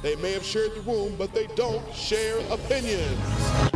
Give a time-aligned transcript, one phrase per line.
[0.00, 3.67] They may have shared the room, but they don't share opinions.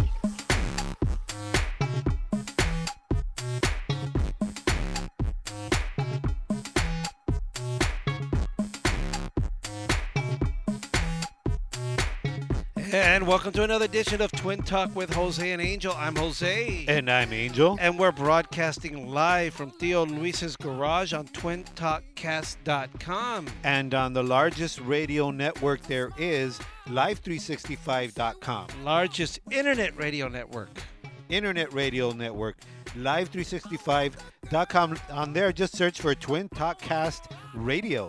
[13.23, 15.95] And welcome to another edition of Twin Talk with Jose and Angel.
[15.97, 16.85] I'm Jose.
[16.89, 17.79] And I'm Angel.
[17.81, 23.47] And we're broadcasting live from Tío Luis's garage on twintalkcast.com.
[23.62, 28.67] And on the largest radio network there is, live365.com.
[28.83, 30.83] Largest internet radio network.
[31.29, 32.57] Internet radio network,
[32.97, 34.98] live365.com.
[35.11, 38.09] On there, just search for Twin Talk Cast Radio.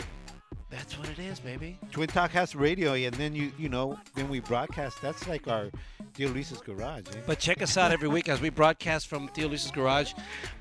[0.73, 1.77] That's what it is, baby.
[1.91, 4.99] Twin Talk has Radio, and then you you know then we broadcast.
[5.03, 5.69] That's like our
[6.15, 7.03] Tío Luis's garage.
[7.09, 7.19] Eh?
[7.27, 10.13] But check us out every week as we broadcast from Tío Luis's garage.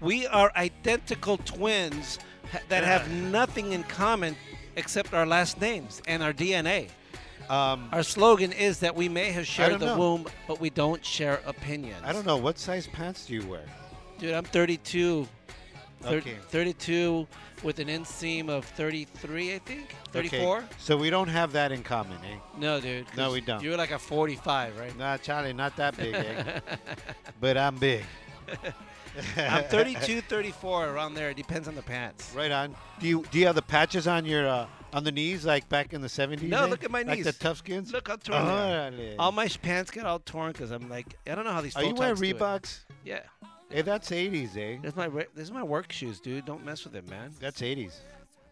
[0.03, 2.19] We are identical twins
[2.69, 4.37] that have nothing in common
[4.77, 6.89] except our last names and our DNA.
[7.49, 9.99] Um, Our slogan is that we may have shared the know.
[9.99, 12.01] womb, but we don't share opinions.
[12.05, 13.65] I don't know what size pants do you wear.
[14.19, 15.27] Dude, I'm 32.
[16.05, 16.37] Okay.
[16.49, 17.27] 32
[17.63, 19.95] with an inseam of 33, I think.
[20.11, 20.59] 34?
[20.59, 22.37] Okay, So we don't have that in common, eh?
[22.59, 23.07] No, dude.
[23.17, 23.63] No, we don't.
[23.63, 24.97] You're like a 45, right?
[24.99, 26.61] Nah, Charlie, not that big, eh?
[27.41, 28.05] but I'm big.
[29.37, 31.31] I'm 32, 34, around there.
[31.31, 32.33] It depends on the pants.
[32.35, 32.75] Right on.
[32.99, 35.93] Do you do you have the patches on your uh, on the knees like back
[35.93, 36.43] in the 70s?
[36.43, 36.67] No, eh?
[36.67, 37.25] look at my knees.
[37.25, 37.93] Like the tough skins.
[37.93, 38.93] Look how torn are.
[39.19, 41.85] All my pants get all torn because I'm like, I don't know how these Are
[41.85, 42.39] you wearing times do it.
[42.39, 42.79] Reeboks?
[43.05, 43.21] Yeah.
[43.73, 44.77] Hey, that's 80s, eh?
[44.83, 46.45] This is my re- this is my work shoes, dude.
[46.45, 47.31] Don't mess with it, man.
[47.41, 47.95] That's 80s.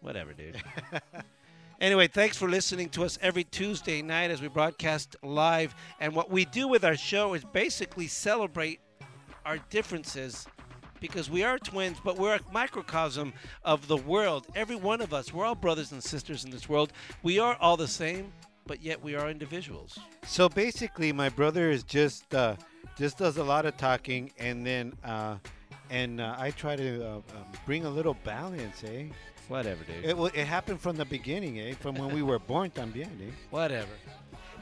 [0.01, 0.59] Whatever, dude.
[1.79, 5.75] anyway, thanks for listening to us every Tuesday night as we broadcast live.
[5.99, 8.79] And what we do with our show is basically celebrate
[9.45, 10.47] our differences
[10.99, 13.31] because we are twins, but we're a microcosm
[13.63, 14.47] of the world.
[14.55, 16.93] Every one of us, we're all brothers and sisters in this world.
[17.21, 18.33] We are all the same,
[18.65, 19.99] but yet we are individuals.
[20.25, 22.55] So basically, my brother is just uh,
[22.97, 25.35] just does a lot of talking, and then uh,
[25.89, 27.23] and uh, I try to uh, um,
[27.65, 29.05] bring a little balance, eh?
[29.47, 30.05] Whatever, dude.
[30.05, 31.73] It, wa- it happened from the beginning, eh?
[31.73, 33.31] From when we were born, también, eh?
[33.49, 33.89] Whatever.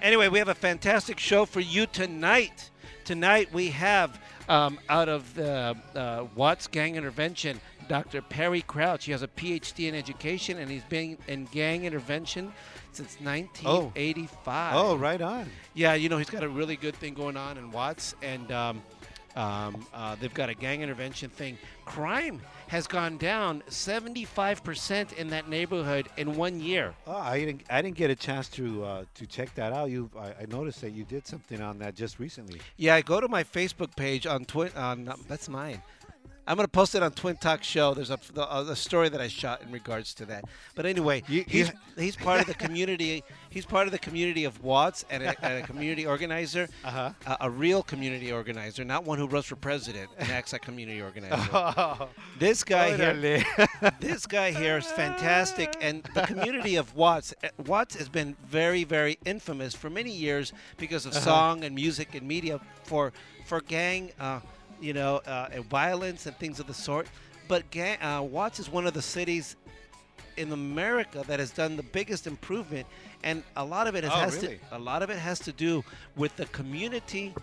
[0.01, 2.71] Anyway, we have a fantastic show for you tonight.
[3.03, 8.21] Tonight we have um, out of the uh, Watts Gang Intervention, Dr.
[8.21, 9.05] Perry Crouch.
[9.05, 12.53] He has a PhD in education and he's been in gang intervention
[12.99, 14.75] since 1985.
[14.75, 15.49] Oh, right on.
[15.73, 18.81] Yeah, you know, he's got a really good thing going on in Watts, and um,
[19.37, 21.57] um, uh, they've got a gang intervention thing.
[21.85, 26.93] Crime has gone down 75% in that neighborhood in one year.
[27.07, 27.61] Oh, I didn't.
[27.69, 29.89] I didn't get a chance to uh, to check that out.
[29.89, 32.59] You, I, I noticed that you did something on that just recently.
[32.75, 34.45] Yeah, go to my Facebook page on
[34.75, 35.81] um, that's mine.
[36.49, 37.93] I'm gonna post it on Twin Talk Show.
[37.93, 40.45] There's a, the, uh, a story that I shot in regards to that.
[40.73, 43.23] But anyway, You- he's you- he's part of the community.
[43.51, 47.11] He's part of the community of Watts and a, and a community organizer, Uh-huh.
[47.27, 51.01] a, a real community organizer, not one who runs for president and acts like community
[51.01, 51.37] organizer.
[52.39, 53.43] This guy here,
[53.99, 58.83] this guy here is fantastic, and the community of Watts, uh, Watts has been very,
[58.85, 63.13] very infamous for many years because of song and music and media for
[63.45, 64.39] for gang, uh,
[64.81, 67.07] you know, uh, and violence and things of the sort.
[67.47, 69.55] But gang, uh, Watts is one of the cities
[70.37, 72.87] in America that has done the biggest improvement,
[73.23, 74.57] and a lot of it has, Oh, has really?
[74.69, 75.83] to a lot of it has to do
[76.15, 77.33] with the community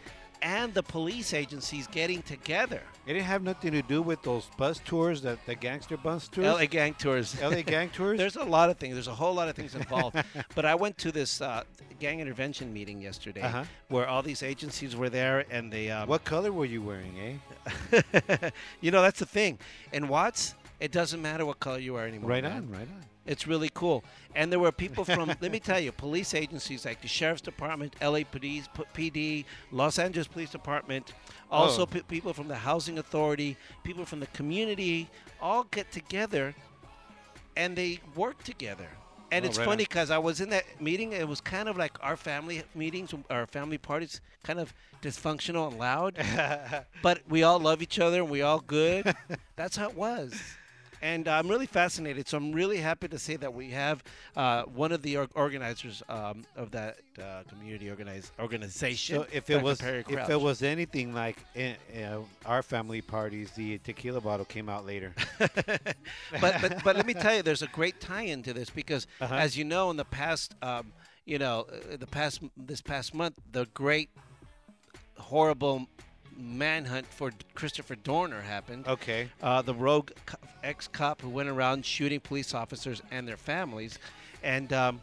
[0.47, 2.81] and the police agencies getting together.
[3.05, 6.47] It didn't have nothing to do with those bus tours, that the gangster bus tours.
[6.47, 7.35] LA gang tours.
[7.43, 8.17] LA gang tours.
[8.17, 8.95] There's a lot of things.
[8.95, 10.17] There's a whole lot of things involved.
[10.55, 11.65] but I went to this uh,
[11.99, 13.65] gang intervention meeting yesterday, Uh-huh.
[13.89, 15.91] where all these agencies were there, and they.
[15.91, 17.41] Um, what color were you wearing,
[17.93, 18.51] eh?
[18.81, 19.59] you know, that's the thing.
[19.93, 22.31] In Watts, it doesn't matter what color you are anymore.
[22.31, 22.53] Right man.
[22.53, 23.05] on, right on.
[23.27, 24.05] It's really cool.
[24.35, 27.97] And there were people from, let me tell you, police agencies like the Sheriff's Department,
[28.01, 31.13] LAPD, PD, Los Angeles Police Department,
[31.51, 31.87] also Oh.
[31.87, 35.09] pe- people from the Housing Authority, people from the community,
[35.41, 36.55] all get together
[37.57, 38.89] and they work together.
[39.33, 41.13] And Oh, it's right funny because I was in that meeting.
[41.13, 45.79] It was kind of like our family meetings, our family parties, kind of dysfunctional and
[45.81, 46.15] loud.
[47.03, 49.13] but we all love each other and we all good.
[49.57, 50.33] That's how it was.
[51.03, 52.29] And I'm really fascinated.
[52.29, 54.03] So I'm really happy to say that we have
[54.37, 59.17] uh, one of the or- organizers um, of that uh, community organize- organization.
[59.17, 63.79] So if it was if it was anything like in, uh, our family parties, the
[63.79, 65.13] tequila bottle came out later.
[65.39, 65.93] but,
[66.61, 69.35] but but let me tell you, there's a great tie-in to this because, Uh-huh.
[69.35, 70.93] as you know, in the past, um,
[71.25, 74.11] you know, uh, the past this past month, the great
[75.19, 75.87] horrible
[76.37, 78.87] manhunt for Christopher Dorner happened.
[78.87, 79.29] okay.
[79.43, 80.11] Uh, the rogue
[80.63, 83.99] ex-cop who went around shooting police officers and their families,
[84.43, 85.01] and um,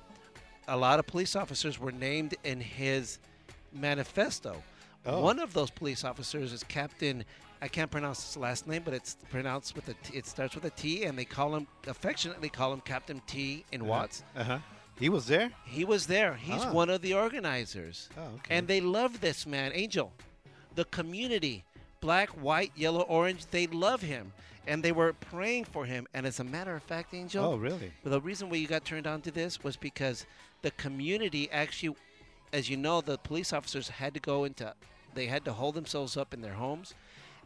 [0.67, 3.19] a lot of police officers were named in his
[3.73, 4.61] manifesto.
[5.05, 5.21] Oh.
[5.21, 7.25] One of those police officers is Captain.
[7.61, 10.17] I can't pronounce his last name, but it's pronounced with a T.
[10.17, 13.85] It starts with a T, and they call him affectionately call him Captain T in
[13.85, 14.23] Watts.
[14.35, 14.59] Uh huh.
[14.99, 15.49] He was there.
[15.65, 16.35] He was there.
[16.35, 16.71] He's Ah.
[16.71, 18.09] one of the organizers.
[18.17, 18.55] Oh, okay.
[18.57, 20.13] And they love this man, Angel.
[20.75, 21.63] The community,
[22.01, 24.33] black, white, yellow, orange, they love him.
[24.65, 26.07] And they were praying for him.
[26.13, 27.91] And as a matter of fact, Angel, Oh, really?
[28.03, 30.25] the reason why you got turned on to this was because
[30.61, 31.95] the community actually,
[32.53, 34.73] as you know, the police officers had to go into,
[35.15, 36.93] they had to hold themselves up in their homes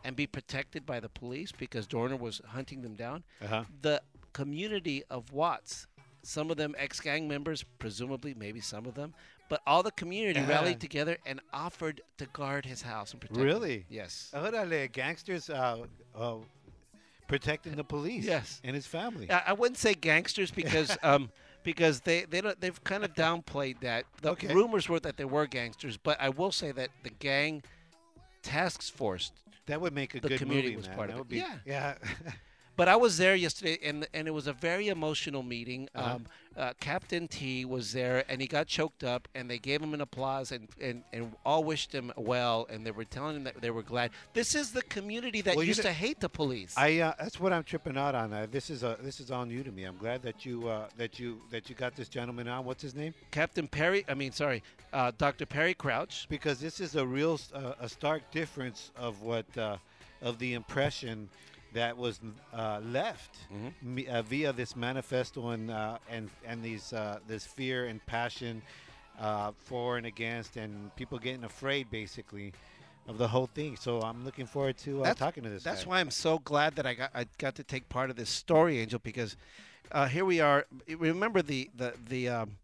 [0.04, 3.24] and be protected by the police because Dorner was hunting them down.
[3.42, 3.64] Uh huh.
[3.82, 4.02] The
[4.34, 5.88] community of Watts,
[6.22, 9.16] some of them ex gang members, presumably, maybe some of them,
[9.50, 13.46] but all the community rallied together and offered to guard his house and protect him.
[13.46, 13.86] Really?
[13.90, 14.32] Yes.
[14.34, 15.86] Órale, gangsters uh,
[16.16, 16.36] uh,
[17.28, 18.26] protecting the police.
[18.26, 18.60] Yes.
[18.64, 19.30] And his family.
[19.32, 21.30] I, I wouldn't say gangsters because um
[21.64, 24.06] because they they don't they've kind of downplayed that.
[24.22, 24.54] The Okay.
[24.54, 27.64] rumors were that they were gangsters, but I will say that the gang
[28.44, 29.32] task force.
[29.66, 30.96] That would make a The good community movie, was man.
[30.96, 31.28] part of that it.
[31.30, 31.56] be, Yeah.
[31.66, 31.96] Yeah.
[32.78, 35.90] But I was there yesterday, and and it was a very emotional meeting.
[35.94, 36.16] Uh-huh.
[36.16, 36.26] Um,
[36.58, 40.02] uh, Captain T was there, and he got choked up, and they gave him an
[40.02, 43.70] applause, and, and, and all wished him well, and they were telling him that they
[43.70, 44.10] were glad.
[44.34, 46.74] This is the community that Well, used to hate the police.
[46.76, 48.34] I uh, that's what I'm tripping out on.
[48.34, 49.84] Uh, this is uh, this is all new to me.
[49.84, 52.66] I'm glad that you uh, that you that you got this gentleman on.
[52.66, 53.14] What's his name?
[53.32, 54.64] Captain Perry, I mean, sorry,
[54.94, 55.46] uh, Dr.
[55.46, 56.28] Perry Crouch.
[56.30, 59.78] Because this is a real uh, a stark difference of what uh,
[60.22, 61.30] of the impression
[61.78, 62.20] that was
[62.54, 64.10] uh, left Mm-hmm.
[64.10, 68.62] uh, via this manifesto and uh, and and these uh, this fear and passion
[69.20, 72.54] uh, for and against and people getting afraid basically
[73.08, 73.78] of the whole thing.
[73.78, 75.64] So I'm looking forward to uh, talking to this.
[75.64, 75.90] That's guy.
[75.90, 78.80] why I'm so glad that I got I got to take part of this story,
[78.80, 79.38] Angel, because
[79.92, 80.66] uh, here we are.
[80.98, 82.58] Remember the the the um,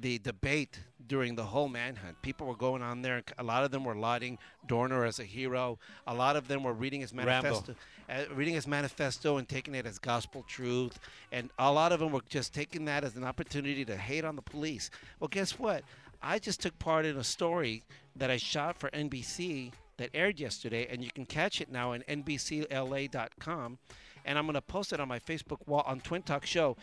[0.00, 2.20] the debate during the whole manhunt.
[2.22, 3.22] People were going on there.
[3.38, 5.78] A lot of them were lauding Dorner as a hero.
[6.06, 7.74] A lot of them were reading his manifesto,
[8.08, 10.98] uh, reading his manifesto and taking it as gospel truth.
[11.32, 14.36] And a lot of them were just taking that as an opportunity to hate on
[14.36, 14.90] the police.
[15.20, 15.84] Well, guess what?
[16.22, 17.82] I just took part in a story
[18.16, 22.02] that I shot for NBC that aired yesterday, and you can catch it now on
[22.08, 23.78] NBCLA.com.
[24.24, 26.76] And I'm going to post it on my Facebook wall on Twin Talk Show,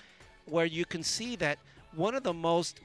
[0.45, 1.57] where you can see that
[1.95, 2.79] one of the most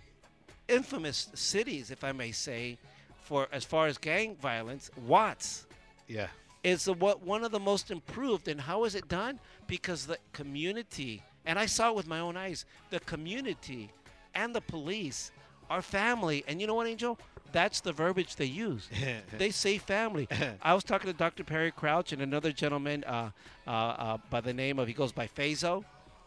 [0.69, 2.79] infamous cities, if I may say,
[3.23, 5.67] for as far as gang violence, Watts
[6.07, 6.29] yeah.
[6.63, 8.49] is the what one of the most improved.
[8.49, 9.41] And how is it done?
[9.67, 13.91] Because the community, and I saw it with my own eyes, the community
[14.35, 15.33] and the police
[15.69, 16.45] are family.
[16.47, 17.19] And you know what, Angel?
[17.53, 18.89] That's the verbiage they use.
[19.39, 20.29] they say family.
[20.63, 21.43] I was talking to Dr.
[21.43, 23.31] Perry Crouch and another gentleman uh,
[23.67, 25.85] uh, uh, by the name of he goes by Fazo.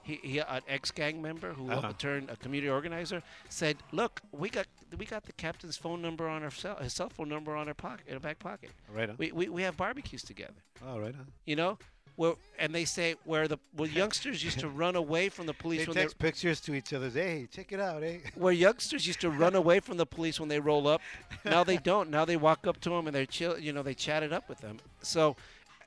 [0.09, 1.93] He, he an ex-gang member who Uh-huh.
[2.05, 6.43] turned a community organizer said, "Look, we got we got the captain's phone number on
[6.43, 8.71] our cell, his cell phone number on our pocket, in our back pocket.
[8.97, 9.15] Right on.
[9.17, 11.27] We, we, we have barbecues together, oh, right on.
[11.45, 11.77] you know,
[12.15, 15.85] where and they say where the where youngsters used to run away from the police
[15.85, 17.09] they text pictures to each other.
[17.09, 18.17] Hey, check it out, eh?
[18.43, 21.01] where youngsters used to run away from the police when they roll up.
[21.45, 22.09] Now they don't.
[22.09, 23.59] Now they walk up to them and they're chill.
[23.59, 24.79] You know, they chat it up with them.
[25.01, 25.35] So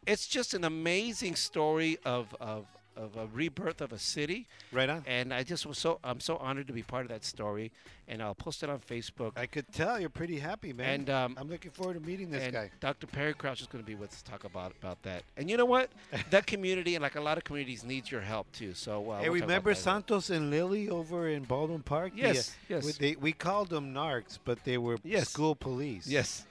[0.07, 4.47] it's just an amazing story of of of a rebirth of a city.
[4.73, 5.05] Right on.
[5.07, 7.73] And I just was so I'm so honored to be part of that story.
[8.09, 9.33] And I'll post it on Facebook.
[9.37, 11.01] I could tell you're pretty happy, man.
[11.01, 12.71] And, um, I'm looking forward to meeting this and guy.
[12.81, 13.07] Dr.
[13.07, 15.23] Perry Crouch is going to be with us to talk about about that.
[15.37, 15.89] And you know what?
[16.31, 18.75] that community and like a lot of communities needs your help too.
[18.75, 19.75] So uh, Hey, we'll remember.
[19.75, 22.15] Santos and Lily over in Baldwin Park?
[22.15, 22.85] The, uh, Yes, yes.
[22.85, 25.29] we- They, we called them narcs, but they were Yes.
[25.31, 26.07] school police.
[26.07, 26.45] Yes,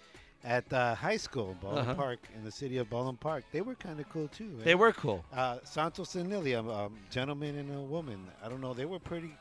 [0.44, 1.94] At uh, high school, Baldwin Uh-huh.
[1.94, 3.44] Park, in the city of Baldwin Park.
[3.52, 4.58] They were kind of cool too.
[4.62, 4.64] eh?
[4.64, 5.24] they were cool.
[5.32, 8.26] Uh, Santos and Lily, a um, gentleman and a woman.
[8.44, 8.74] I don't know.
[8.74, 9.32] They were pretty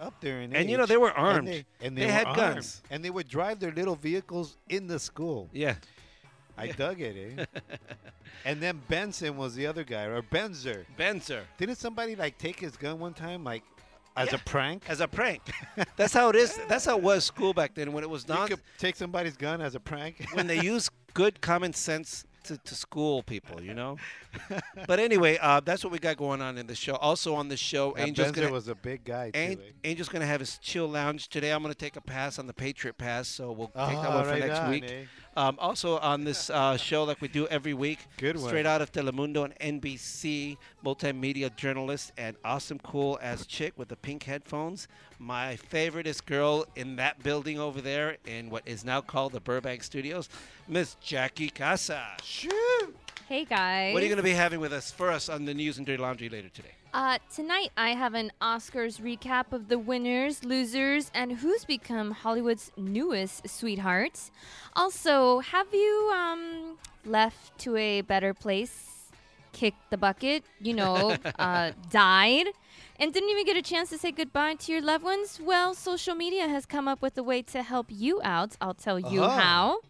[0.00, 1.48] up there in And you know, they were And armed.
[1.48, 2.36] they, and They were had armed.
[2.36, 2.82] guns.
[2.90, 5.48] And they would drive their little vehicles in the school.
[5.52, 5.76] Yeah.
[6.56, 7.44] I dug it, eh?
[8.44, 10.86] and then Benson was the other guy, or Benzer.
[10.98, 11.42] Benzer.
[11.56, 13.62] Didn't somebody like take his gun one time, like
[14.16, 14.36] as Yeah.
[14.36, 14.84] a prank?
[14.88, 15.42] As a prank.
[15.96, 16.58] That's how it is.
[16.68, 19.36] That's how it was school back then when it was you non could take somebody's
[19.36, 20.26] gun as a prank.
[20.34, 23.96] when they use good common sense to, to school people, you know.
[24.86, 26.94] but anyway, uh, that's what we got going on in the show.
[26.96, 29.38] Also on the show, That Angel's gonna was a big guy too.
[29.38, 29.88] An- eh?
[29.90, 31.50] Angel's gonna have his chill lounge today.
[31.52, 34.24] I'm gonna take a pass on the Patriot Pass, so we'll take that Ah, one
[34.24, 34.84] for next on, week.
[34.84, 35.04] eh?
[35.38, 38.48] Um, also on this uh, show, like we do every week, Good one.
[38.48, 43.94] straight out of Telemundo and NBC, multimedia journalist and awesome cool as chick with the
[43.94, 44.88] pink headphones.
[45.20, 49.84] My favoriteest girl in that building over there in what is now called the Burbank
[49.84, 50.28] Studios,
[50.66, 52.04] Miss Jackie Casa.
[53.28, 53.94] Hey guys.
[53.94, 55.86] What are you going to be having with us for us on the news and
[55.86, 56.77] dirty laundry later today?
[56.94, 62.72] Uh, tonight I have an Oscars recap of the winners, losers, and who's become Hollywood's
[62.76, 64.30] newest sweethearts.
[64.74, 69.10] Also, have you um left to a better place,
[69.52, 72.46] kicked the bucket, you know, uh, died,
[72.98, 75.38] and didn't even get a chance to say goodbye to your loved ones?
[75.42, 78.56] Well, social media has come up with a way to help you out.
[78.62, 79.28] I'll tell you Oh.
[79.28, 79.80] how.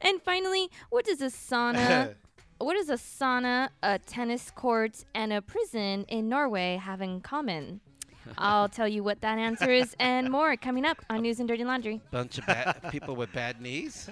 [0.00, 2.14] And finally, what does a sauna?
[2.58, 7.80] What does a sauna, a tennis court, and a prison in Norway have in common?
[8.38, 11.64] I'll tell you what that answer is and more coming up on News and Dirty
[11.64, 12.00] Laundry.
[12.10, 14.08] Bunch of bad people with bad knees.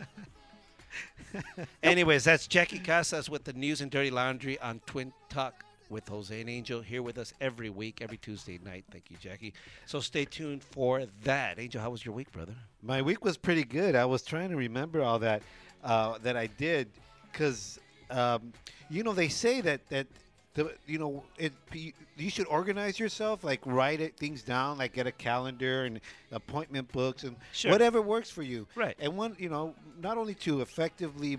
[1.82, 6.38] Anyways, that's Jackie Casas with the news and dirty laundry on Twin Talk with Jose
[6.38, 8.84] and Angel here with us every week, every Tuesday night.
[8.92, 9.54] Thank you, Jackie.
[9.86, 11.58] So stay tuned for that.
[11.58, 12.54] Angel, how was your week, brother?
[12.82, 13.96] My week was pretty good.
[13.96, 15.42] I was trying to remember all that
[15.82, 16.88] uh, that I did
[17.32, 17.80] because
[18.10, 18.52] um,
[18.90, 20.06] you know they say that that
[20.54, 25.06] the you know it you, should organize yourself like write it, things down like get
[25.06, 26.00] a calendar and
[26.32, 27.70] appointment books and Sure.
[27.72, 28.66] whatever works for you.
[28.74, 28.96] Right.
[29.00, 31.38] And one you know not only to effectively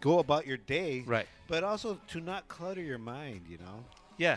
[0.00, 1.26] go about your day, Right.
[1.48, 3.42] but also to not clutter your mind.
[3.48, 3.84] You know.
[4.18, 4.36] Yeah.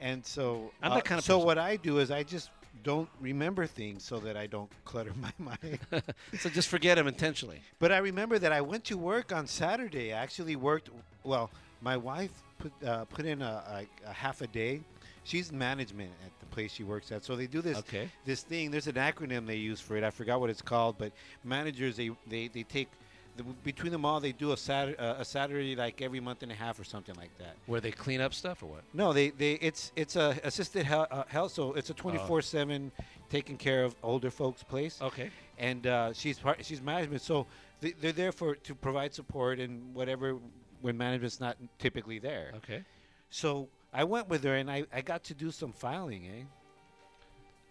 [0.00, 1.46] And so, I'm uh, that kind of so person.
[1.46, 2.50] what I do is I just
[2.82, 5.78] don't remember things so that I don't clutter my mind.
[6.38, 7.60] so just forget them intentionally.
[7.78, 10.12] But I remember that I went to work on Saturday.
[10.12, 10.90] I actually worked.
[11.22, 11.50] Well,
[11.80, 14.80] my wife put uh, put in a, a, a half a day.
[15.26, 18.10] She's management at the place she works at, so they do this Okay.
[18.26, 18.70] this thing.
[18.70, 20.04] There's an acronym they use for it.
[20.04, 21.12] I forgot what it's called, but
[21.44, 22.88] managers they they, they take
[23.36, 26.52] the, between them all they do a Saturday uh, a Saturday like every month and
[26.52, 27.56] a half or something like that.
[27.66, 28.82] Where they clean up stuff or what?
[28.92, 32.90] No, they, they it's it's a assisted health, uh, health so it's a 24/7
[33.30, 35.30] taking care of older folks place Okay.
[35.58, 37.46] and uh, she's part, she's management, so
[37.80, 40.36] they, they're there for to provide support and whatever
[40.80, 42.52] when management's not typically there.
[42.56, 42.84] Okay.
[43.30, 46.42] So I went with her and I, I got to do some filing, eh?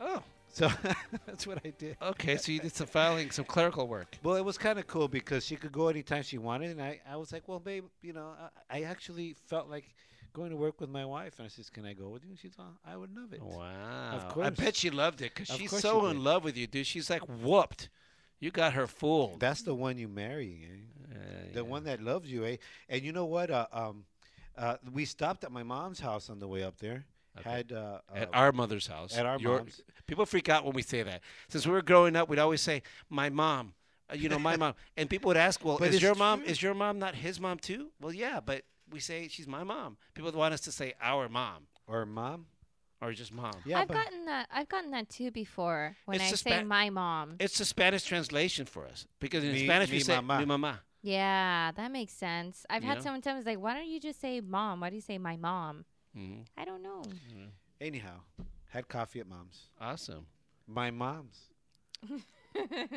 [0.02, 0.24] Oh.
[0.54, 0.72] So
[1.26, 1.98] that's what I did.
[2.00, 2.38] Okay.
[2.38, 4.18] So you did some filing, some clerical work.
[4.22, 7.02] Well, it was kind of cool because she could go anytime she wanted, and I,
[7.10, 8.34] I was like, well, babe, you know,
[8.70, 9.96] I, I actually felt like
[10.32, 12.30] going to work with my wife, and I says, can I go with you?
[12.30, 13.42] And she's like, I would love it.
[13.42, 14.12] Wow.
[14.14, 14.48] Of course.
[14.48, 16.24] I bet she loved it because she's so she in did.
[16.24, 16.86] love with you, dude.
[16.86, 17.90] She's like whooped.
[18.40, 19.40] You got her fooled.
[19.40, 21.16] That's the one you marry, eh?
[21.16, 21.62] Uh, the yeah.
[21.62, 22.58] one that loves you, eh?
[22.90, 23.50] And you know what?
[23.50, 24.06] Uh, um,
[24.56, 27.06] uh, we stopped at my mom's house on the way up there.
[27.40, 27.50] Okay.
[27.50, 29.18] Had uh, at uh, our mother's house.
[29.18, 29.82] at our Your- mom's.
[30.08, 31.22] People freak out when we say that.
[31.50, 33.74] Since we were growing up, we'd always say, "My mom,"
[34.12, 36.42] uh, you know, "My mom," and people would ask, "Well, But is it's your mom
[36.42, 36.50] true.
[36.50, 39.98] is your mom not his mom too?" Well, yeah, but we say she's my mom.
[40.14, 42.46] People want us to say our mom or mom.
[43.02, 43.54] or just mom.
[43.66, 44.48] Yeah, I've gotten that.
[44.54, 47.36] I've gotten that too before when I say ba- my mom.
[47.40, 50.40] It's the Spanish translation for us because in Mi- Spanish we say mamá.
[50.40, 50.80] mi mamá.
[51.02, 52.66] Yeah, that makes sense.
[52.70, 53.04] I've You had know?
[53.04, 54.80] someone tell me like, "Why don't you just say mom?
[54.82, 55.84] Why do you say my mom?"
[56.16, 57.04] Hmm I don't know.
[57.82, 58.22] anyhow,
[58.70, 59.70] had coffee at mom's.
[59.80, 60.26] Awesome.
[60.68, 61.38] My mom's.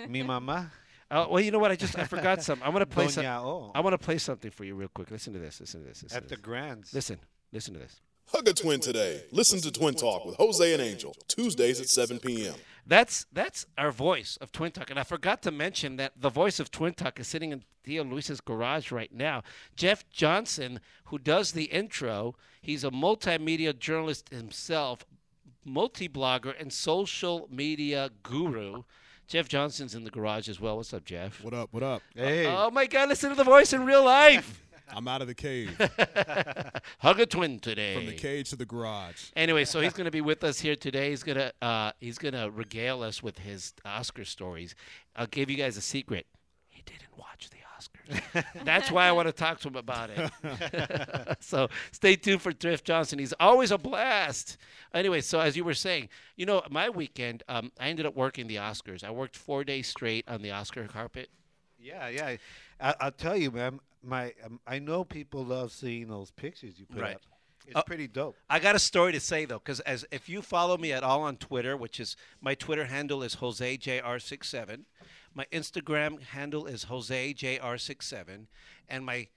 [0.08, 0.70] Mi mamá.
[1.10, 1.70] Oh well, you know what?
[1.70, 2.66] I just I forgot something.
[2.66, 3.24] I'm gonna play some.
[3.24, 3.70] Doña O.
[3.74, 5.10] I want to play something for you real quick.
[5.10, 5.60] Listen to this.
[5.60, 6.02] Listen to this.
[6.02, 6.42] Listen At to the this.
[6.44, 6.94] Grands.
[6.94, 7.18] Listen.
[7.52, 8.00] Listen to this.
[8.28, 9.22] Hug a twin today.
[9.30, 12.54] Listen to Twin Talk with Jose and Angel, Tuesdays at 7 p.m.
[12.86, 16.60] That's that's our voice of Twin Talk, and I forgot to mention that the voice
[16.60, 19.42] of Twin Talk is sitting in Tío Luis's garage right now.
[19.74, 25.04] Jeff Johnson, who does the intro, he's a multimedia journalist himself,
[25.64, 28.84] multi-blogger and social media guru.
[29.26, 30.76] Jeff Johnson's in the garage as well.
[30.76, 31.42] What's up, Jeff?
[31.42, 31.72] What up?
[31.72, 32.02] What up?
[32.14, 32.46] Hey.
[32.46, 33.08] Oh my God!
[33.08, 34.65] Listen to the voice in real life.
[34.92, 35.76] I'm out of the cave.
[36.98, 37.94] Hug a twin today.
[37.94, 39.30] From the cage to the garage.
[39.34, 41.10] Anyway, so he's going to be with us here today.
[41.10, 44.74] He's gonna uh, he's gonna regale us with his Oscar stories.
[45.14, 46.26] I'll give you guys a secret.
[46.68, 48.44] He didn't watch the Oscars.
[48.64, 51.36] That's why I want to talk to him about it.
[51.40, 53.18] so stay tuned for Drift Johnson.
[53.18, 54.56] He's always a blast.
[54.94, 58.46] Anyway, so as you were saying, you know, my weekend, um, I ended up working
[58.46, 59.02] the Oscars.
[59.04, 61.30] I worked four days straight on the Oscar carpet.
[61.78, 62.36] Yeah, yeah.
[62.80, 63.80] I, I'll tell you, man.
[64.06, 67.16] My, um, I know people love seeing those pictures you put Right.
[67.16, 67.22] up.
[67.66, 68.36] It's Uh, pretty dope.
[68.48, 71.22] I got a story to say though, because as if you follow me at all
[71.22, 74.84] on Twitter, which is my Twitter handle is JoseJR67,
[75.34, 78.46] my Instagram handle is JoseJR67,
[78.88, 79.28] and my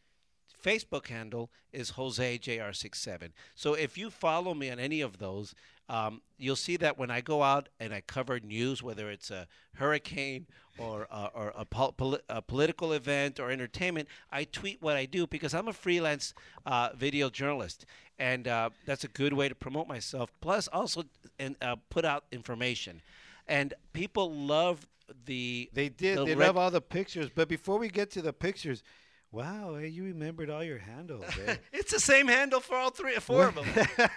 [0.64, 3.32] Facebook handle is JoseJR67.
[3.56, 5.56] So if you follow me on any of those,
[5.88, 9.48] um, you'll see that when I go out and I cover news, whether it's a
[9.76, 10.46] hurricane
[10.80, 15.06] or, uh, or a, pol- poli- a political event or entertainment, I tweet what I
[15.06, 16.34] do because I'm a freelance
[16.66, 17.86] uh, video journalist.
[18.18, 20.32] And uh, that's a good way to promote myself.
[20.42, 21.04] Plus, also
[21.40, 23.02] and uh, put out information.
[23.48, 24.88] And people love
[25.26, 25.70] the.
[25.74, 26.18] They did.
[26.18, 27.30] the They love all the pictures.
[27.34, 28.84] But before we get to the pictures,
[29.32, 31.26] wow, hey, you remembered all your handles.
[31.48, 31.56] eh?
[31.72, 33.66] It's the same handle for all three, four of them.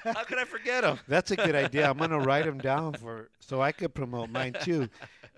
[0.05, 0.99] How could I forget them?
[1.09, 1.89] That's a good idea.
[1.89, 4.89] I'm gonna write them down for so I could promote mine too.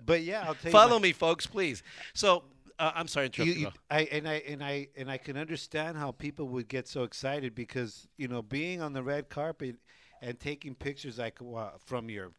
[0.05, 0.71] But yeah, I'll tell you.
[0.71, 1.81] Follow me, folks, please.
[2.13, 2.43] So,
[2.77, 3.81] uh, I'm sorry to you, interrupt you.
[3.89, 7.55] I and I and I and I can understand how people would get so excited
[7.55, 9.77] because you know being on the red carpet
[10.21, 11.39] and taking pictures like
[11.85, 12.31] from your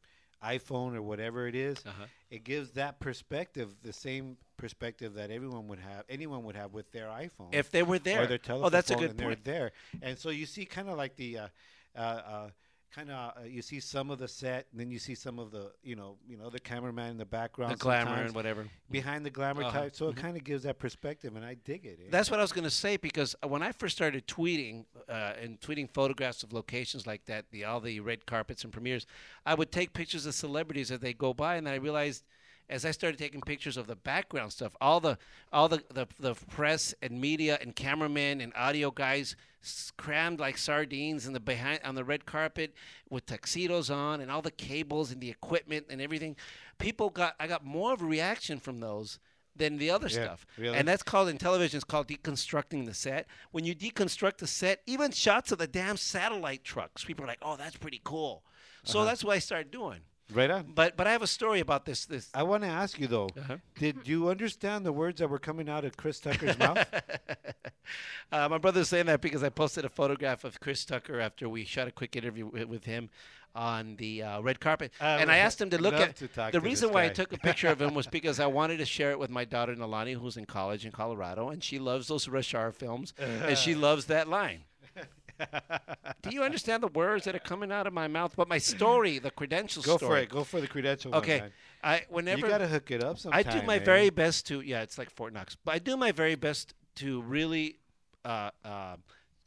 [0.44, 2.04] iPhone or whatever it is, Uh-huh.
[2.30, 6.90] it gives that perspective, the same perspective that everyone would have, anyone would have with
[6.92, 8.22] their iPhone If they were there.
[8.24, 8.66] or their telephone.
[8.66, 9.44] oh, that's a good and point.
[9.44, 9.72] They're there,
[10.02, 11.38] and so you see kind of like the.
[11.38, 11.48] Uh,
[11.96, 12.48] uh, uh,
[12.94, 15.50] Kind of, uh, you see some of the set, and then you see some of
[15.50, 18.64] the, you know, you know, the cameraman in the background, The glamour and whatever.
[18.90, 19.80] behind the glamour Uh-huh.
[19.80, 19.94] type.
[19.96, 21.98] So it kind of gives that perspective, and I dig it.
[22.00, 22.08] eh?
[22.10, 25.60] That's what I was going to say because when I first started tweeting uh, and
[25.60, 29.04] tweeting photographs of locations like that, the all the red carpets and premieres,
[29.44, 32.24] I would take pictures of celebrities as they go by, and then I realized
[32.68, 35.18] as I started taking pictures of the background stuff, all the
[35.52, 39.36] all the the, the press and media and cameramen and audio guys
[39.96, 42.72] crammed like sardines in the behind on the red carpet
[43.10, 46.36] with tuxedos on and all the cables and the equipment and everything.
[46.78, 49.18] People got I got more of a reaction from those
[49.54, 50.46] than the other Yeah, stuff.
[50.58, 50.76] really?
[50.76, 51.78] And that's called in television.
[51.78, 53.26] It's called deconstructing the set.
[53.52, 57.38] When you deconstruct the set, even shots of the damn satellite trucks, people are like,
[57.40, 58.44] "Oh, that's pretty cool."
[58.84, 59.06] So Uh-huh.
[59.08, 60.00] that's what I started doing.
[60.32, 60.72] Right on.
[60.74, 62.06] But but I have a story about this.
[62.06, 63.56] This I want to ask you though, Uh-huh.
[63.78, 66.84] did you understand the words that were coming out of Chris Tucker's mouth?
[68.32, 71.64] uh, my brother's saying that because I posted a photograph of Chris Tucker after we
[71.64, 73.10] shot a quick interview with, with him
[73.54, 76.16] on the uh, red carpet, I and I asked him to look at.
[76.16, 78.76] to talk the reason why I took a picture of him was because I wanted
[78.78, 82.08] to share it with my daughter Nalani, who's in college in Colorado, and she loves
[82.08, 84.64] those Rush Hour films, and she loves that line.
[86.22, 88.34] Do you understand the words that are coming out of my mouth?
[88.36, 90.10] But my story, the credentials Go story.
[90.10, 90.28] for it.
[90.28, 91.14] Go for the credential.
[91.14, 91.52] Okay, man.
[91.82, 93.84] I whenever you got to hook it up I do my eh?
[93.84, 97.22] very best to yeah, it's like Fort Knox, but I do my very best to
[97.22, 97.76] really
[98.24, 98.96] uh, uh,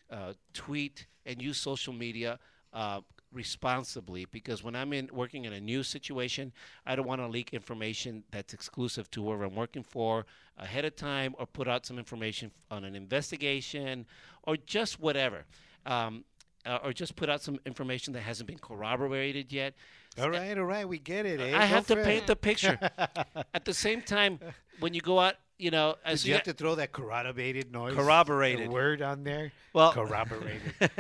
[0.09, 2.39] uh, tweet and use social media
[2.73, 6.51] uh, responsibly because when I'm in working in a news situation,
[6.85, 10.25] I don't want to leak information that's exclusive to whoever I'm working for
[10.57, 14.05] ahead of time or put out some information on an investigation
[14.43, 15.45] or just whatever.
[15.89, 16.23] Um,
[16.65, 19.73] uh, or just put out some information that hasn't been corroborated yet.
[20.21, 21.39] All right, all right, we get it.
[21.39, 21.47] Eh?
[21.55, 22.05] I Go have to it.
[22.05, 22.77] paint the picture.
[23.53, 24.39] At the same time,
[24.79, 27.71] when you go out, you know, as Did you you have to throw that corroborated
[27.71, 27.95] noise?
[27.95, 28.69] Corroborated.
[28.69, 29.51] word on there?
[29.73, 30.61] Well- corroborated.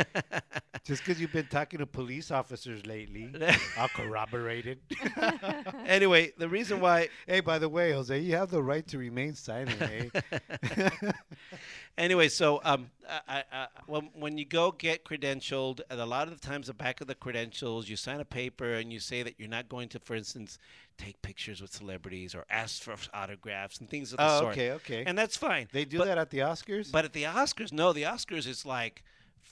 [0.89, 3.31] Just because you've been talking to police officers lately,
[3.77, 4.79] I'll corroborate it.
[5.85, 9.35] anyway, the reason why hey, by the way, Jose, you have the right to remain
[9.35, 10.09] silent, eh?
[11.95, 12.89] Anyway, so um,
[13.27, 16.73] I, I, when, when you go get credentialed, and a lot of the times the
[16.73, 19.89] back of the credentials, you sign a paper and you say that you're not going
[19.89, 20.57] to, for instance,
[20.97, 24.53] take pictures with celebrities or ask for autographs and things of the Oh, sort.
[24.53, 25.03] okay, okay.
[25.05, 25.67] And that's fine.
[25.71, 26.91] They do But- that at the Oscars?
[26.91, 29.03] But at the Oscars, no, the Oscars is like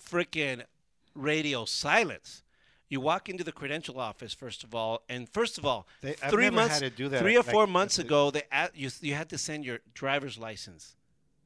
[0.10, 0.64] freaking
[1.18, 2.44] radio silence.
[2.90, 6.50] You walk into the credential office first of all, and first of all, They- three
[6.50, 9.38] months, had to do that, three or four months ago, they you you had to
[9.38, 10.96] send your driver's license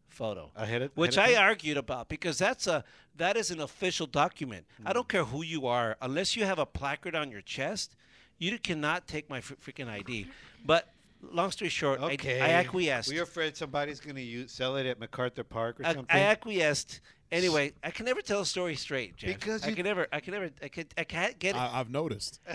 [0.10, 0.52] photo
[0.96, 2.84] which I argued about because that's a
[3.16, 4.66] that is an official document.
[4.86, 4.94] I Hmm.
[4.94, 7.96] don't care who you are, unless you have a placard on your chest,
[8.38, 10.28] you cannot take my fr- freaking ID.
[10.66, 12.40] But long story short, okay.
[12.42, 13.10] I, acquiesced.
[13.10, 16.16] Were you afraid somebody's going to sell it at MacArthur Park or I, something?
[16.16, 17.00] I acquiesced.
[17.32, 19.40] Anyway, I can never tell a story straight, Jeff.
[19.40, 21.60] Because I can never, I can never, I can, I can't get it.
[21.60, 22.42] I, I've noticed.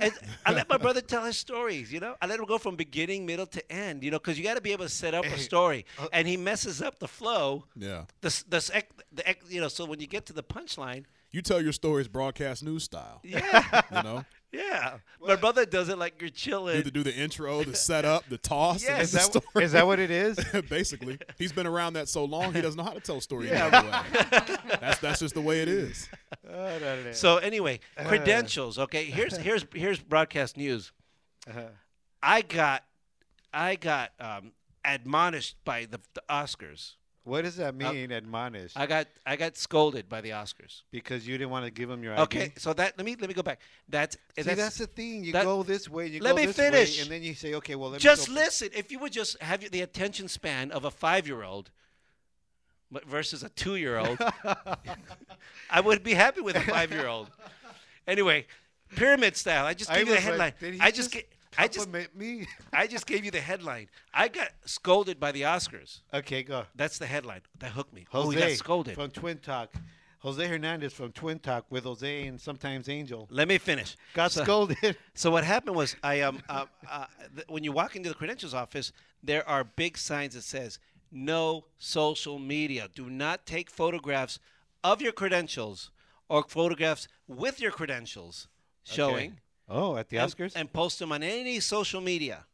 [0.00, 0.12] And
[0.46, 2.14] I let my brother tell his stories, you know.
[2.22, 4.60] I let him go from beginning, middle to end, you know, because you got to
[4.60, 7.64] be able to set up a story, uh, and he messes up the flow.
[7.74, 8.04] Yeah.
[8.20, 11.60] The s- the, the you know, so when you get to the punchline, You tell
[11.60, 13.20] your stories broadcast news style.
[13.24, 14.98] yeah, You know, yeah.
[15.20, 16.76] My brother does it like you're you chilling.
[16.76, 18.84] have to do the intro, the setup, the toss.
[18.84, 19.02] and Yes.
[19.06, 19.64] is, the that, story.
[19.64, 20.38] is that what it is?
[20.70, 23.48] Basically, he's been around that so long, he doesn't know how to tell a story.
[23.48, 23.68] Yeah.
[23.70, 24.02] Yeah.
[24.50, 24.56] Way.
[24.80, 26.08] That's that's just the way it is.
[26.48, 27.12] Oh, no, no.
[27.12, 28.78] So anyway, credentials.
[28.78, 30.92] Okay, here's here's here's broadcast news.
[31.48, 31.60] Uh-huh.
[32.22, 32.84] I got
[33.52, 34.52] I got um,
[34.84, 36.94] admonished by the, the Oscars.
[37.28, 38.72] What does that uh, mean, admonish?
[38.74, 40.82] I got I got scolded by the Oscars.
[40.90, 42.22] because you didn't want to give them your ID?
[42.22, 43.60] Okay, so that let me let me go back.
[43.88, 45.24] That's See, that's, that's, the thing.
[45.24, 46.96] You that- go this way, you Let go me this finish.
[46.96, 48.40] way, and then you say, okay, well, let just me go.
[48.40, 48.68] listen.
[48.74, 51.70] If you would just have the attention span of a five year old,
[53.06, 54.18] versus a two-year-old,
[55.70, 57.30] I would be happy with a five-year-old.
[58.08, 58.46] Anyway,
[58.96, 59.66] pyramid style.
[59.66, 60.52] I just I you the like, headline.
[60.60, 61.24] he I just, just
[61.58, 62.46] I just, me.
[62.72, 63.88] I just gave you the headline.
[64.14, 66.00] I got scolded by the Oscars.
[66.14, 66.64] okay, go.
[66.76, 67.40] That's the headline.
[67.58, 68.06] That hooked me.
[68.10, 68.94] Jose oh, got scolded.
[68.94, 69.74] from Twin Talk.
[70.20, 73.96] Jose Hernandez from Twin Talk with Jose and sometimes Angel Let me finish.
[74.14, 74.96] got So- scolded.
[75.14, 78.54] So what happened was, I um, uh, uh, th- when you walk into the credentials
[78.54, 78.92] office,
[79.22, 80.78] there are big signs that says
[81.10, 84.38] "No social media." Do not take photographs
[84.84, 85.90] of your credentials
[86.28, 88.48] or photographs with your credentials
[88.84, 90.52] showing, Oh, at the and, Oscars.
[90.56, 92.46] and post them on any social media,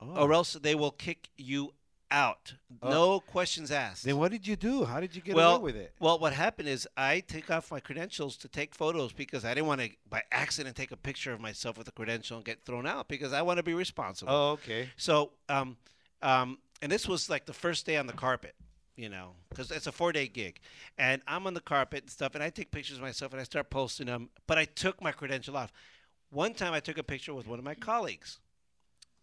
[0.00, 0.24] oh.
[0.24, 1.74] or else they will kick you
[2.10, 2.54] out.
[2.82, 4.04] No questions asked.
[4.04, 4.84] Then what did you do?
[4.84, 5.94] How did you get well, away with it?
[6.00, 9.66] Well, what happened is I take off my credentials to take photos because I didn't
[9.66, 12.86] want to, by accident, take a picture of myself with a credential and get thrown
[12.86, 14.32] out because I want to be responsible.
[14.32, 14.88] Oh, okay.
[14.96, 15.76] So, um,
[16.22, 18.54] um, and this was like the first day on the carpet,
[18.96, 20.60] you know, because it's a four day gig.
[20.98, 23.44] And I'm on the carpet and stuff, and I take pictures of myself and I
[23.44, 25.72] start posting them, but I took my credential off.
[26.30, 28.38] One time I took a picture with one of my colleagues,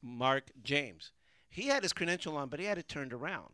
[0.01, 1.11] Mark James.
[1.49, 3.53] He had his credential on, but he had it turned around.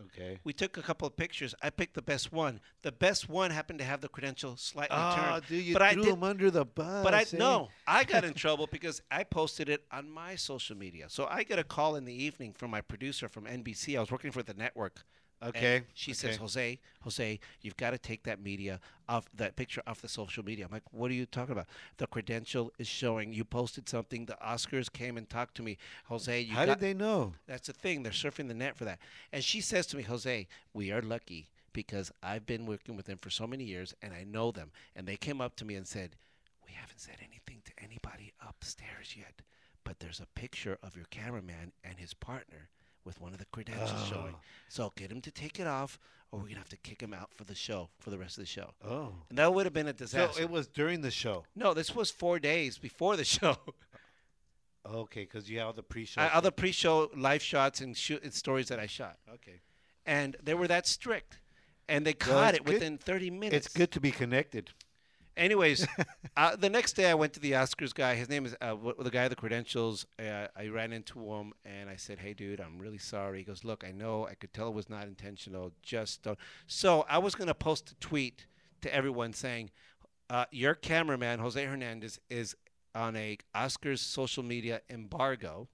[0.00, 0.38] Okay.
[0.44, 1.56] We took a couple of pictures.
[1.60, 2.60] I picked the best one.
[2.82, 5.46] The best one happened to have the credential slightly Oh, turned.
[5.46, 7.02] dude, you but I threw did, him under the bus.
[7.02, 7.24] but I eh?
[7.36, 11.06] no, I got in trouble because I posted it on my social media.
[11.08, 13.96] So I get a call in the evening from my producer from NBC.
[13.96, 15.04] I was working for the network.
[15.40, 15.82] And Okay.
[15.94, 16.36] she says.
[16.36, 20.64] Jose, Jose, you've got to take that media off that picture off the social media.
[20.66, 21.66] I'm like, what are you talking about?
[21.96, 24.26] The credential is showing you posted something.
[24.26, 25.78] The Oscars came and talked to me.
[26.06, 27.34] Jose, you How got did they know?
[27.46, 28.02] that's the thing.
[28.02, 28.98] They're surfing the net for that.
[29.32, 33.18] And she says to me, Jose, we are lucky because I've been working with them
[33.18, 34.70] for so many years and I know them.
[34.96, 36.16] And they came up to me and said,
[36.66, 39.42] We haven't said anything to anybody upstairs yet,
[39.84, 42.68] but there's a picture of your cameraman and his partner
[43.08, 44.34] with one of the credentials showing.
[44.36, 44.40] Oh.
[44.68, 45.98] So I'll get him to take it off
[46.30, 48.36] or we're going to have to kick him out for the show, for the rest
[48.36, 48.70] of the show.
[48.86, 49.14] Oh.
[49.30, 50.34] And that would have been a disaster.
[50.36, 51.44] So it was during the show.
[51.56, 53.56] no, this was four days before the show.
[54.86, 56.20] Okay, because you have the pre-show.
[56.20, 59.16] I, other pre show live shots and, shoot, and stories that I shot.
[59.34, 59.60] okay.
[60.06, 61.40] and they were that strict,
[61.88, 63.66] and they Well, caught it's it good- within 30 minutes.
[63.66, 64.70] It's good to be connected.
[65.38, 65.86] Anyways,
[66.36, 68.16] uh, the next day I went to the Oscars guy.
[68.16, 70.04] His name is uh, w- the guy with the credentials.
[70.18, 73.64] Uh, I ran into him and I said, "Hey, dude, I'm really sorry." He goes,
[73.64, 74.26] "Look, I know.
[74.26, 75.72] I could tell it was not intentional.
[75.80, 78.46] Just don't." So I was gonna post a tweet
[78.82, 79.70] to everyone saying,
[80.28, 82.56] uh, "Your cameraman Jose Hernandez is
[82.94, 85.68] on a Oscars social media embargo."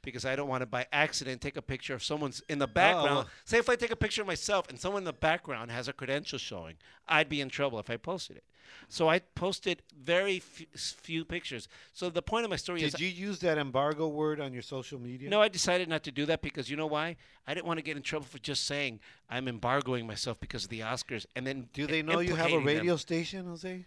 [0.00, 3.16] Because I don't want to, by accident, take a picture of someone's in the background.
[3.16, 3.28] well.
[3.44, 5.92] Say if I take a picture of myself and someone in the background has a
[5.92, 6.76] credential showing,
[7.08, 8.44] I'd be in trouble if I posted it.
[8.88, 11.68] So I posted very f- few pictures.
[11.92, 14.62] So the point of my story is Did you use that embargo word on your
[14.62, 15.28] social media?
[15.30, 17.16] no, I decided not to do that because you know why?
[17.46, 20.70] I didn't want to get in trouble for just saying I'm embargoing myself because of
[20.70, 22.76] the Oscars and then Do they know you have a implicating them.
[22.76, 23.84] radio station, Jose?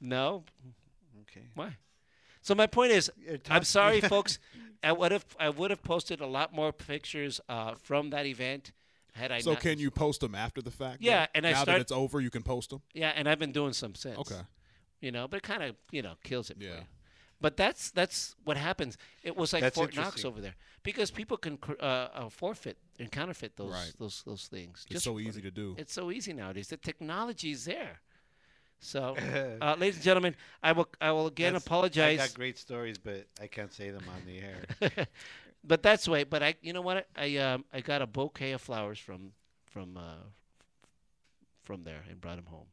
[0.00, 0.44] No.
[1.22, 1.46] Okay.
[1.54, 1.76] Why?
[2.40, 3.10] So my point is,
[3.48, 4.38] I'm sorry, folks.
[4.84, 8.72] I would have I would have posted a lot more pictures uh, from that event
[9.12, 9.60] had I So not.
[9.60, 10.98] can you post them after the fact?
[11.02, 11.26] Yeah, though?
[11.34, 12.82] and I now start- that it's over, you can post them.
[12.94, 14.18] Yeah, and I've been doing some since.
[14.18, 14.40] Okay.
[15.00, 16.58] You know, but it kind of you know kills it.
[16.58, 16.74] For Yeah.
[16.76, 16.86] you.
[17.40, 18.96] But that's that's what happens.
[19.24, 23.10] It was like That's Fort Knox over there because people can uh, uh, forfeit and
[23.10, 23.92] counterfeit those Right.
[23.98, 24.82] those those things.
[24.86, 25.74] It's just so for easy to do.
[25.76, 26.68] It's so easy nowadays.
[26.68, 28.00] The technology is there.
[28.78, 29.16] So,
[29.60, 32.18] uh, ladies and gentlemen, I will I will again That's- I apologize.
[32.18, 35.06] got great stories, but I can't say them on the air.
[35.64, 36.24] but that's the way.
[36.24, 37.06] But I, you know what?
[37.16, 39.32] I um I got a bouquet of flowers from
[39.66, 40.24] from uh
[41.62, 42.66] from there and brought them home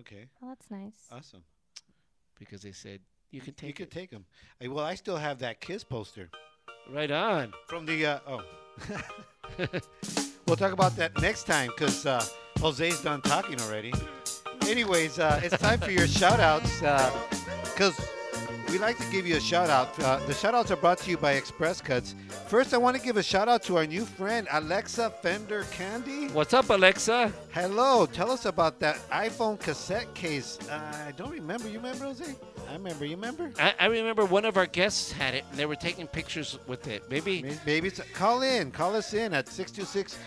[0.00, 0.26] okay.
[0.42, 0.94] Oh, that's nice.
[1.10, 1.42] Awesome.
[2.38, 3.62] because they said you can take.
[3.62, 4.00] you take could it.
[4.00, 4.24] take them.
[4.72, 6.30] well, I still have that Kiss poster
[6.92, 7.52] right on.
[7.68, 8.06] from the.
[8.06, 8.42] Uh, oh.
[10.46, 12.24] we'll talk about that next time because uh,
[12.60, 13.92] Jose's done talking already.
[14.66, 16.80] Anyways, uh, it's time for your shout outs
[17.72, 17.98] because
[18.68, 19.98] we like to give you a shout out.
[20.02, 22.14] Uh, the shout outs are brought to you by Express Cuts.
[22.48, 26.28] First, I want to give a shout out to our new friend, Alexa Fender Candy.
[26.28, 27.32] What's up, Alexa?
[27.52, 30.58] Hello, tell us about that iPhone cassette case.
[30.68, 31.68] Uh, I don't remember.
[31.68, 32.24] You remember, Jose?
[32.68, 33.04] I remember.
[33.04, 33.52] You remember?
[33.58, 36.88] I, I remember one of our guests had it, and they were taking pictures with
[36.88, 37.04] it.
[37.08, 38.70] Maybe May- Maybe it's, call in.
[38.72, 40.18] Call us in at 626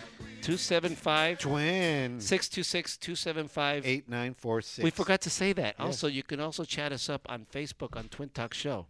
[0.42, 4.84] 275 Twin 626 275 8946.
[4.84, 5.74] We forgot to say that.
[5.78, 8.86] Also, you can also chat us up on Facebook on Twin Talk Show.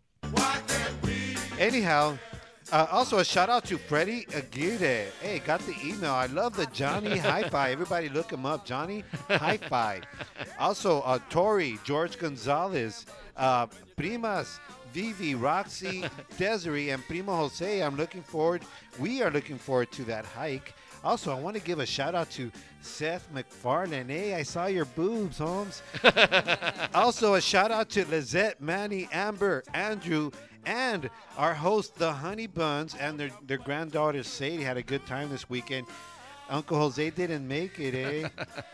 [1.59, 2.17] Anyhow,
[2.73, 5.09] uh, also a shout out to Freddie Aguirre.
[5.21, 6.13] Hey, got the email.
[6.13, 7.71] I love the Johnny Hi-Fi.
[7.73, 8.65] Everybody look him up.
[8.65, 10.01] Johnny Hi-Fi.
[10.59, 13.07] Also, uh, Tori, George Gonzalez,
[13.39, 14.59] uh, Primas,
[14.93, 16.05] Vivi, Roxy,
[16.39, 17.81] Desiree, and Primo Jose.
[17.83, 18.63] I'm looking forward.
[18.99, 20.75] We are looking forward to that hike.
[21.03, 24.09] Also, I want to give a shout out to Seth MacFarlane.
[24.09, 25.83] Hey, I saw your boobs, Holmes.
[26.95, 30.31] also, a shout out to Lizette, Manny, Amber, Andrew,
[30.67, 31.09] and
[31.39, 35.49] our host, the Honey Buns, and their, their granddaughter Sadie had a good time this
[35.49, 35.87] weekend.
[36.51, 38.29] Uncle Jose didn't make it, eh?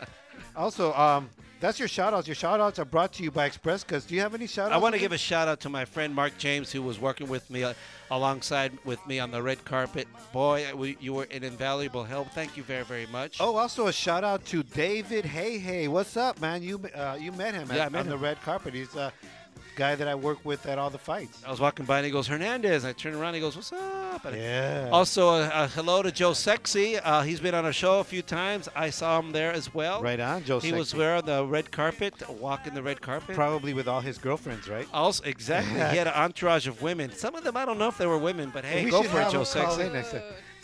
[0.55, 2.27] also, um, that's your shout outs.
[2.27, 4.05] Your shout outs are brought to you by Express Cuts.
[4.05, 4.75] Do you have any shout outs?
[4.75, 7.27] I want to give a shout out to my friend Mark James, who was working
[7.27, 7.73] with me uh,
[8.11, 10.07] alongside with me on the red carpet.
[10.31, 12.29] Boy, we, you were an invaluable help.
[12.31, 13.37] Thank you very, very much.
[13.39, 15.87] Oh, also a shout out to David Hey Hey.
[15.87, 16.61] What's up, man?
[16.63, 18.11] You uh, you met him Yeah, at, met on him.
[18.11, 18.73] the red carpet.
[18.73, 19.11] He's a
[19.75, 21.41] guy that I work with at all the fights.
[21.45, 22.85] I was walking by and he goes, Hernandez.
[22.85, 24.25] I turned around and he goes, What's up?
[24.25, 24.89] And Yeah.
[24.91, 26.97] Also, uh, uh, hello to Joe Sexy.
[26.97, 28.69] Uh, he's been on our show a few times.
[28.75, 30.01] I saw him there as well.
[30.01, 30.59] right on, Joe.
[30.59, 30.99] He was Sexy.
[30.99, 33.35] wearing the red carpet, walking the red carpet.
[33.35, 34.87] probably with all his girlfriends, right?
[34.93, 35.73] Also, exactly.
[35.73, 37.11] he had an entourage of women.
[37.11, 39.21] Some of them, I don't know if they were women, but hey, we go for
[39.21, 39.89] it, Joe Sexy.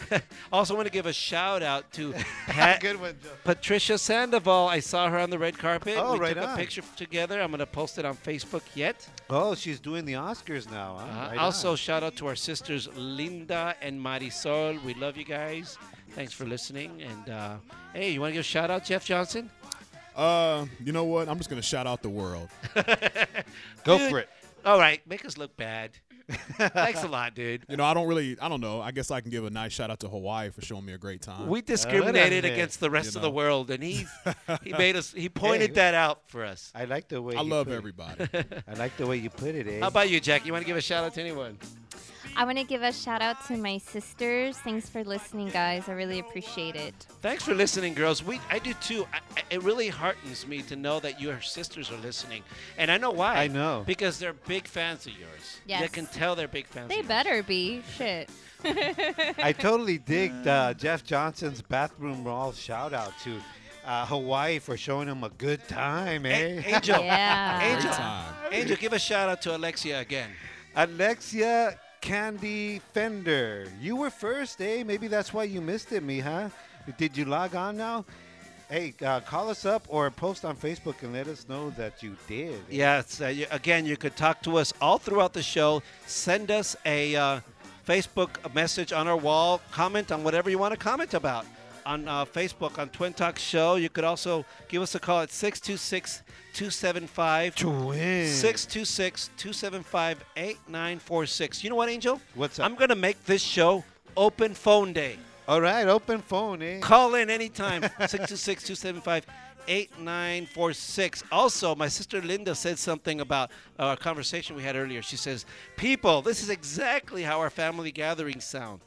[0.04, 0.38] In next time.
[0.52, 2.14] Also, want to give a shout out to
[2.48, 4.68] Pat, Good one, Patricia Sandoval.
[4.68, 5.96] I saw her on the red carpet.
[5.98, 7.42] Oh, we right took a picture together.
[7.42, 9.08] I'm going to post it on Facebook yet.
[9.30, 10.98] Oh, she's doing the Oscars now.
[11.00, 11.06] Huh?
[11.06, 11.76] Uh, Right also, on.
[11.78, 14.84] shout out to our sisters Linda and Marisol.
[14.84, 15.78] We love you guys.
[16.12, 17.02] Thanks for listening.
[17.02, 17.56] And uh,
[17.94, 19.50] hey, you want to give a shout out, Jeff Johnson?
[20.16, 21.28] Uh, you know what?
[21.28, 22.50] I'm just gonna shout out the world.
[23.84, 24.10] go Dude.
[24.12, 24.30] for it.
[24.64, 25.90] All right, make us look bad.
[26.58, 27.64] Thanks a lot, dude.
[27.70, 28.82] You know, I don't really, I don't know.
[28.82, 30.98] I guess I can give a nice shout out to Hawaii for showing me a
[30.98, 31.48] great time.
[31.48, 34.06] We discriminated against the rest You of the world, and he
[34.64, 35.12] he made us.
[35.12, 35.76] He pointed Hey.
[35.76, 36.72] that out for us.
[36.74, 37.78] I like the way I you love put it.
[37.78, 38.28] everybody.
[38.68, 39.80] I like the way you put it, eh?
[39.82, 40.46] How about you, Jack?
[40.46, 41.58] You want to give a shout out to anyone?
[42.36, 44.58] I want to give a shout out to my sisters.
[44.58, 45.88] Thanks for listening, guys.
[45.88, 46.94] I really appreciate it.
[47.22, 48.24] Thanks for listening, girls.
[48.24, 49.06] We I do too.
[49.14, 52.44] I, I, it really heartens me to know that your sisters are listening,
[52.78, 53.36] and I know why.
[53.36, 53.84] I know.
[53.86, 55.60] because they're big fans of yours.
[55.66, 55.90] You Yes.
[55.92, 56.90] can tell they're big fans.
[56.90, 57.08] They of yours.
[57.08, 57.82] better be.
[57.98, 58.30] Shit.
[58.66, 63.38] I totally dig uh, Jeff Johnson's bathroom brawl shout out to
[63.86, 66.62] uh, Hawaii for showing him a good time, eh?
[66.66, 67.62] A- Angel, Yeah.
[67.62, 68.60] Angel.
[68.60, 70.30] Angel, give a shout out to Alexia again.
[70.76, 73.66] Alexia Candy Fender.
[73.80, 74.84] You were first, eh?
[74.84, 76.50] Maybe that's why you missed it, huh?
[76.98, 78.04] Did you log on now?
[78.70, 82.18] Hey, uh, call us up or post on Facebook and let us know that you
[82.28, 82.60] did.
[82.70, 85.82] Yes, uh, you, again, you could talk to us all throughout the show.
[86.06, 87.40] Send us a uh,
[87.88, 89.62] Facebook message on our wall.
[89.72, 91.46] Comment on whatever you want to comment about
[91.86, 93.76] on uh, Facebook on Twin Talk Show.
[93.76, 96.22] You could also give us a call at 626
[96.54, 98.28] 275 Twin.
[98.28, 101.64] 626 275 8946.
[101.64, 102.22] You know what, Angel?
[102.36, 102.66] What's up?
[102.66, 103.84] I'm going to make this show
[104.16, 105.18] open phone day.
[105.48, 106.80] All right, open phone, eh?
[106.80, 107.82] Call in anytime.
[108.00, 109.26] 626 275
[109.68, 111.24] 8946.
[111.32, 115.02] Also, my sister Linda said something about our conversation we had earlier.
[115.02, 115.46] She says,
[115.78, 118.82] People, this is exactly how our family gatherings sound.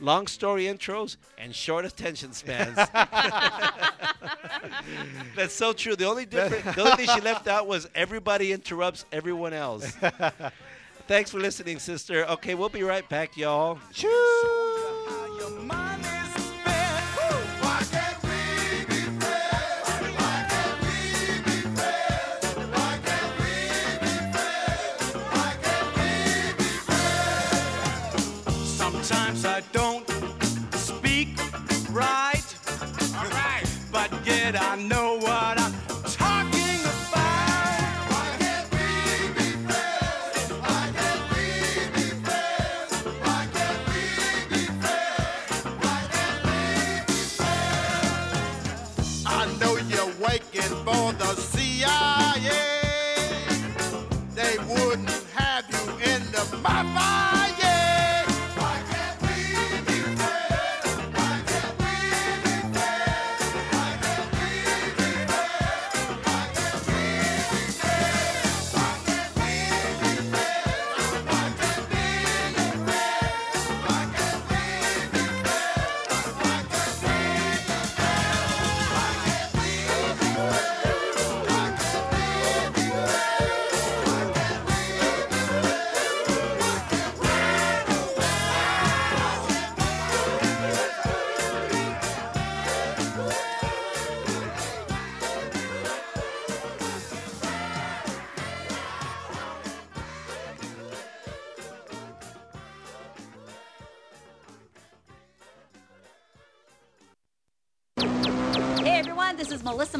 [0.00, 2.76] Long story intros and short attention spans.
[5.36, 5.96] That's so true.
[5.96, 9.96] The only different, the only thing she left out was everybody interrupts everyone else.
[11.08, 12.26] Thanks for listening, sister.
[12.26, 13.78] Okay, we'll be right back, y'all.
[13.92, 15.95] Sometimes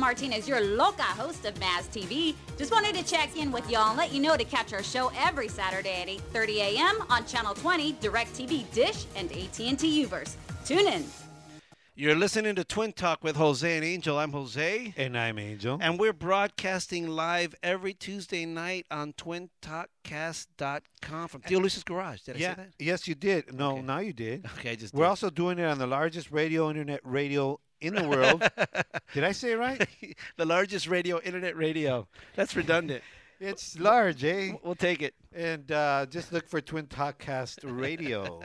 [0.06, 2.36] Martinez, your loca host of Maz TV.
[2.56, 5.10] Just wanted to check in with y'all and let you know to catch our show
[5.18, 7.02] every Saturday at 8:30 a.m.
[7.10, 10.36] on Channel 20, DirecTV Dish, and AT&T Uverse.
[10.64, 11.04] Tune in.
[11.96, 14.16] You're listening to Twin Talk with Jose and Angel.
[14.16, 14.94] I'm Jose.
[14.96, 15.76] And I'm Angel.
[15.80, 22.20] And we're broadcasting live every Tuesday night on twintalkcast.com from Tío Luis's garage.
[22.20, 22.54] Did I yeah.
[22.54, 22.68] say that?
[22.78, 23.52] Yes, you did.
[23.52, 23.82] No, Okay.
[23.82, 24.46] now you did.
[24.58, 25.08] Okay, I just We're did.
[25.08, 28.42] also doing it on the largest radio, internet radio in the world.
[29.14, 29.86] did I say it right?
[30.36, 32.06] the largest radio, internet radio.
[32.34, 33.02] That's redundant.
[33.38, 34.52] It's large, eh?
[34.62, 35.14] we'll take it.
[35.34, 38.40] And uh, just look for Twin Talkcast Radio.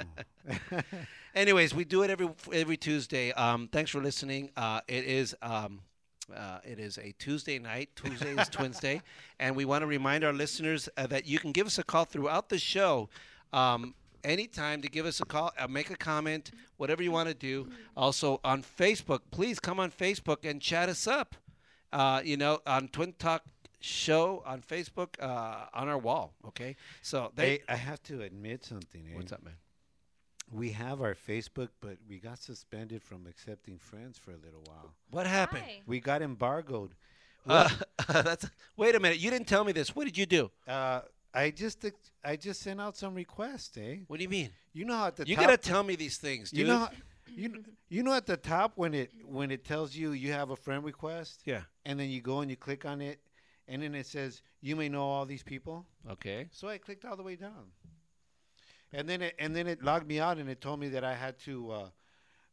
[1.36, 3.32] Anyways, we do it every every Tuesday.
[3.32, 4.50] Um, thanks for listening.
[4.58, 5.80] Uh, it is um,
[6.36, 7.90] uh, it is a Tuesday night.
[7.96, 9.02] Tuesday is Wednesday,
[9.40, 12.04] and we want to remind our listeners uh, that you can give us a call
[12.04, 13.08] throughout the show.
[13.54, 17.36] Um, Anytime to give us a call, uh, make a comment, whatever you want to
[17.36, 17.68] do.
[17.96, 21.36] Also on Facebook, please come on Facebook and chat us up.
[21.92, 23.44] Uh, you know, on Twin Talk
[23.82, 26.34] Show on Facebook, uh, on our wall.
[26.48, 27.50] Okay, so they.
[27.50, 29.08] hey, I have to admit something.
[29.12, 29.18] Eh?
[29.18, 29.56] What's up, man?
[30.52, 34.94] We have our Facebook, but we got suspended from accepting friends for a little while.
[35.10, 35.64] What happened?
[35.66, 35.82] Hi.
[35.88, 36.92] We got embargoed.
[37.48, 37.70] Uh,
[38.08, 38.48] that's.
[38.78, 39.18] Wait a minute.
[39.18, 39.96] You didn't tell me this.
[39.96, 40.52] What did you do?
[40.68, 41.02] Uh,
[41.34, 41.86] I just
[42.24, 43.98] I just sent out some requests, eh?
[44.08, 44.50] What do you mean?
[44.74, 46.60] You know how at the You top, gotta tell me these things, dude.
[46.60, 46.92] you know how-
[47.34, 50.56] you you know at the top when it when it tells you you have a
[50.56, 51.62] friend request, yeah.
[51.86, 53.22] and then you go and you click on it,
[53.70, 55.86] and then it says you may know all these people.
[56.10, 56.50] Okay.
[56.52, 57.72] So I clicked all the way down,
[58.92, 61.16] and then it and then it logged me out and it told me that I
[61.16, 61.90] had to uh,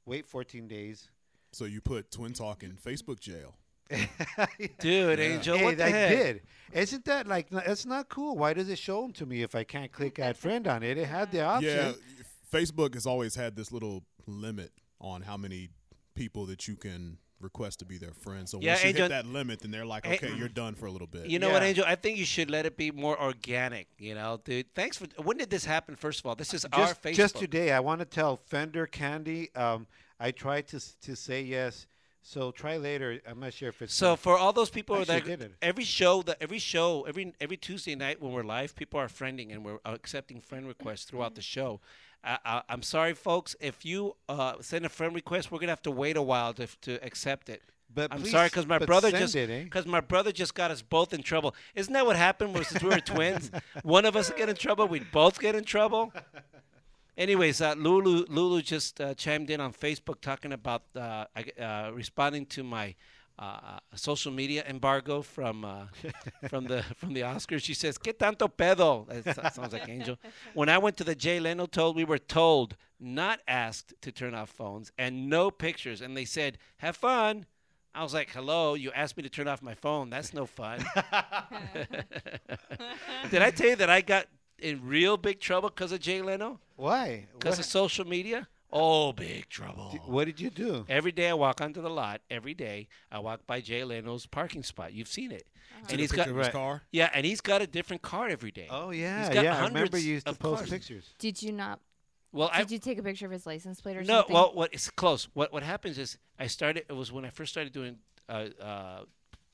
[0.04, 1.08] wait 14 days.
[1.50, 3.56] So you put Twin Talk in Facebook jail.
[4.78, 5.24] Dude, Yeah.
[5.24, 6.10] Angel, hey, what the I heck?
[6.10, 6.42] did.
[6.72, 8.36] Isn't that like that's not cool?
[8.36, 10.98] Why does it show them to me if I can't click add friend on it?
[10.98, 11.70] It had the option.
[11.76, 11.92] Yeah,
[12.52, 15.70] Facebook has always had this little limit on how many
[16.14, 18.48] people that you can request to be their friend.
[18.48, 20.74] So Yeah, once you Angel- hit that limit, then they're like, Hey- okay, you're done
[20.74, 21.26] for a little bit.
[21.30, 21.84] You know what, Angel?
[21.86, 23.86] I think you should let it be more organic.
[23.98, 24.74] You know, dude.
[24.74, 25.06] Thanks for.
[25.22, 25.94] When did this happen?
[25.96, 27.14] First of all, this is our just, Facebook.
[27.14, 29.54] just today, I want to tell Fender Candy.
[29.54, 29.86] Um,
[30.20, 31.86] I tried to to say yes.
[32.28, 33.22] So try later.
[33.26, 35.52] I'm not sure if it's So for all those people that did it.
[35.62, 39.50] every show that every show every every Tuesday night when we're live, people are friending
[39.50, 41.80] and we're accepting friend requests throughout the show.
[42.22, 43.56] I, I, I'm sorry, folks.
[43.60, 46.66] If you uh, send a friend request, we're gonna have to wait a while to
[46.82, 47.62] to accept it.
[47.94, 49.64] But I'm please- sorry because my brother just it, eh?
[49.64, 51.54] because my brother just got us both in trouble.
[51.74, 52.52] Isn't that what happened?
[52.52, 53.50] Was since we were twins,
[53.82, 56.12] one of us get in trouble, we'd both get in trouble.
[57.18, 61.24] Anyways, uh, Lulu Lulu just uh, chimed in on Facebook talking about uh,
[61.60, 62.94] uh, responding to my
[63.36, 65.86] uh, social media embargo from uh,
[66.48, 67.64] from the from the Oscars.
[67.64, 70.16] She says, "¿Qué tanto pedo?" That sounds like Angel.
[70.54, 74.32] When I went to the Jay Leno told, we were told not asked to turn
[74.32, 77.46] off phones and no pictures, and they said, "Have fun."
[77.96, 80.08] I was like, "Hello, you asked me to turn off my phone.
[80.08, 80.78] That's no fun."
[83.30, 84.26] Did I tell you that I got
[84.60, 86.60] in real big trouble because of Jay Leno?
[86.76, 87.26] Why?
[87.38, 88.48] Because of social media?
[88.70, 89.88] Oh, big trouble.
[89.92, 90.84] d- what did you do?
[90.88, 92.20] Every day I walk onto the lot.
[92.30, 94.92] Every day I walk by Jay Leno's parking spot.
[94.92, 95.46] You've seen it,
[95.78, 96.82] and Took a he's picture got his car.
[96.92, 98.66] yeah, and he's got a different car every day.
[98.70, 99.58] Oh yeah, He's got yeah.
[99.62, 100.70] I remember you used to of post cars.
[100.70, 101.14] pictures.
[101.18, 101.80] Did you not?
[102.30, 104.18] well, I Did you take a picture of his license plate or no.
[104.18, 104.34] something?
[104.34, 105.28] No, well, what it's close.
[105.32, 106.84] What what happens is I started.
[106.90, 107.96] It was when I first started doing
[108.28, 109.00] uh, uh,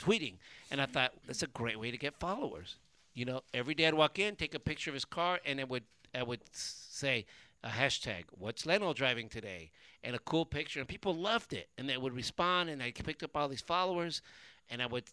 [0.01, 0.39] tweeting,
[0.73, 2.79] and I thought that's a great way to get followers.
[3.15, 5.69] You know, every day I'd walk in, take a picture of his car, and it
[5.69, 7.27] would I would say
[7.63, 9.71] a hashtag What's Leno driving today,
[10.03, 13.23] and a cool picture, and people loved it, and they would respond, and I picked
[13.23, 14.23] up all these followers,
[14.69, 15.05] and I would.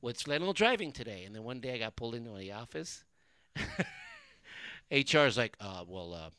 [0.00, 1.22] What's Leno driving today?
[1.24, 3.04] And then one day I got pulled into the office.
[4.90, 6.30] HR is like, uh, well, uh,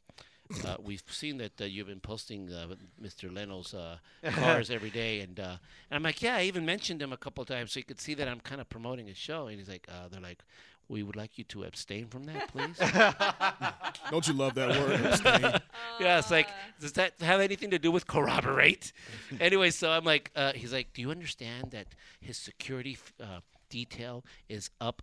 [0.68, 2.68] uh, we've seen that uh, you've been posting uh,
[3.02, 3.34] Mr.
[3.34, 3.98] Leno's uh,
[4.32, 5.58] cars every day, and uh,
[5.90, 8.14] and I'm like, yeah, I even mentioned him a couple times, so you could see
[8.16, 9.48] that I'm kind of promoting his show.
[9.48, 10.44] And he's like, uh, they're like,
[10.90, 12.78] we would like you to abstain from that, please.
[14.12, 15.02] Don't you love that word?
[15.06, 15.62] abstain?
[16.00, 16.48] yeah, it's like,
[16.80, 18.92] does that have anything to do with corroborate?
[19.40, 21.88] anyway, so I'm like, uh, he's like, do you understand that
[22.22, 25.02] his security f- uh, detail is up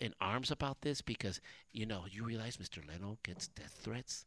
[0.00, 1.40] in arms about this because
[1.72, 2.86] you know you realize Mr.
[2.86, 4.24] Leno gets death threats.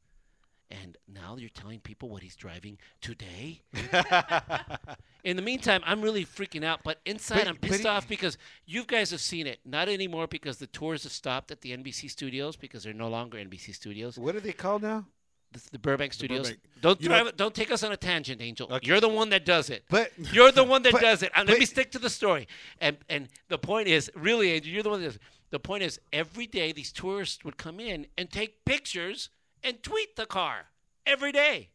[0.72, 3.61] And now you're telling people what he's driving today.
[5.24, 6.82] In the meantime, I'm really freaking out.
[6.84, 9.59] But inside, But- I'm pissed he- off because you guys have seen it.
[9.66, 13.38] Not anymore because the tours have stopped at the NBC studios because they're no longer
[13.38, 15.05] NBC studios What are they called now?
[15.51, 16.47] the, the Burbank Studios.
[16.47, 16.59] Burbank.
[16.82, 18.68] Don't You drive know- don't take us on a tangent, Angel.
[18.74, 18.88] Okay.
[18.88, 19.84] You're the one that does it.
[19.89, 21.32] But You're the one that but- does it.
[21.36, 22.47] And let me stick to the story.
[22.82, 25.22] And and the point is, really, Angel, you're the one that does it.
[25.51, 29.30] The point is, every day these tourists would come in and take pictures
[29.64, 30.68] and tweet the car
[31.05, 31.70] every day.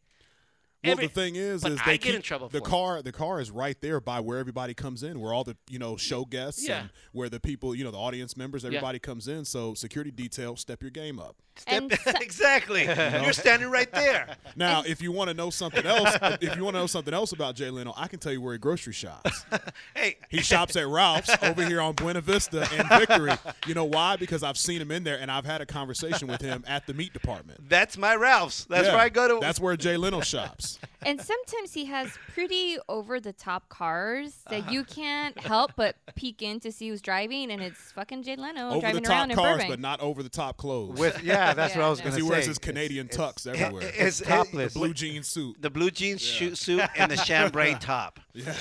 [0.83, 2.69] Well, Every- the thing is, is I they get keep, in trouble The for it.
[2.69, 5.77] car, the car is right there by where everybody comes in, where all the you
[5.77, 6.79] know show guests Yeah.
[6.81, 9.43] and where the people, you know, the audience members, everybody comes in.
[9.43, 11.35] So security detail, step your game up.
[11.67, 12.83] And so- exactly.
[13.23, 14.35] You're standing right there.
[14.55, 17.31] Now, if you want to know something else, if you want to know something else
[17.31, 19.43] about Jay Leno, I can tell you where he grocery shops.
[19.95, 23.31] Hey, He shops at Ralph's over here on Buena Vista and Victory.
[23.67, 24.15] You know why?
[24.15, 26.93] Because I've seen him in there and I've had a conversation with him at the
[26.93, 27.67] meat department.
[27.69, 28.65] that's my Ralph's.
[28.65, 29.39] That's Yeah, where I go to.
[29.41, 30.79] That's where Jay Leno shops.
[31.01, 34.71] And sometimes he has pretty over the top cars that uh-huh.
[34.71, 38.69] you can't help but peek in to see who's driving, and it's fucking Jay Leno
[38.71, 39.69] over the top around in cars, Burbank.
[39.69, 40.99] but not over the top clothes.
[40.99, 42.21] With yeah, that's what I was Yeah, gonna say.
[42.21, 43.83] he wears his Canadian it's- tux everywhere.
[43.87, 44.73] It's- topless.
[44.73, 45.61] the blue jean suit.
[45.61, 48.19] the blue jeans shoot suit and the chambray top.
[48.33, 48.53] Yeah.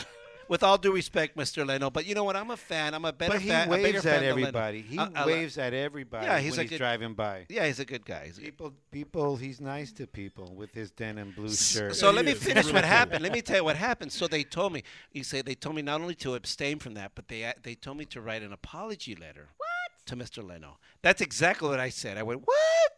[0.48, 1.66] With all due respect, Mr.
[1.66, 2.34] Leno, but you know what?
[2.34, 2.94] I'm a fan.
[2.94, 3.68] I'm a better But he fan.
[3.68, 4.30] waves at than Leno.
[4.30, 4.80] everybody.
[4.82, 7.44] He I- I li- waves at everybody Yeah, he's when a he's good- driving by.
[7.50, 8.24] Yeah, he's a good guy.
[8.26, 11.94] He's a good- People, people, he's nice to people with his denim blue shirt.
[11.96, 12.88] So he let me finish really what cool.
[12.90, 13.22] happened.
[13.22, 14.10] Let me tell you what happened.
[14.10, 14.82] So they told me.
[15.12, 17.98] You say they told me not only to abstain from that, but they they told
[17.98, 19.48] me to write an apology letter.
[19.58, 19.68] What?
[20.06, 20.42] To Mr.
[20.42, 20.78] Leno.
[21.02, 22.16] That's exactly what I said.
[22.16, 22.92] I went what?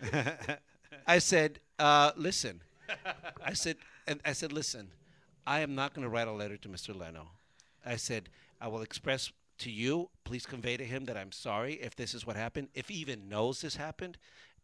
[1.06, 2.62] I said, uh, listen.
[3.44, 3.76] I said,
[4.06, 4.88] and I said, listen.
[5.46, 6.94] I am not going to write a letter to Mr.
[6.96, 7.28] Leno.
[7.84, 8.28] I said,
[8.60, 10.10] I will express to you.
[10.24, 12.68] Please convey to him that I'm sorry if this is what happened.
[12.74, 14.18] If he even knows this happened.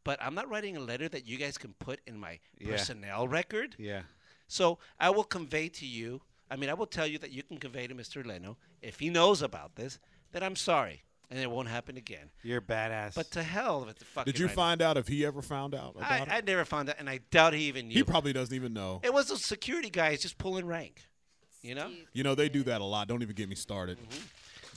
[0.05, 2.71] But I'm not writing a letter that you guys can put in my Yeah.
[2.73, 3.75] personnel record.
[3.79, 4.03] yeah.
[4.49, 6.23] So I will convey to you.
[6.49, 8.25] I mean, I will tell you that you can convey to Mr.
[8.25, 9.99] Leno if he knows about this
[10.31, 12.31] that I'm sorry and it won't happen again.
[12.43, 13.15] You're badass.
[13.15, 14.33] But to hell with the fucking.
[14.33, 16.47] Did you right find out if he ever found out I, about I it?
[16.47, 17.95] never found out, and I doubt he even knew.
[17.95, 19.01] He probably doesn't even know.
[19.03, 21.03] it was those security guys just pulling rank.
[21.63, 23.09] You know, You know, they do that a lot.
[23.09, 23.99] Don't even get me started.
[23.99, 24.25] Mm-hmm.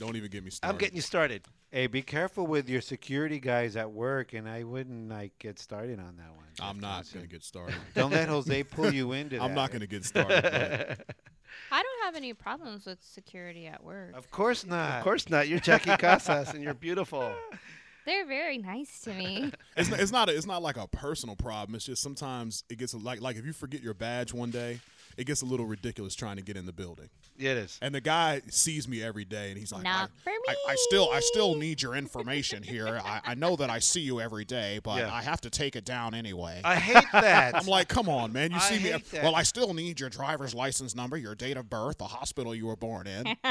[0.00, 0.74] Don't even get me started.
[0.74, 1.42] I'm getting you started.
[1.70, 6.00] hey, be careful with your security guys at work, and I wouldn't like get started
[6.00, 6.46] on that one.
[6.60, 7.76] I'm not going to get started.
[7.94, 9.42] Don't let Jose pull you into that.
[9.44, 10.96] I'm not going to get started.
[11.70, 14.16] but I don't have any problems with security at work.
[14.16, 14.98] Of course not.
[14.98, 15.48] Of course not.
[15.48, 17.32] You're Jackie Casas, and you're beautiful.
[18.06, 19.52] They're very nice to me.
[19.76, 21.74] It's not, it's not it's not like a personal problem.
[21.74, 24.80] It's just sometimes it gets like like if you forget your badge one day,
[25.16, 27.08] it gets a little ridiculous trying to get in the building.
[27.38, 27.78] It is.
[27.80, 30.74] And the guy sees me every day, and he's like, Not I, for I, I
[30.88, 33.00] still, I still need your information here.
[33.02, 35.12] I, I know that I see you every day, but Yeah.
[35.12, 36.60] I have to take it down anyway.
[36.64, 37.54] I hate that.
[37.56, 38.50] I'm like, come on, man.
[38.50, 38.90] You I see me.
[39.10, 39.22] that.
[39.22, 42.66] Well, I still need your driver's license number, your date of birth, the hospital you
[42.66, 43.26] were born in.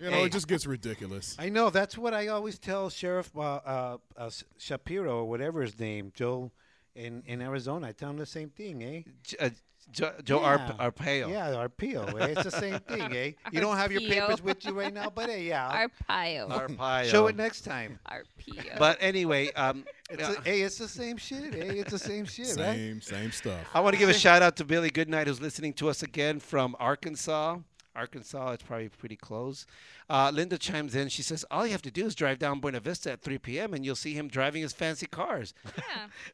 [0.00, 0.24] you know, Hey.
[0.26, 1.36] it just gets ridiculous.
[1.38, 1.70] I know.
[1.70, 6.50] That's what I always tell Sheriff uh, uh, uh, Shapiro or whatever his name, Joe,
[6.94, 7.88] in, in Arizona.
[7.88, 9.02] I tell him the same thing, eh?
[9.40, 9.50] Uh,
[9.92, 10.46] Joe, Joe Yeah.
[10.78, 11.30] Arp- Arpaio.
[11.30, 12.20] Yeah, Arpaio.
[12.20, 12.26] Eh?
[12.32, 13.32] It's the same thing, eh?
[13.52, 15.86] You don't have your papers with you right now, but hey, yeah.
[16.10, 16.48] Arpaio.
[16.50, 17.04] Arpaio.
[17.10, 17.98] Show it next time.
[18.10, 18.78] Arpaio.
[18.78, 21.72] But anyway, um, It's a, hey, it's the same shit, eh?
[21.80, 22.76] It's the same shit, right?
[22.76, 23.66] Same, same stuff.
[23.74, 26.38] I want to give a shout out to Billy Goodnight, who's listening to us again
[26.38, 27.56] from Arkansas.
[27.96, 29.66] Arkansas, it's probably pretty close.
[30.08, 31.08] Uh, Linda chimes in.
[31.08, 33.74] She says, All you have to do is drive down Buena Vista at 3 p.m.
[33.74, 35.54] and you'll see him driving his fancy cars.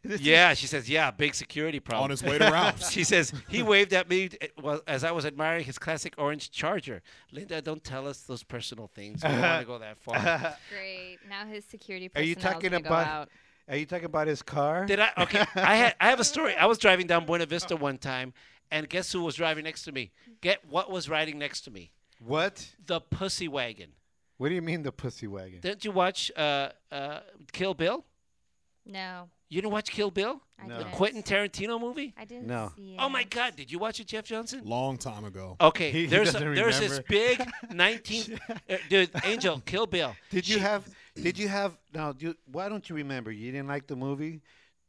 [0.04, 0.16] yeah.
[0.20, 2.04] yeah, she says, Yeah, big security problem.
[2.04, 2.90] On his way to Ralph's.
[2.92, 4.30] She says he waved at me
[4.86, 7.00] as I was admiring his classic orange Charger.
[7.30, 9.22] Linda, don't tell us those personal things.
[9.22, 10.16] We don't want to go that far.
[10.70, 11.18] Great.
[11.28, 13.28] Now his security Are you talking about-
[13.68, 14.84] Are you talking about his car?
[14.86, 15.10] Did I?
[15.18, 15.94] Okay, I had.
[16.00, 16.54] I have a story.
[16.56, 18.34] I was driving down Buena Vista one time,
[18.72, 20.10] and guess who was driving next to me?
[20.40, 21.92] Get what was riding next to me?
[22.18, 22.68] What?
[22.86, 23.90] The Pussy Wagon.
[24.38, 25.60] What do you mean the pussy wagon?
[25.60, 27.20] Didn't you watch uh, uh,
[27.52, 28.04] Kill Bill?
[28.84, 30.40] No, You didn't watch Kill Bill?
[30.60, 30.78] I No.
[30.78, 30.84] The.
[30.86, 32.12] Quentin Tarantino movie?
[32.18, 32.72] I didn't No.
[32.76, 32.98] see it.
[33.00, 33.54] Oh my God!
[33.54, 34.62] Did you watch it, Jeff Johnson?
[34.64, 35.56] Long time ago.
[35.60, 40.16] Okay, He- he there's a, there's this big 19 uh, dude Angel Kill Bill.
[40.30, 40.88] Did you have?
[41.14, 41.76] Did you have?
[41.94, 43.30] Now, do, why don't you remember?
[43.30, 44.40] You didn't like the movie.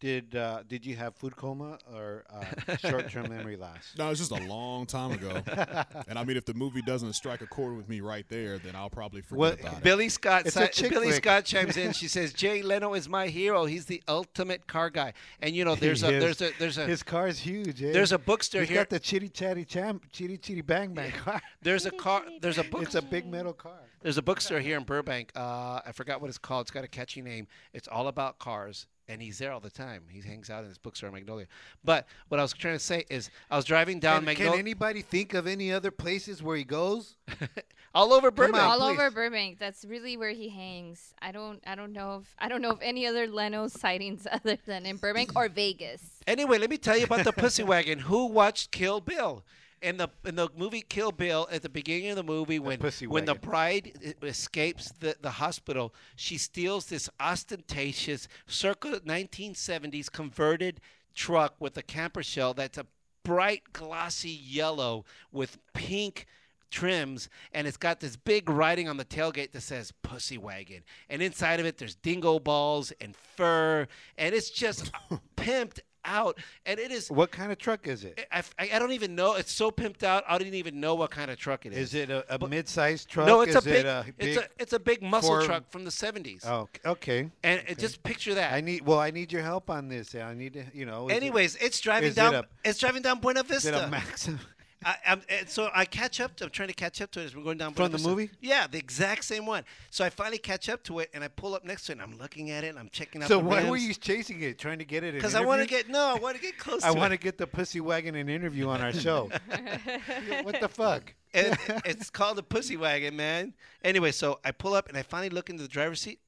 [0.03, 3.93] Did uh, Did you have food coma or uh, short term memory loss?
[3.97, 5.41] No, it's just a long time ago.
[6.09, 8.75] and I mean, if the movie doesn't strike a chord with me right there, then
[8.75, 9.83] I'll probably forget What- about it.
[9.83, 10.45] Billy Scott.
[10.45, 11.23] It's a si- chick Billy flick.
[11.23, 11.93] Scott chimes in.
[12.03, 13.63] She says, "Jay Leno is my hero.
[13.63, 16.21] He's the ultimate car guy." And you know, there's He a is.
[16.37, 17.81] there's a there's a His car is huge.
[17.81, 17.93] Eh?
[17.93, 18.79] there's a bookstore He's here.
[18.79, 21.41] got the chitty chatty cham, chitty chitty bang bang car.
[21.61, 22.23] There's a car.
[22.41, 22.81] There's a book.
[22.83, 23.79] It's a big metal car.
[24.03, 25.31] There's a bookstore here in Burbank.
[25.33, 26.63] Uh, I forgot what it's called.
[26.63, 27.47] It's got a catchy name.
[27.73, 30.03] It's all about cars, and he's there all the time.
[30.09, 31.45] He hangs out in his bookstore in Magnolia.
[31.85, 35.01] But what I was trying to say is, I was driving down Can, can anybody
[35.01, 37.15] think of any other places where he goes?
[37.95, 38.61] all over Burbank.
[38.61, 38.69] on.
[38.81, 38.99] all please.
[38.99, 39.57] over Burbank.
[39.57, 41.13] That's really where he hangs.
[41.21, 41.63] I don't.
[41.65, 44.97] I don't know if I don't know of any other Leno sightings other than in
[44.97, 46.01] Burbank or Vegas.
[46.27, 47.99] Anyway, let me tell you about the Pussy Wagon.
[47.99, 49.45] Who watched Kill Bill?
[49.83, 53.05] In the in the movie Kill Bill, at the beginning of the movie, when Pussy
[53.05, 60.79] when the bride escapes the, the hospital, she steals this ostentatious circa 1970s converted
[61.13, 62.85] truck with a camper shell that's a
[63.23, 66.27] bright glossy yellow with pink
[66.71, 71.21] trims and it's got this big writing on the tailgate that says pussy wagon and
[71.21, 74.91] inside of it there's dingo balls and fur and it's just
[75.37, 78.25] pimped out and it is What kind of truck is it?
[78.31, 81.11] I, I, I don't even know it's so pimped out i didn't even know what
[81.11, 83.27] kind of truck it is Is it a, a mid-sized truck?
[83.27, 85.83] no it's is a big, It a it's a it's a big muscle truck from
[85.85, 87.29] the 70s Oh, okay.
[87.43, 88.85] and it, just picture that I need.
[88.85, 90.15] Well, I need your help on this.
[90.15, 90.63] I need to.
[90.73, 91.07] You know.
[91.09, 93.69] is it- anyways it's driving is it down a- it's driving down buena is vista
[93.77, 94.39] it a Maxim?
[94.85, 96.35] I, I'm, and so I catch up.
[96.37, 97.73] To, I'm trying to catch up to it as we're going down.
[97.73, 98.09] From the Vista.
[98.09, 98.29] movie?
[98.41, 99.63] Yeah, the exact same one.
[99.89, 102.01] So I finally catch up to it, and I pull up next to it, and
[102.01, 103.27] I'm looking at it, and I'm checking out.
[103.27, 103.69] So the why rims.
[103.69, 105.13] were you chasing it, trying to get it?
[105.13, 106.83] Because I want to get no, I want to get close.
[106.83, 109.29] I want to get the pussy wagon an interview on our show.
[110.43, 111.13] what the fuck?
[111.33, 113.53] And it's called a pussy wagon, man.
[113.83, 116.19] Anyway, so I pull up, and I finally look into the driver's seat.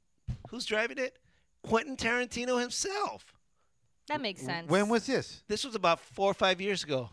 [0.49, 1.17] Who's driving it?
[1.63, 3.33] Quentin Tarantino himself.
[4.07, 4.69] That makes sense.
[4.69, 5.43] When was this?
[5.47, 7.09] This was about four or five years ago.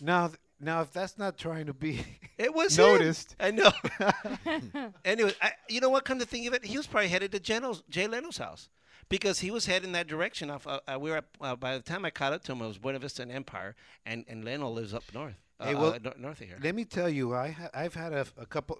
[0.00, 2.04] Now, th- now, if that's not trying to be,
[2.38, 2.84] It was him.
[2.84, 3.36] Noticed.
[3.40, 3.72] I know.
[5.04, 6.04] anyway, I, you know what?
[6.04, 8.68] Come to think of it, he was probably headed to Jeno's, Jay Leno's house
[9.08, 10.50] because he was heading that direction.
[10.50, 12.62] Off, uh, uh, we were up, uh, by the time I caught up to him,
[12.62, 13.74] it was Buena Vista and Empire,
[14.06, 15.34] and and Leno lives up north.
[15.60, 16.58] Uh, Hey, well, uh, nor- north of here.
[16.62, 18.78] let me tell you, I ha- I've had a, a couple.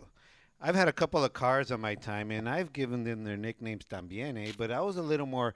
[0.61, 3.85] I've had a couple of cars on my time, and I've given them their nicknames
[3.85, 4.53] también, eh?
[4.59, 5.55] But I was a little more,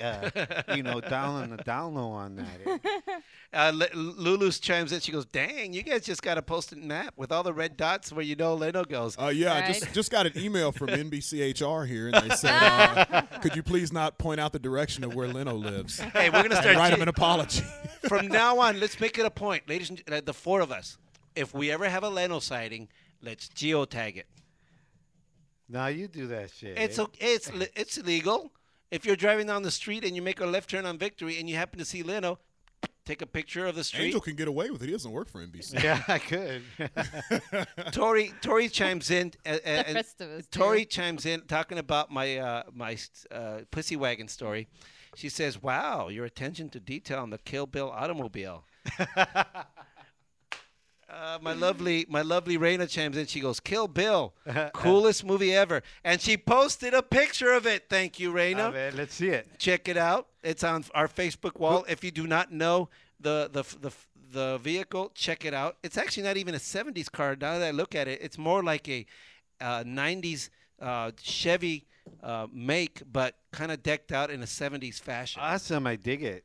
[0.00, 2.80] uh, you know, down on the down low on that.
[3.52, 5.00] Uh, L- Lulu chimes in.
[5.00, 8.12] She goes, "Dang, you guys just got a post-it map with all the red dots
[8.12, 11.84] where you know Leno goes." Uh, yeah, I just just got an email from NBCHR
[11.88, 15.26] here, and they said, uh, "Could you please not point out the direction of where
[15.26, 17.64] Leno lives?" hey, we're gonna start write che- him an apology.
[18.06, 18.78] from now on.
[18.78, 20.96] Let's make it a point, ladies and uh, the four of us.
[21.34, 22.86] If we ever have a Leno sighting,
[23.20, 24.26] let's geotag it.
[25.68, 26.78] now you do that shit.
[26.78, 27.02] It's eh?
[27.02, 27.26] okay.
[27.34, 28.52] It's it's illegal.
[28.90, 31.48] If you're driving down the street and you make a left turn on Victory and
[31.48, 32.38] you happen to see Leno,
[33.04, 34.06] take a picture of the street.
[34.06, 34.86] Angel can get away with it.
[34.86, 35.82] He doesn't work for NBC.
[35.82, 36.62] Yeah, I could.
[37.92, 39.32] Tori Tori chimes in.
[39.46, 40.58] Uh, uh, and rest of us do.
[40.58, 42.96] Tori chimes in talking about my uh, my
[43.30, 44.68] uh, pussy wagon story.
[45.14, 48.64] She says, "Wow, your attention to detail on the Kill Bill automobile."
[51.10, 53.26] Uh, my lovely, my lovely Raina chimes in.
[53.26, 54.32] She goes, "Kill Bill,
[54.74, 57.88] coolest movie ever," and she posted a picture of it.
[57.88, 58.68] Thank you, Raina.
[58.68, 59.58] A ver, let's see it.
[59.58, 60.28] Check it out.
[60.44, 61.84] It's on our Facebook wall.
[61.88, 62.88] If you do not know
[63.18, 63.92] the the the
[64.32, 65.76] the vehicle, check it out.
[65.82, 67.36] It's actually not even a '70s car.
[67.40, 69.04] Now that I look at it, it's more like a
[69.60, 70.48] uh, '90s
[70.80, 71.86] uh, Chevy
[72.22, 75.42] uh, make, but kind of decked out in a '70s fashion.
[75.42, 76.44] Awesome, I dig it.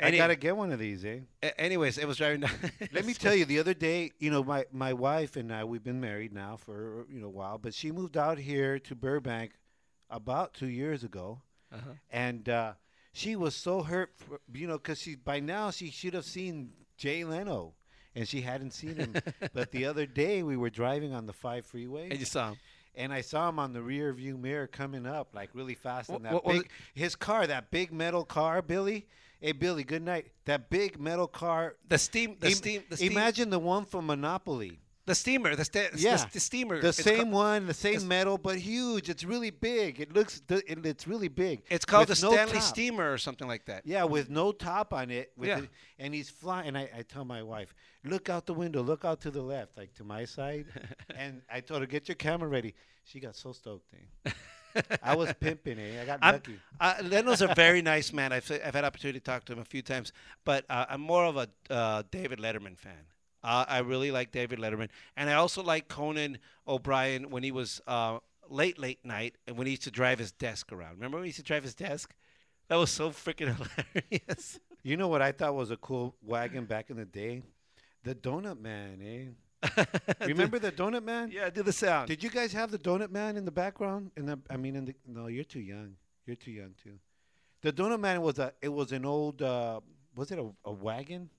[0.00, 1.20] Any- I gotta get one of these, eh?
[1.42, 2.50] A- anyways, it was driving down.
[2.92, 5.84] Let me tell you, the other day, you know, my, my wife and I, we've
[5.84, 9.52] been married now for you know a while, but she moved out here to Burbank
[10.10, 11.40] about two years ago,
[11.72, 11.90] Uh-huh.
[12.10, 12.72] and uh,
[13.12, 16.72] she was so hurt, for, you know, because she by now she should have seen
[16.96, 17.74] Jay Leno,
[18.16, 19.14] and she hadn't seen him.
[19.52, 22.56] but the other day we were driving on the five freeway, and you saw him.
[22.96, 26.22] and I saw him on the rear view mirror coming up like really fast in
[26.24, 29.06] that big his car, that big metal car, Billy.
[29.40, 30.26] Hey Billy, good night.
[30.46, 31.74] That big metal car.
[31.88, 33.12] The steam, the Im- steam, the steam.
[33.12, 34.78] Imagine the one from Monopoly.
[35.06, 36.80] the steamer, the, sta- Yeah, the, the steamer.
[36.80, 39.10] The It's same ca- one, the same metal, but huge.
[39.10, 40.00] It's really big.
[40.00, 41.62] It looks, th- it, it's really big.
[41.68, 42.62] It's called With the no Stanley top.
[42.62, 43.82] Steamer or something like that.
[43.84, 45.32] Yeah, with no top on it.
[45.36, 45.58] With Yeah.
[45.58, 45.68] it-
[45.98, 46.68] and he's flying.
[46.68, 47.74] And I, I tell my wife,
[48.04, 50.64] look out the window, look out to the left, like to my side.
[51.14, 52.74] and I told her, get your camera ready.
[53.04, 53.92] She got so stoked.
[54.24, 54.30] Eh?
[55.02, 56.02] I was pimping, eh?
[56.02, 56.60] I got I'm, lucky.
[56.80, 58.32] uh, Leno's a very nice man.
[58.32, 60.12] I've, I've had opportunity to talk to him a few times,
[60.44, 63.06] but uh, I'm more of a uh, David Letterman fan.
[63.42, 67.80] Uh, I really like David Letterman, and I also like Conan O'Brien when he was
[67.86, 68.18] uh,
[68.48, 70.92] late, late night, and when he used to drive his desk around.
[70.92, 72.14] Remember when he used to drive his desk?
[72.68, 73.54] That was so freaking
[74.00, 74.60] hilarious.
[74.82, 77.42] You know what I thought was a cool wagon back in the day?
[78.02, 79.30] The Donut Man, eh?
[80.20, 81.30] Remember the Donut Man?
[81.30, 82.08] yeah, do the sound.
[82.08, 84.10] Did you guys have the Donut Man in the background?
[84.16, 85.96] In the, I mean, in the no, you're too young.
[86.26, 86.98] You're too young too.
[87.62, 89.80] The Donut Man was a, it was an old, uh,
[90.16, 91.30] was it a, a wagon?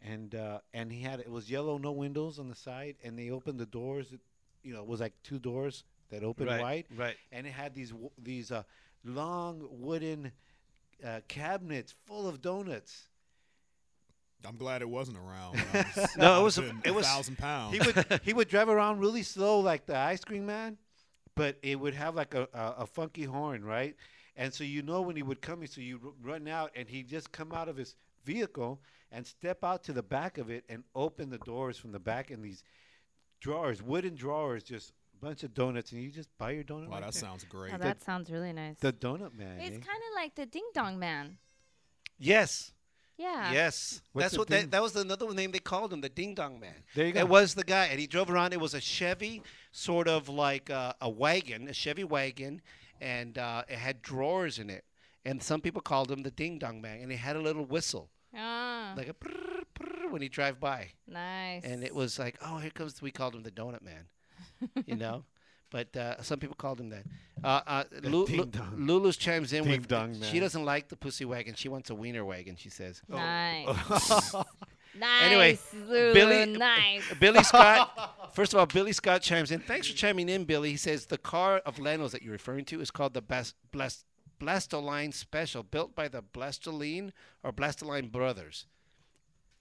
[0.00, 3.30] And uh, and he had it was yellow, no windows on the side, and they
[3.30, 4.12] opened the doors.
[4.12, 4.20] It,
[4.62, 7.16] you know, it was like two doors that opened right, wide, right.
[7.32, 8.62] and it had these these uh,
[9.04, 10.30] long wooden
[11.04, 13.07] uh, cabinets full of donuts.
[14.46, 15.56] I'm glad it wasn't around.
[15.56, 17.74] when I was- No, it I'd was a- it was- thousand pounds.
[17.76, 20.78] he would he would drive around really slow like the ice cream man,
[21.34, 23.96] but it would have like a, a, a funky horn, right?
[24.36, 27.32] And so you know when he would come, so you run out, and he'd just
[27.32, 28.80] come out of his vehicle
[29.10, 32.30] and step out to the back of it and open the doors from the back
[32.30, 32.62] in these
[33.40, 36.86] drawers, wooden drawers, just a bunch of donuts, and you just buy your donut.
[36.86, 37.20] wow, right that there.
[37.20, 37.74] sounds great.
[37.74, 38.76] Oh, that sounds really nice.
[38.78, 39.58] the donut man.
[39.60, 39.80] it's eh?
[39.80, 41.38] kind of like the Ding Dong Man.
[42.18, 42.72] Yes,
[43.18, 43.52] Yeah.
[43.52, 46.34] Yes, What's that's what ding- that, that was another name they called him, the Ding
[46.34, 46.74] Dong Man.
[46.94, 47.20] There you go.
[47.20, 48.52] It was the guy, and he drove around.
[48.52, 49.42] It was a Chevy,
[49.72, 52.62] sort of like uh, a wagon, a Chevy wagon,
[53.00, 54.84] and uh, it had drawers in it.
[55.24, 58.08] And some people called him the Ding Dong Man, and he had a little whistle,
[58.36, 60.90] Ah, like a prrr, prrr, when he drive by.
[61.06, 61.64] nice.
[61.64, 63.02] And it was like, oh, here comes.
[63.02, 64.06] We called him the Donut Man,
[64.86, 65.24] you know.
[65.70, 67.04] But uh, some people called him that.
[67.44, 69.88] Uh, uh, Lu- Lu- Ding Lulu's chimes in Ding with.
[69.88, 71.54] Dong she doesn't like the pussy wagon.
[71.54, 72.56] She wants a wiener wagon.
[72.56, 73.02] She says.
[73.08, 73.66] nice.
[73.68, 74.44] Oh.
[74.98, 75.22] nice.
[75.22, 77.02] Anyway, Lulu, Billy- nice.
[77.20, 78.32] Billy Scott.
[78.34, 79.60] First of all, Billy Scott chimes in.
[79.60, 80.70] Thanks for chiming in, Billy.
[80.70, 84.04] He says the car of Leno's that you're referring to is called the Bas- Blas-
[84.40, 87.12] Blastolene Special, built by the Blastolene
[87.44, 88.66] or Blastolene brothers.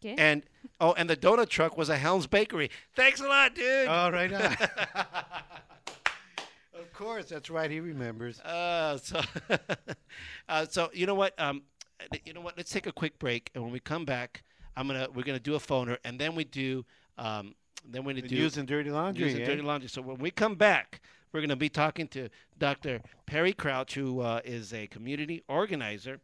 [0.01, 0.16] 'Kay.
[0.18, 0.43] And
[0.80, 2.72] oh, and the donut truck was a Helms Bakery.
[2.95, 3.88] Thanks a lot, dude.
[3.88, 4.58] Oh, right on.
[6.80, 7.69] Of course, that's right.
[7.69, 8.41] He remembers.
[8.45, 9.21] Uh, so,
[10.49, 11.39] uh, so you know what?
[11.39, 11.63] Um,
[12.25, 12.55] you know what?
[12.57, 14.43] Let's take a quick break, and when we come back,
[14.75, 16.86] I'm gonna we're gonna do a phoner, and then we do
[17.17, 17.55] um,
[17.86, 19.25] then we're gonna do news and dirty laundry.
[19.25, 19.45] News and eh?
[19.45, 19.89] dirty laundry.
[19.89, 21.01] So when we come back,
[21.32, 23.01] we're gonna be talking to Dr.
[23.25, 26.19] Perry Crouch, who uh, is a community organizer.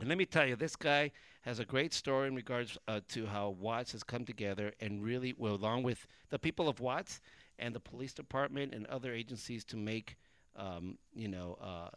[0.00, 1.12] And let me tell you, this guy
[1.42, 5.34] has a great story in regards uh, to how Watts has come together and really,
[5.36, 7.20] well, along with the people of Watts
[7.58, 10.16] and the police department and other agencies, to make,
[10.56, 11.88] um, you know, uh,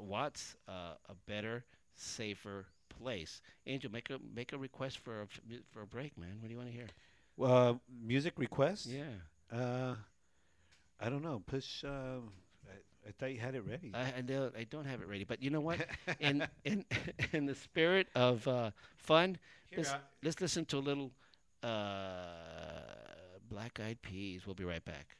[0.00, 1.64] Watts uh, a better,
[1.94, 3.40] safer place.
[3.66, 5.26] Angel, make a make a request for a,
[5.70, 6.36] for a break, man.
[6.40, 6.86] What do you want to hear?
[7.42, 8.86] Uh, music request?
[8.86, 9.04] Yeah,
[9.52, 9.94] Uh,
[11.00, 11.42] I don't know.
[11.46, 11.84] Push.
[11.84, 12.20] Uh,
[12.66, 13.92] I, I thought you had it ready.
[13.94, 15.86] I, I don't I don't have it ready, but you know what?
[16.20, 16.84] in in
[17.32, 19.38] in the spirit of uh, fun,
[19.76, 19.90] let's,
[20.22, 21.10] let's listen to a little
[21.62, 21.68] uh,
[23.54, 24.44] Black Eyed Peas.
[24.44, 25.16] We'll be right back.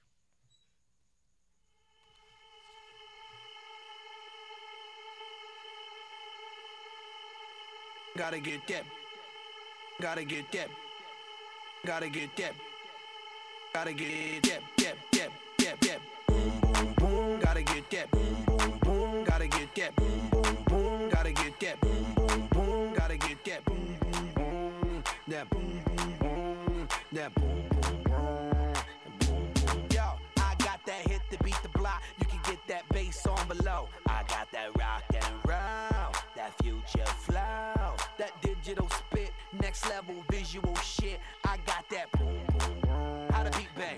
[8.17, 8.83] Gotta get that.
[10.01, 10.67] Gotta get that.
[11.87, 12.53] Gotta get that.
[13.73, 14.61] Gotta get that.
[14.79, 14.97] That.
[15.13, 15.31] That.
[15.59, 15.81] That.
[15.81, 16.01] That.
[16.27, 16.61] Boom.
[16.73, 16.95] Boom.
[16.95, 17.39] Boom.
[17.41, 18.11] Gotta get that.
[18.11, 18.45] Boom.
[18.47, 18.79] Boom.
[18.81, 19.25] Boom.
[19.25, 19.95] Gotta get that.
[19.95, 20.29] Boom.
[20.33, 20.65] Boom.
[20.65, 21.09] Boom.
[21.09, 21.81] Gotta get that.
[21.81, 22.15] Boom.
[22.17, 22.49] Boom.
[22.49, 22.95] Boom.
[22.95, 23.65] Gotta get that.
[23.65, 23.97] Boom.
[24.01, 24.33] Boom.
[24.35, 25.05] Boom.
[25.29, 25.49] That.
[25.51, 25.83] Boom.
[25.87, 26.19] Boom.
[26.19, 26.89] Boom.
[27.13, 27.33] That.
[27.37, 27.74] Boom.
[33.15, 33.89] Bass on below.
[34.07, 40.75] I got that rock and roll, that future flow, that digital spit, next level visual
[40.77, 41.21] shit.
[41.45, 43.31] I got that boom boom boom.
[43.31, 43.97] How the beat bang?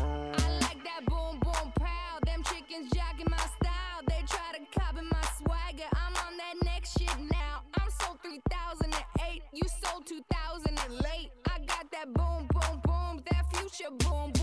[0.00, 2.18] I like that boom boom pow.
[2.24, 4.00] Them chickens jogging my style.
[4.06, 5.88] They try to copy my swagger.
[5.92, 7.62] I'm on that next shit now.
[7.74, 9.42] I'm sold 3008.
[9.52, 11.30] You sold 2000 and late.
[11.46, 13.22] I got that boom boom boom.
[13.30, 14.37] That future boom.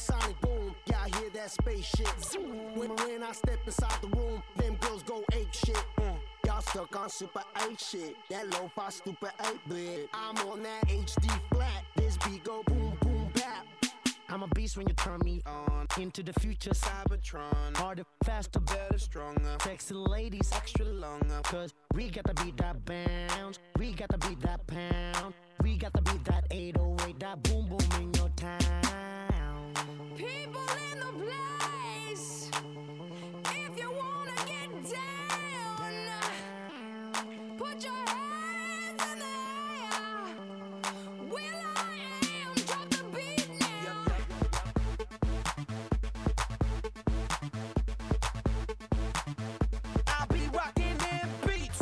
[0.00, 0.74] Supersonic boom.
[0.86, 2.08] Y'all hear that spaceship?
[2.24, 2.74] Zoom.
[2.74, 5.76] When, when I step inside the room, them girls go ape shit.
[5.98, 6.16] Mm.
[6.46, 8.16] Y'all stuck on super 8 shit.
[8.30, 10.08] That lo-fi stupid 8 bit.
[10.14, 11.84] I'm on that HD flat.
[11.96, 13.66] This beat go boom boom bap.
[14.28, 16.70] I'm a beast when you turn me on into the future.
[16.70, 17.76] Cybertron.
[17.76, 19.56] Harder, faster, Better, stronger.
[19.62, 20.50] sexy ladies.
[20.54, 21.40] Extra longer.
[21.42, 23.58] Cause we got to beat that bounce.
[23.78, 25.34] We got to beat that pound.
[25.62, 27.20] We got to beat that 808.
[27.20, 29.29] That boom boom in your town.
[30.20, 32.50] People in the place.
[33.46, 35.92] If you wanna get down,
[37.56, 39.34] put your hands in the
[39.80, 40.20] air.
[41.30, 41.78] Will I
[42.44, 44.04] am, drop the beat now.
[50.06, 50.98] I be rocking
[51.46, 51.80] beats.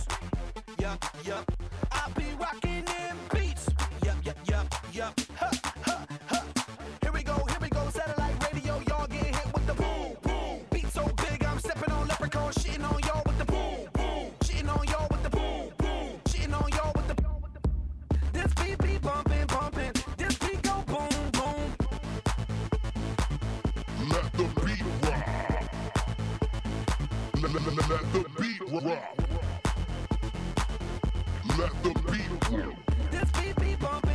[0.80, 1.44] Yup, yup.
[1.90, 3.07] I be rocking them
[27.86, 29.14] Let, the beat rock.
[31.56, 32.74] Let the beat rock.
[33.12, 34.07] This beat.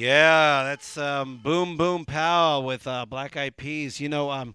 [0.00, 4.00] Yeah, that's um, Boom Boom Pow with uh, Black Eyed Peas.
[4.00, 4.54] You know, um,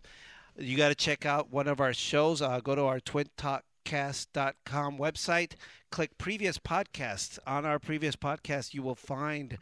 [0.58, 2.42] you got to check out one of our shows.
[2.42, 5.52] Uh, go to our twintalkcast.com website,
[5.96, 7.40] click previous podcasts.
[7.48, 9.58] On our previous podcast, you will find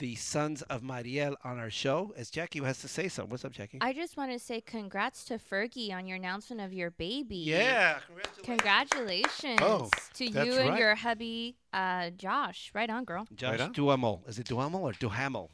[0.00, 2.12] the Sons of Mariel on our show.
[2.16, 3.30] As Jackie has to say something.
[3.30, 3.78] What's up, Jackie?
[3.80, 7.36] I just want to say congrats to Fergie on your announcement of your baby.
[7.36, 7.98] yeah,
[8.42, 10.78] Congratulations Oh, to you and right.
[10.80, 12.72] your hubby, uh, Josh.
[12.74, 13.28] Right on, girl.
[13.36, 13.72] Josh Right on.
[13.72, 14.24] Duhamel.
[14.26, 15.52] Is it Duhamel or Duhamel?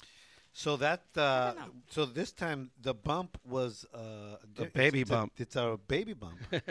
[0.54, 1.54] So that uh,
[1.88, 5.32] so this time the bump was uh, The baby it's bump.
[5.38, 6.38] it's a baby bump.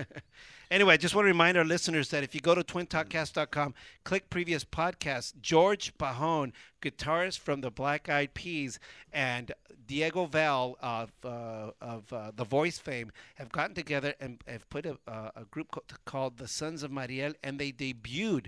[0.72, 3.74] Anyway, I just want to remind our listeners that if you go to twintalkcast.com,
[4.06, 5.34] click previous podcast.
[5.42, 8.80] George Pajon, guitarist from the Black Eyed Peas,
[9.12, 9.52] and
[9.86, 14.86] Diego Val of, uh, of uh, The Voice fame have gotten together and have put
[14.86, 18.46] a, uh, a group called the Sons of Mariel, and they debuted,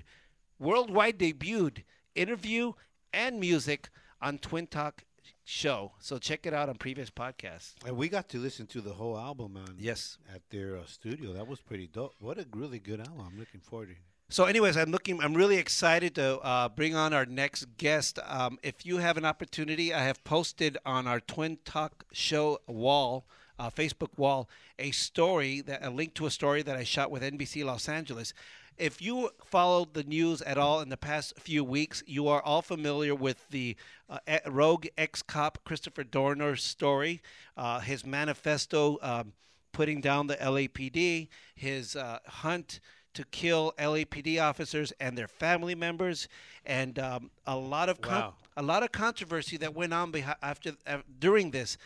[0.60, 1.84] worldwide debuted,
[2.16, 2.72] interview
[3.12, 3.90] and music
[4.22, 5.04] on Twin Talk
[5.44, 5.92] show.
[6.00, 7.74] So check it out on previous podcasts.
[7.86, 10.18] and we got to listen to the whole album on Yes.
[10.34, 11.34] at their uh, studio.
[11.34, 12.14] That was pretty dope.
[12.20, 13.28] What a really good album.
[13.32, 13.92] I'm looking forward to.
[13.94, 13.98] it.
[14.30, 15.22] So, anyways, I'm looking.
[15.22, 18.18] I'm really excited to uh, bring on our next guest.
[18.26, 23.26] Um, if you have an opportunity, I have posted on our Twin Talk Show wall,
[23.60, 27.22] uh, Facebook wall, a story that a link to a story that I shot with
[27.22, 28.34] NBC Los Angeles.
[28.78, 32.62] If you followed the news at all in the past few weeks, you are all
[32.62, 33.76] familiar with the
[34.10, 37.22] uh, rogue ex-cop Christopher Dorner's story,
[37.56, 39.34] uh, his manifesto um,
[39.72, 42.80] putting down the LAPD, his uh, hunt
[43.14, 46.28] to kill LAPD officers and their family members,
[46.66, 48.34] and um, a lot of Wow.
[48.58, 51.78] a lot of controversy that went on after uh, during this,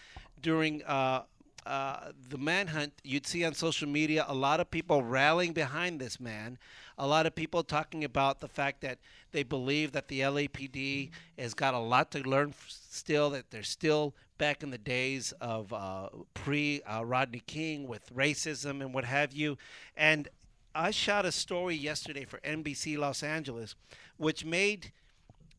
[0.41, 1.23] during uh,
[1.67, 2.93] uh, the manhunt.
[3.03, 6.57] You'd see on social media a lot of people rallying behind this man,
[6.97, 8.99] a lot of people talking about the fact that
[9.31, 14.13] they believe that the LAPD has got a lot to learn still, that they're still
[14.37, 19.33] back in the days of uh, pre uh, Rodney King with racism and what have
[19.33, 19.57] you,
[19.95, 20.29] and
[20.73, 23.75] I shot a story yesterday for NBC Los Angeles,
[24.17, 24.91] which made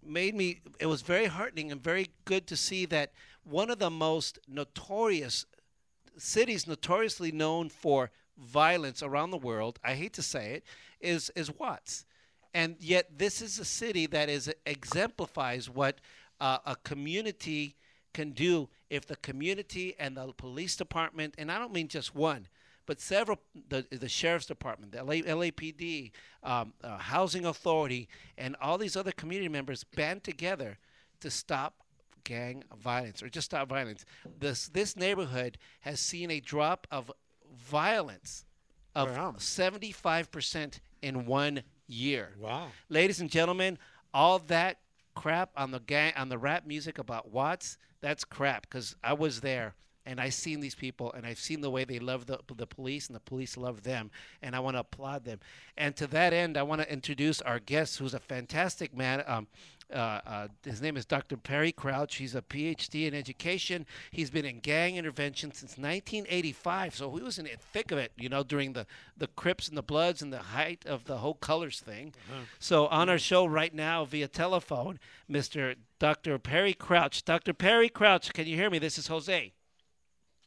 [0.01, 3.11] made me it was very heartening and very good to see that
[3.43, 5.45] one of the most notorious
[6.19, 10.65] cities notoriously known for violence around the world, I hate to say it,
[11.01, 12.05] is is Watts.
[12.55, 16.01] And yet this is a city that is exemplifies what
[16.41, 17.77] uh, a community
[18.15, 22.49] can do if the community and the police department, and I don't mean just one,
[22.87, 23.39] but several,
[23.69, 26.11] the, the sheriff's department, the LA, LAPD,
[26.43, 28.09] um, uh, housing authority,
[28.39, 30.79] and all these other community members band together
[31.21, 31.75] to stop
[32.29, 34.05] gang violence or just stop violence.
[34.39, 37.11] This this neighborhood has seen a drop of
[37.57, 38.45] violence
[38.95, 39.35] of Wow.
[39.39, 42.35] 75% in one year.
[42.39, 42.69] Wow.
[42.91, 43.79] Ladies and gentlemen,
[44.13, 44.81] all that
[45.15, 49.41] crap on the gang on the rap music about Watts, that's crap cuz I was
[49.41, 49.75] there
[50.05, 53.07] and I've seen these people and I've seen the way they love the, the police
[53.09, 54.11] and the police love them
[54.43, 55.41] and I want to applaud them.
[55.77, 59.25] And to that end, I want to introduce our guest who's a fantastic man.
[59.27, 59.49] Um,
[59.93, 61.37] uh, uh, his name is Dr.
[61.37, 62.17] Perry Crouch.
[62.17, 63.87] He's a PhD in education.
[64.11, 66.95] He's been in gang intervention since 1985.
[66.95, 68.87] So he was in the thick of it, you know, during the,
[69.17, 72.15] the Crips and the Bloods and the height of the whole colors thing.
[72.59, 74.99] So on our show right now via telephone,
[75.31, 75.77] Mr.
[75.99, 76.39] Dr.
[76.39, 77.25] Perry Crouch.
[77.25, 77.53] Dr.
[77.55, 78.79] Perry Crouch, can you hear me?
[78.79, 79.53] This is Jose.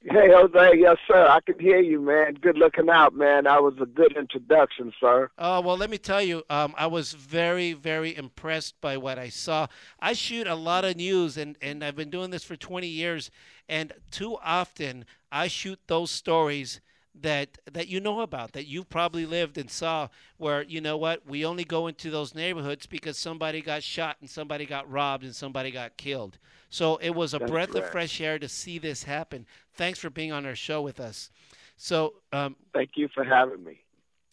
[0.04, 0.80] Hey, Jose.
[0.80, 1.28] Yes, sir.
[1.28, 2.34] I can hear you, man.
[2.34, 3.44] Good looking out, man.
[3.44, 5.30] That was a good introduction, sir.
[5.38, 9.30] Oh, well, let me tell you, um, I was very, very impressed by what I
[9.30, 9.68] saw.
[10.00, 13.30] I shoot a lot of news, and, and I've been doing this for 20 years,
[13.70, 16.82] and too often I shoot those stories
[17.14, 21.28] that that you know about that you probably lived and saw where you know what
[21.28, 25.36] we only go into those neighborhoods because somebody got shot and somebody got robbed and
[25.36, 26.38] somebody got killed
[26.72, 29.46] so it was a That's breath of fresh air to see this happen
[29.76, 31.30] thanks for being on our show with us
[31.82, 33.82] so um, Thank you for having me.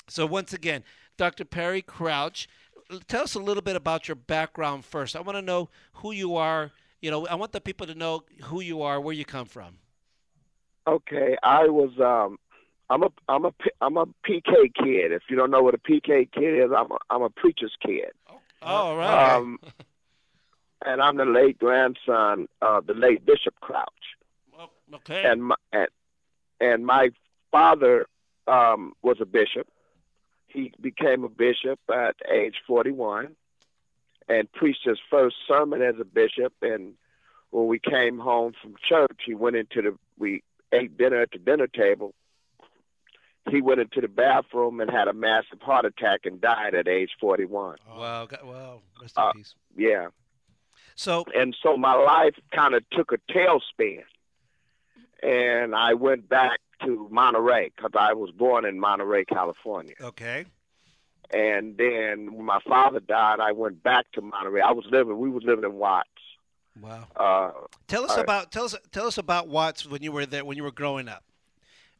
[0.06, 0.84] So once again,
[1.16, 1.46] Dr.
[1.46, 2.46] Perry Crouch,
[3.06, 5.16] tell us a little bit about your background first.
[5.16, 6.72] I want to know who you are.
[7.00, 9.78] You know, I want the people to know who you are, where you come from.
[10.86, 12.38] Okay, I was um,
[12.90, 15.12] I'm a I'm a I'm a PK kid.
[15.12, 18.10] If you don't know what a PK kid is, I'm a, I'm a preacher's kid.
[18.60, 19.36] Oh, right.
[19.36, 19.58] Um,
[20.84, 23.86] and I'm the late grandson of the late Bishop Crouch.
[24.94, 25.24] okay.
[25.24, 25.88] And my and,
[26.60, 27.10] and my
[27.50, 28.06] father
[28.46, 29.66] um, was a bishop.
[30.46, 33.36] He became a bishop at age 41
[34.28, 36.52] and preached his first sermon as a bishop.
[36.62, 36.94] And
[37.50, 41.38] when we came home from church, he went into the we ate dinner at the
[41.38, 42.14] dinner table.
[43.50, 47.10] He went into the bathroom and had a massive heart attack and died at age
[47.18, 47.76] 41.
[47.88, 48.80] Wow, wow.
[49.00, 49.54] Rest in Uh, peace.
[49.76, 50.08] Yeah.
[50.98, 54.02] So and so my life kind of took a tailspin,
[55.22, 59.94] and I went back to Monterey because I was born in Monterey, California.
[60.00, 60.46] Okay.
[61.30, 64.60] And then when my father died, I went back to Monterey.
[64.60, 65.18] I was living.
[65.18, 66.08] We was living in Watts.
[66.80, 67.06] Wow.
[67.14, 67.50] Uh,
[67.86, 70.56] Tell us uh, about tell us tell us about Watts when you were there when
[70.56, 71.22] you were growing up.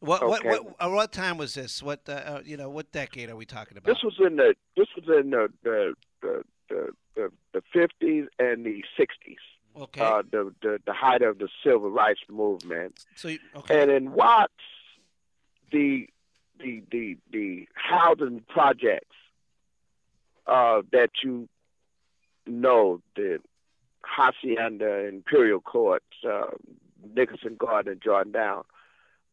[0.01, 0.49] What Okay.
[0.49, 1.85] what what, what time was this?
[1.85, 2.69] What uh, uh, you know?
[2.69, 3.95] What decade are we talking about?
[3.95, 8.65] This was in the this was in the the the the, the, the 50s and
[8.65, 9.37] the 60s.
[9.77, 10.01] Okay.
[10.01, 12.99] Uh, the, the the height of the civil rights movement.
[13.15, 13.81] So you, okay.
[13.81, 14.53] And in Watts,
[15.71, 16.09] the
[16.59, 19.15] the the the housing projects
[20.49, 21.49] uh, that you
[22.47, 23.39] know, the
[24.03, 26.47] Hacienda, Imperial Courts, uh,
[27.15, 28.65] Nickerson Garden, and Jordan Down,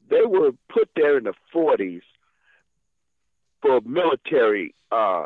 [0.10, 2.02] they were put there in the 40s
[3.62, 5.26] for military uh,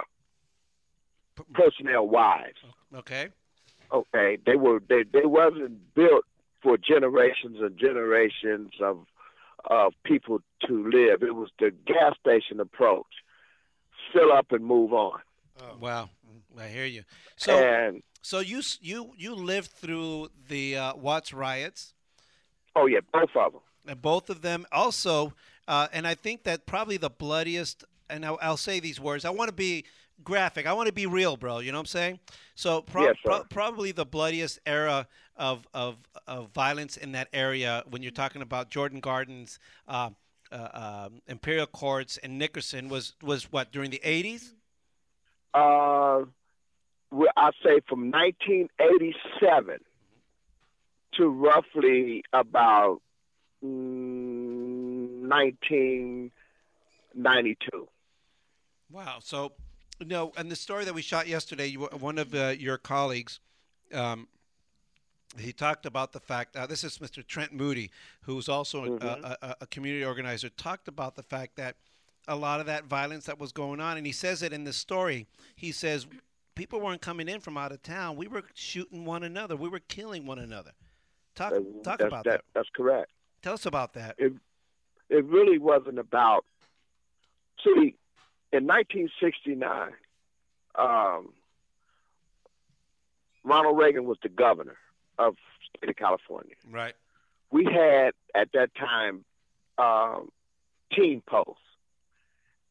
[1.53, 2.57] personnel wives.
[2.95, 3.29] Okay.
[3.91, 6.25] Okay, they were they they wasn't built
[6.61, 9.05] for generations and generations of
[9.65, 11.23] of people to live.
[11.23, 13.07] It was the gas station approach:
[14.13, 15.19] fill up and move on.
[15.79, 16.09] Wow.
[16.57, 17.03] I hear you.
[17.35, 21.93] So and so you you you lived through the uh, Watts riots.
[22.75, 23.61] oh yeah, both of them.
[23.87, 25.33] And both of them also,
[25.67, 27.85] uh, and I think that probably the bloodiest.
[28.11, 29.23] And I'll, I'll say these words.
[29.23, 29.85] I want to be
[30.24, 30.65] graphic.
[30.65, 31.59] I want to be real, bro.
[31.59, 32.20] You know what I'm saying?
[32.55, 35.97] So pro- pro- probably the bloodiest era of, of
[36.28, 40.09] of violence in that area when you're talking about Jordan Gardens, uh,
[40.51, 44.53] uh, um, Imperial Courts, and Nickerson was was what during the 80s.
[45.53, 46.26] Uh,
[47.36, 49.80] I say from 1987
[51.13, 53.01] to roughly about
[53.63, 57.88] mm, 1992.
[58.91, 59.17] Wow.
[59.22, 59.53] So,
[60.05, 63.39] no, and the story that we shot yesterday, you, one of uh, your colleagues,
[63.93, 64.27] um,
[65.37, 66.55] he talked about the fact.
[66.55, 67.25] Uh, this is Mr.
[67.25, 67.91] Trent Moody,
[68.21, 69.03] who's also a- Mhm.
[69.23, 70.49] a, a, a community organizer.
[70.49, 71.75] Talked about the fact that
[72.27, 74.73] a lot of that violence that was going on, and he says it in the
[74.73, 75.27] story.
[75.55, 76.07] He says
[76.55, 78.15] people weren't coming in from out of town.
[78.15, 79.55] We were shooting one another.
[79.55, 80.71] We were killing one another.
[81.35, 82.41] Talk talk about that, that.
[82.53, 83.11] That's correct.
[83.41, 84.15] Tell us about that.
[84.17, 84.33] It
[85.09, 86.43] it really wasn't about.
[87.63, 87.95] See,
[88.51, 89.91] in 1969,
[90.75, 91.33] um,
[93.43, 94.77] Ronald Reagan was the governor
[95.17, 95.35] of
[95.75, 96.55] state of California.
[96.69, 96.93] Right.
[97.51, 99.25] We had at that time
[99.77, 100.29] um,
[100.93, 101.61] teen posts,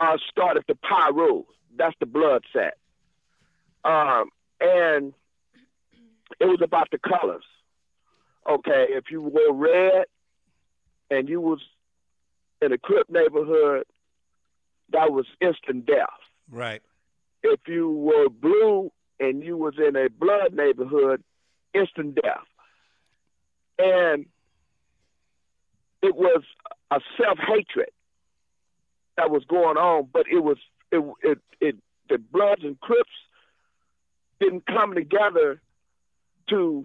[0.00, 1.44] uh, started the Piru.
[1.76, 2.76] That's the blood set.
[3.84, 5.12] Um, and
[6.40, 7.44] it was about the colors.
[8.48, 10.04] Okay, if you wore red
[11.10, 11.60] and you was
[12.60, 13.84] in a Crip neighborhood,
[14.90, 16.08] that was instant death.
[16.50, 16.82] Right.
[17.42, 21.22] If you were blue and you was in a blood neighborhood,
[21.74, 22.46] instant death.
[23.78, 24.26] And
[26.02, 26.42] it was
[26.90, 27.90] a self hatred
[29.16, 30.58] that was going on, but it was
[30.90, 31.76] it it it
[32.08, 33.10] the Bloods and Crips
[34.40, 35.60] didn't come together
[36.48, 36.84] to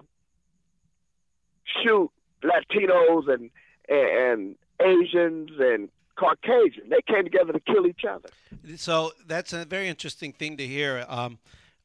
[1.84, 2.12] shoot
[2.44, 3.50] Latinos and
[3.90, 6.90] and Asians and Caucasians.
[6.90, 8.30] They came together to kill each other.
[8.76, 11.06] So that's a very interesting thing to hear.
[11.08, 11.40] Um,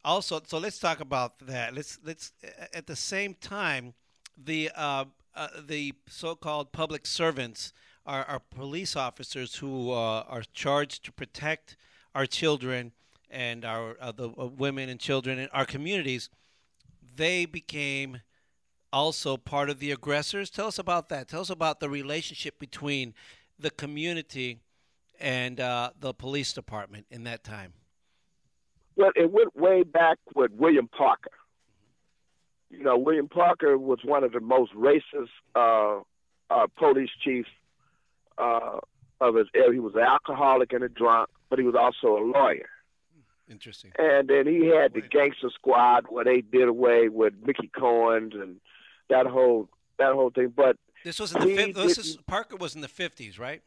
[0.04, 1.74] also, so let's talk about that.
[1.74, 2.32] Let's let's
[2.74, 3.94] at the same time,
[4.36, 5.04] the uh,
[5.34, 7.72] uh, the so-called public servants
[8.04, 11.76] are, are police officers who uh, are charged to protect
[12.14, 12.92] our children
[13.30, 16.28] and our uh, the women and children in our communities.
[17.16, 18.20] They became
[18.92, 20.50] also part of the aggressors.
[20.50, 21.28] Tell us about that.
[21.28, 23.14] Tell us about the relationship between
[23.58, 24.60] the community
[25.18, 27.72] and uh, the police department in that time.
[28.96, 31.30] Well, it went way back with William Parker.
[32.72, 36.00] You know, William Parker was one of the most racist uh,
[36.50, 37.50] uh, police chiefs
[38.38, 38.78] uh,
[39.20, 39.72] of his era.
[39.72, 42.68] He was an alcoholic and a drunk, but he was also a lawyer.
[43.50, 43.92] Interesting.
[43.98, 48.56] And then he had the gangster squad where they did away with Mickey Cohen's and
[49.10, 49.68] that whole
[49.98, 50.52] that whole thing.
[50.56, 53.60] But This was in the he fif- this is Parker was in the fifties, right?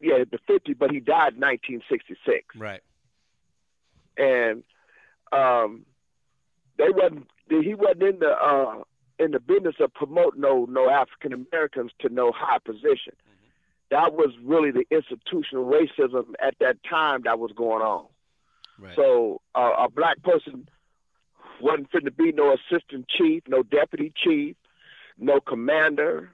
[0.00, 2.56] yeah, the fifty, but he died in nineteen sixty six.
[2.56, 2.80] Right.
[4.16, 4.62] and
[5.32, 5.84] um,
[6.78, 8.82] they wasn't he wasn't in the uh,
[9.18, 13.14] in the business of promoting no no African Americans to no high position.
[13.90, 18.06] That was really the institutional racism at that time that was going on.
[18.78, 18.96] Right.
[18.96, 20.68] So uh, a black person
[21.60, 24.56] wasn't fit to be no assistant chief, no deputy chief,
[25.18, 26.30] no commander,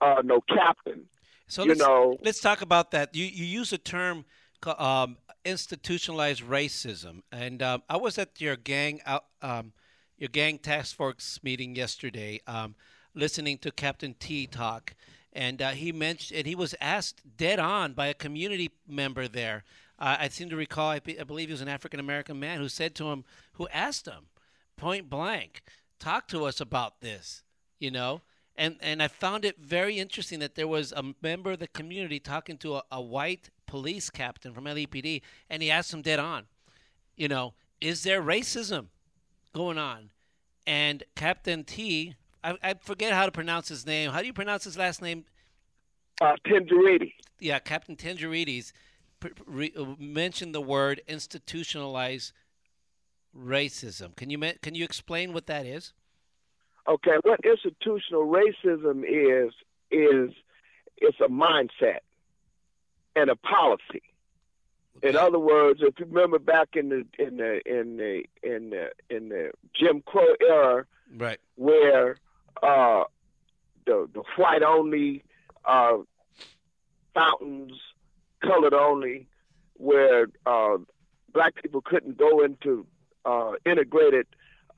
[0.00, 1.06] uh, no captain.
[1.48, 3.14] So you let's, know, let's talk about that.
[3.14, 4.24] You you use a term
[4.66, 9.72] um, institutionalized racism, and um, I was at your gang out um,
[10.18, 12.74] your gang task force meeting yesterday, um,
[13.14, 14.94] listening to Captain T talk,
[15.32, 19.64] and uh, he mentioned and he was asked dead on by a community member there.
[19.98, 22.58] Uh, I seem to recall, I, be- I believe he was an African American man
[22.58, 24.26] who said to him, who asked him
[24.76, 25.62] point blank,
[25.98, 27.42] talk to us about this,
[27.78, 28.22] you know?
[28.56, 32.20] And, and I found it very interesting that there was a member of the community
[32.20, 36.46] talking to a, a white police captain from LAPD, and he asked him dead on,
[37.16, 38.86] you know, is there racism
[39.54, 40.10] going on?
[40.66, 44.10] And Captain T, I, I forget how to pronounce his name.
[44.10, 45.24] How do you pronounce his last name?
[46.20, 47.14] uh, Tenderiti.
[47.38, 48.72] Yeah, Captain Tingirides
[49.46, 52.32] re- uh, mentioned the word institutionalized
[53.36, 54.14] racism.
[54.16, 55.92] Can you can you explain what that is?
[56.90, 59.52] Okay, what institutional racism is
[59.92, 60.34] is
[60.96, 62.00] it's a mindset
[63.14, 64.02] and a policy.
[65.00, 68.90] In other words, if you remember back in the in the in the in the
[69.08, 70.84] in the Jim Crow era,
[71.16, 71.38] Right.
[71.54, 72.16] where
[72.60, 73.04] uh,
[73.86, 75.22] the the white only
[75.64, 75.98] uh,
[77.14, 77.72] fountains,
[78.42, 79.28] colored only,
[79.74, 80.78] where uh,
[81.32, 82.84] black people couldn't go into
[83.24, 84.26] uh, integrated,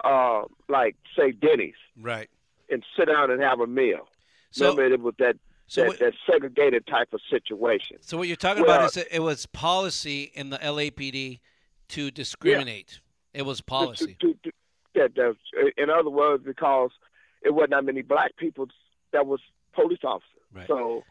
[0.05, 2.28] uh, like say Denny's, Right.
[2.70, 4.09] and sit down and have a meal.
[4.50, 5.36] So- Remember, it was that
[5.66, 7.98] so that, what- that segregated type of situation.
[8.03, 11.40] So what you're talking Well- about is it was policy in the LAPD
[11.88, 13.00] to discriminate.
[13.32, 14.16] It was policy.
[14.20, 14.34] To,
[14.94, 16.90] to, to, in other words, because
[17.42, 18.66] it wasn't that many black people
[19.12, 19.40] that was
[19.72, 20.28] police officers.
[20.53, 20.66] Right.
[20.66, 21.03] So,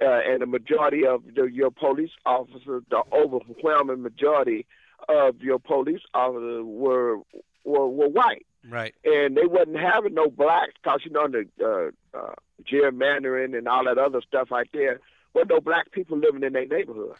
[0.00, 4.66] uh, and the majority of the, your police officers, the overwhelming majority
[5.08, 7.18] of your police officers were
[7.64, 8.94] were, were white, Right.
[9.04, 11.46] and they wasn't having no blacks because you know the
[12.14, 12.34] uh, uh,
[12.70, 15.00] gerrymandering and all that other stuff right there.
[15.34, 17.14] Well, no black people living in their neighborhood,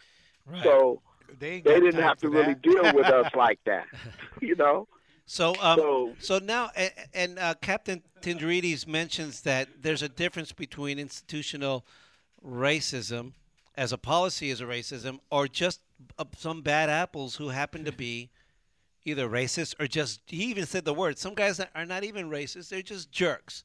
[0.46, 0.62] Right.
[0.62, 1.00] so
[1.38, 3.86] They, they didn't have to for really deal with us like that,
[4.40, 4.88] you know.
[5.24, 10.52] So, um, So- so, now, and, and uh, Captain Tingirides mentions that there's a difference
[10.52, 11.86] between institutional
[12.46, 13.32] racism
[13.76, 15.80] as a policy as a racism, or just
[16.18, 18.28] uh, some bad apples who happen to be
[19.04, 20.20] either racist or just.
[20.26, 21.18] He even said the word.
[21.18, 23.64] Some guys are not even racist; they're just jerks.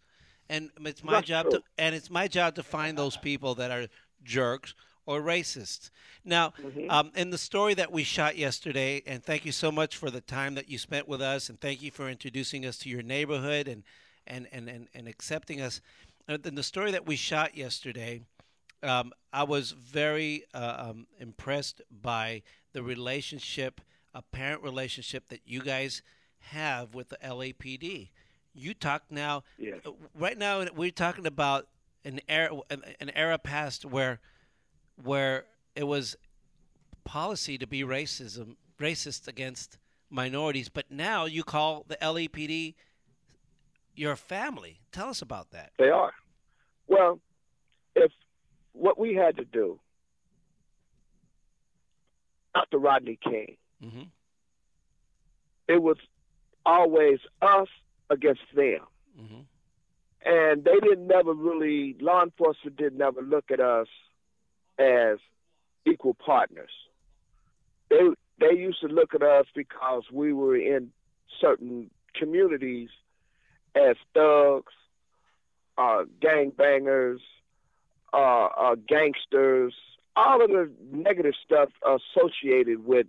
[0.50, 1.60] And it's my That's job true.
[1.60, 3.88] to, and it's my job to find those people that are
[4.24, 4.74] jerks
[5.06, 5.90] or racists.
[6.24, 6.90] Now, Mm-hmm.
[6.90, 10.22] um, in the story that we shot yesterday, and thank you so much for the
[10.22, 13.68] time that you spent with us, and thank you for introducing us to your neighborhood
[13.68, 13.84] and
[14.26, 15.82] and and and, and accepting us.
[16.30, 18.22] Uh, In the story that we shot yesterday,
[18.84, 22.42] um, I was very uh, um, impressed by
[22.74, 23.82] the relationship,
[24.18, 26.01] apparent relationship that you guys
[26.39, 28.09] have with the LAPD.
[28.53, 29.80] You talk now, Yes.
[29.86, 31.68] uh, right now we're talking about
[32.03, 34.20] an era, an, an era past where
[35.03, 35.45] where
[35.76, 36.15] it was
[37.03, 39.78] policy to be racism racist against
[40.09, 42.74] minorities, but now you call the LAPD
[43.95, 44.80] your family.
[44.91, 45.72] Tell us about that.
[45.78, 46.13] They are.
[46.88, 47.20] Well,
[47.95, 48.11] if
[48.74, 49.80] what we had to do
[52.55, 54.04] after Rodney King, hmm
[55.68, 55.98] it was
[56.66, 57.68] always us
[58.10, 58.80] against them.
[59.18, 59.42] hmm
[60.26, 63.88] And they didn't never really, law enforcement did never look at us
[64.80, 65.18] as
[65.86, 66.72] equal partners.
[67.90, 68.00] They
[68.40, 70.92] they used to look at us because we were in
[71.42, 72.90] certain communities
[73.76, 74.74] as thugs,
[75.78, 77.20] uh, gangbangers,
[78.14, 79.74] uh, uh, gangsters,
[80.16, 83.08] all of the negative stuff associated with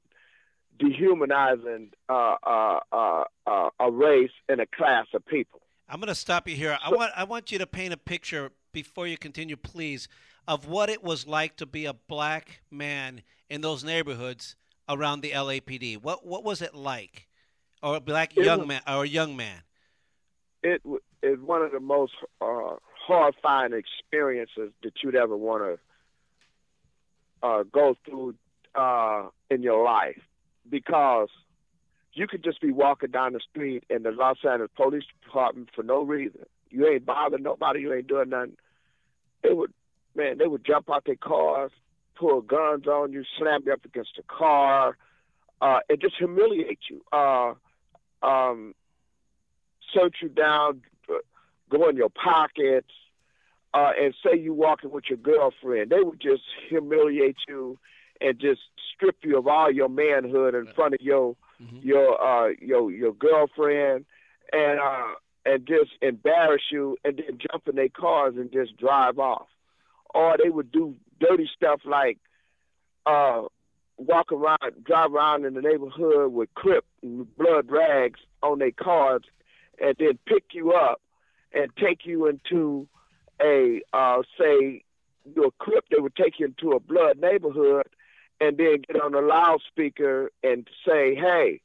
[0.78, 5.60] dehumanizing uh, uh, uh, uh, a race and a class of people.
[5.88, 6.78] I'm going to stop you here.
[6.84, 10.08] I want I want you to paint a picture before you continue, please,
[10.46, 14.56] of what it was like to be a black man in those neighborhoods
[14.88, 15.96] around the LAPD.
[16.02, 17.28] What what was it like,
[17.82, 19.62] or a black It young was- man or a young man?
[20.62, 20.82] It
[21.22, 22.74] is one of the most uh,
[23.06, 28.34] horrifying experiences that you'd ever want to uh, go through
[28.74, 30.20] uh, in your life
[30.70, 31.28] because
[32.12, 35.82] you could just be walking down the street in the Los Angeles Police Department for
[35.82, 36.40] no reason.
[36.70, 37.80] You ain't bothering nobody.
[37.80, 38.56] You ain't doing nothing.
[39.42, 39.72] They would,
[40.14, 41.70] man, they would jump out their cars,
[42.16, 44.96] pull guns on you, slam you up against the car,
[45.60, 47.02] uh, and just humiliate you.
[47.12, 47.54] Uh,
[48.22, 48.74] um,
[49.94, 50.82] search you down,
[51.70, 52.90] go in your pockets,
[53.74, 55.90] uh, and say you walking with your girlfriend.
[55.90, 57.78] They would just humiliate you
[58.20, 58.60] and just
[58.94, 61.36] strip you of all your manhood in front of your
[61.82, 64.04] your uh your your girlfriend
[64.52, 65.14] and uh
[65.44, 69.46] and just embarrass you and then jump in their cars and just drive off.
[70.14, 72.18] Or they would do dirty stuff like
[73.06, 73.42] uh
[73.96, 79.22] walk around drive around in the neighborhood with crip and blood rags on their cars
[79.80, 81.00] and then pick you up
[81.52, 82.86] and take you into
[83.42, 84.82] a uh say
[85.34, 87.86] your crip they would take you into a blood neighborhood
[88.40, 91.60] and then get on a loudspeaker and say, "Hey,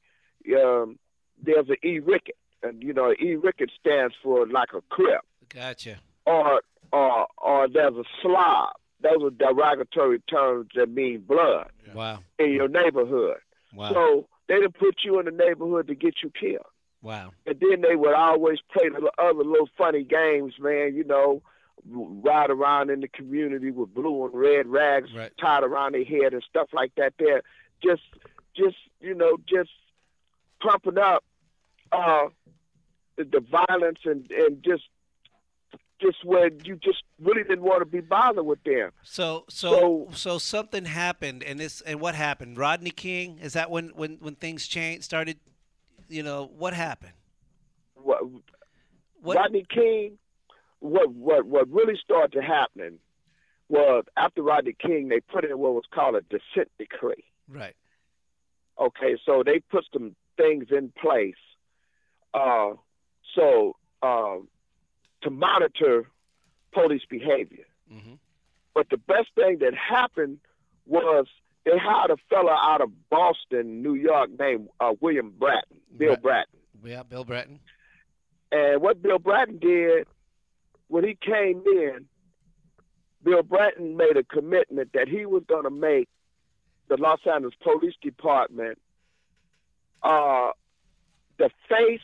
[0.57, 0.97] um,
[1.41, 5.99] there's an E Ricket," and you know, E Ricket stands for like a crip, Gotcha.
[6.26, 6.61] or
[6.91, 8.74] or or there's a slob.
[9.01, 12.19] Those are derogatory terms that mean blood Wow.
[12.39, 13.38] in your neighborhood.
[13.74, 13.91] Wow.
[13.91, 16.65] So they done put you in the neighborhood to get you killed.
[17.01, 17.32] Wow.
[17.45, 20.95] And then they would always play the other little funny games, man.
[20.95, 21.41] You know,
[21.89, 25.32] ride around in the community with blue and red rags Right.
[25.39, 27.13] tied around their head and stuff like that.
[27.19, 27.41] There,
[27.84, 28.03] just,
[28.55, 29.69] just you know, just
[30.61, 31.24] pumping up
[31.91, 32.28] uh,
[33.17, 34.84] the, the violence and and just,
[36.01, 38.91] just where you just really didn't want to be bothered with them.
[39.03, 42.57] So so so something happened, and this and what happened?
[42.57, 45.38] Rodney King is that when when when things changed started?
[46.09, 47.13] You know what happened?
[47.95, 48.21] What,
[49.21, 50.17] What- Rodney King,
[50.84, 52.99] what what what really started happening
[53.69, 57.23] was after Rodney King, they put in what was called a consent decree.
[57.47, 57.75] Right.
[58.79, 61.36] Okay, so they put some things in place,
[62.34, 62.71] uh,
[63.36, 64.38] so uh,
[65.21, 66.09] to monitor
[66.73, 67.65] police behavior.
[67.91, 68.13] Mm-hmm.
[68.73, 70.39] But the best thing that happened
[70.86, 71.27] was
[71.65, 76.21] they hired a fella out of Boston, New York, named uh, William Bratton, Bill Right.
[76.21, 76.59] Bratton.
[76.83, 77.59] Yeah, Bill Bratton.
[78.51, 80.08] And what Bill Bratton did
[80.88, 82.05] when he came in,
[83.24, 86.10] Bill Bratton made a commitment that he was going to make
[86.89, 88.78] the Los Angeles Police Department
[90.04, 90.51] uh,
[91.38, 92.01] the face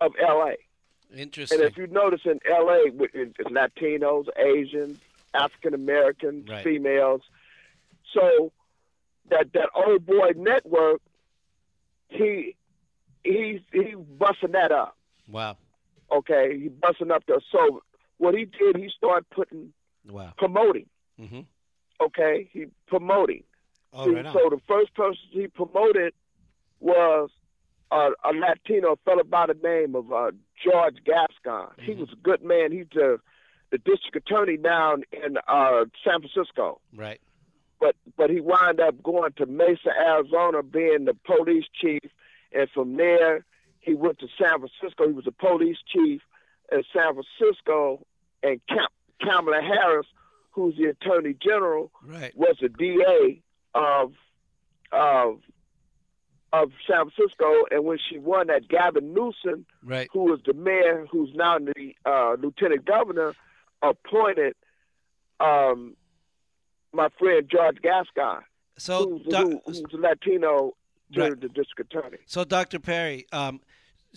[0.00, 0.52] of LA.
[1.14, 1.60] Interesting.
[1.60, 2.78] And if you notice in LA,
[3.14, 4.98] it's Latinos, Asians,
[5.34, 6.62] African Americans, Right.
[6.64, 7.22] females.
[8.14, 8.52] So
[9.30, 11.00] that that old boy network,
[12.08, 12.54] he
[13.24, 14.96] he's he busting that up.
[15.28, 15.56] Wow.
[16.12, 17.82] Okay, he busting up the so
[18.18, 19.72] what he did, he started putting
[20.08, 20.32] Wow.
[20.38, 20.86] promoting.
[21.20, 21.40] Mm-hmm.
[22.00, 23.42] Okay, he promoting.
[23.92, 26.12] Oh, See, right so the first person he promoted
[26.80, 27.30] was
[27.90, 30.30] uh, a Latino fellow by the name of uh,
[30.62, 31.68] George Gascon.
[31.80, 32.72] He was a good man.
[32.72, 33.18] He's the
[33.72, 36.80] the district attorney down in uh, San Francisco.
[36.94, 37.20] Right.
[37.80, 42.02] But but he wound up going to Mesa, Arizona, being the police chief,
[42.52, 43.44] and from there
[43.86, 45.06] he went to San Francisco.
[45.06, 46.20] He was a police chief
[46.70, 48.04] in San Francisco,
[48.42, 48.88] and Cam-
[49.22, 50.06] Kamala Harris,
[50.50, 52.36] who's the attorney general, Right.
[52.36, 53.40] was the DA
[53.74, 54.12] of
[54.92, 55.40] of
[56.52, 60.08] of San Francisco, and when she won that, Gavin Newsom, Right.
[60.12, 63.34] who was the mayor, who's now the uh, lieutenant governor,
[63.82, 64.54] appointed
[65.40, 65.96] um,
[66.92, 68.42] my friend George Gascon,
[68.78, 70.74] So, who's, doc- who, who's Latino
[71.12, 71.40] to Right.
[71.40, 72.18] the district attorney.
[72.26, 72.78] So, Dr.
[72.78, 73.60] Perry, um,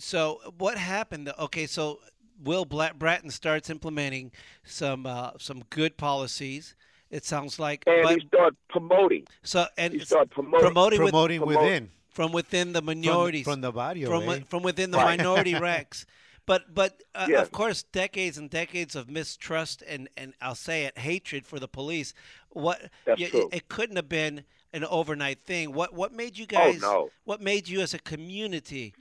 [0.00, 1.32] so what happened?
[1.38, 2.00] Okay, so
[2.42, 4.32] Will Bla- Bratton starts implementing
[4.64, 6.74] some uh, some good policies.
[7.10, 9.26] It sounds like, And but he started promoting.
[9.42, 10.60] so and He it's started promoting.
[10.60, 11.90] promoting, with- Promoting promote- within.
[12.10, 14.26] from within the minorities, from the body from away.
[14.26, 15.18] wi- from within the Right.
[15.18, 16.06] minority ranks.
[16.46, 17.42] But but uh, Yes.
[17.42, 21.68] of course, decades and decades of mistrust and and I'll say it, hatred for the
[21.68, 22.14] police.
[22.50, 23.48] What That's y- true.
[23.52, 25.72] it couldn't have been an overnight thing.
[25.72, 26.80] What what made you guys?
[26.82, 27.10] Oh, no.
[27.24, 28.94] What made you as a community?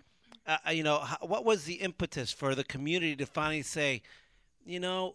[0.50, 4.02] Uh, uh, you know, what was the impetus for the community to finally say,
[4.66, 5.14] you know,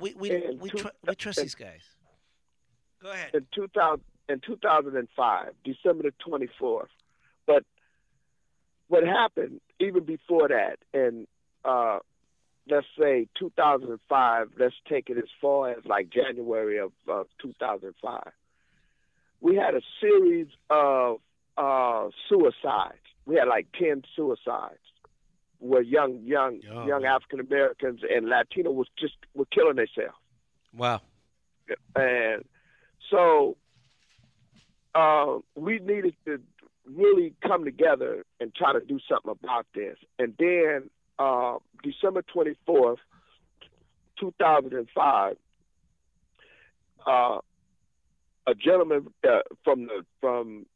[0.00, 1.82] we we in we, two- tr- we trust these guys.
[3.02, 3.34] Go ahead.
[3.34, 6.86] in 2000 in 2005, December the 24th.
[7.48, 7.64] But
[8.86, 11.26] what happened even before that, and
[11.64, 11.98] uh,
[12.70, 18.22] let's say 2005, let's take it as far as like January of, of 2005.
[19.40, 21.18] We had a series of
[21.56, 22.99] uh, suicides.
[23.26, 24.78] We had like 10 suicides
[25.58, 27.04] where young young Oh, young.
[27.04, 30.16] African Americans and Latino was just were killing themselves
[30.74, 31.00] Wow.
[31.96, 32.44] and
[33.10, 33.56] so
[34.94, 36.40] uh, we needed to
[36.86, 39.96] really come together and try to do something about this.
[40.18, 42.98] And then uh, December twenty fourth,
[44.18, 45.36] two thousand and five,
[47.06, 47.38] uh,
[48.46, 50.66] a gentleman uh, from the from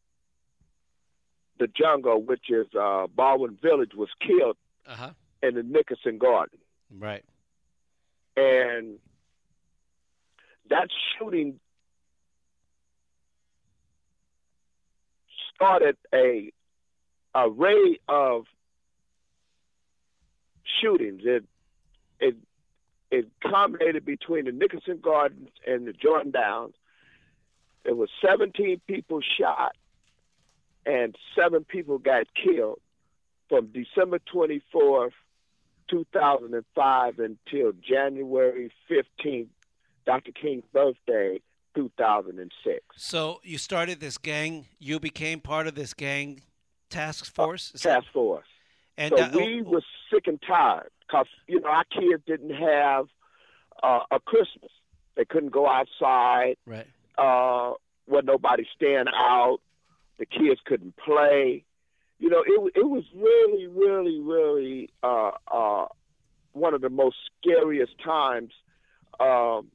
[1.58, 4.56] the jungle, which is uh, Baldwin Village, was killed
[4.86, 5.10] Uh huh.
[5.42, 6.58] in the Nickerson Garden
[6.98, 7.24] Right.
[8.36, 8.98] and
[10.70, 11.60] that shooting
[15.54, 16.52] started a
[17.34, 18.44] array of
[20.80, 21.22] shootings.
[21.24, 21.44] It
[22.20, 22.36] it
[23.10, 26.74] it culminated between the Nickerson Gardens and the Jordan Downs.
[27.84, 29.76] There was 17 people shot,
[30.86, 32.80] and seven people got killed
[33.48, 35.12] from December 24th
[35.90, 39.48] 2005 until January 15th,
[40.06, 40.32] Dr.
[40.32, 41.40] King's birthday,
[41.74, 42.80] 2006.
[42.96, 44.66] So you started this gang.
[44.78, 46.40] You became part of this gang
[46.90, 47.72] task force.
[47.74, 48.46] Is that- Task force.
[48.96, 49.82] And so uh, we were
[50.12, 53.06] sick and tired because, you know, our kids didn't have
[53.82, 54.70] uh, a Christmas.
[55.16, 56.56] They couldn't go outside.
[56.64, 56.86] right.
[57.18, 57.72] Uh,
[58.06, 59.58] wasn't nobody staying out.
[60.18, 61.64] The kids couldn't play.
[62.18, 65.86] You know, it it was really, really, really uh, uh,
[66.52, 68.52] one of the most scariest times
[69.20, 69.68] um,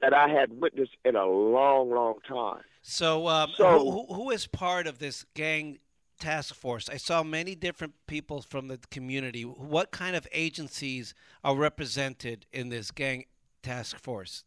[0.00, 2.62] that I had witnessed in a long, long time.
[2.82, 5.78] So, um, So- who, who, is part of this gang
[6.18, 6.88] task force?
[6.88, 9.42] I saw many different people from the community.
[9.42, 11.14] What kind of agencies
[11.44, 13.24] are represented in this gang
[13.62, 14.44] task force?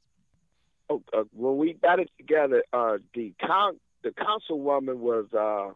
[0.89, 5.73] Oh, uh, when we got it together, uh, the con- the councilwoman was uh,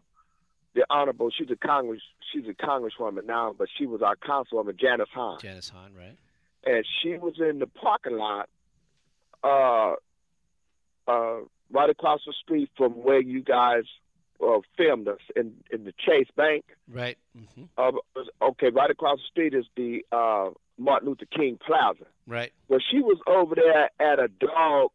[0.76, 1.30] the honorable.
[1.36, 2.02] She's a congress.
[2.32, 5.40] She's a congresswoman now, but she was our councilwoman, Janice Hahn.
[5.42, 6.16] Janice Hahn, right?
[6.66, 8.50] and she was in the parking lot,
[9.44, 9.94] uh,
[11.08, 11.38] uh,
[11.72, 13.84] right across the street from where you guys
[14.46, 16.66] uh, filmed us in in the Chase Bank.
[16.92, 17.18] Right.
[17.36, 17.92] hmm Uh,
[18.42, 22.06] okay, right across the street is the uh, Martin Luther King Plaza.
[22.28, 22.52] Right.
[22.68, 24.92] Well, she was over there at a dog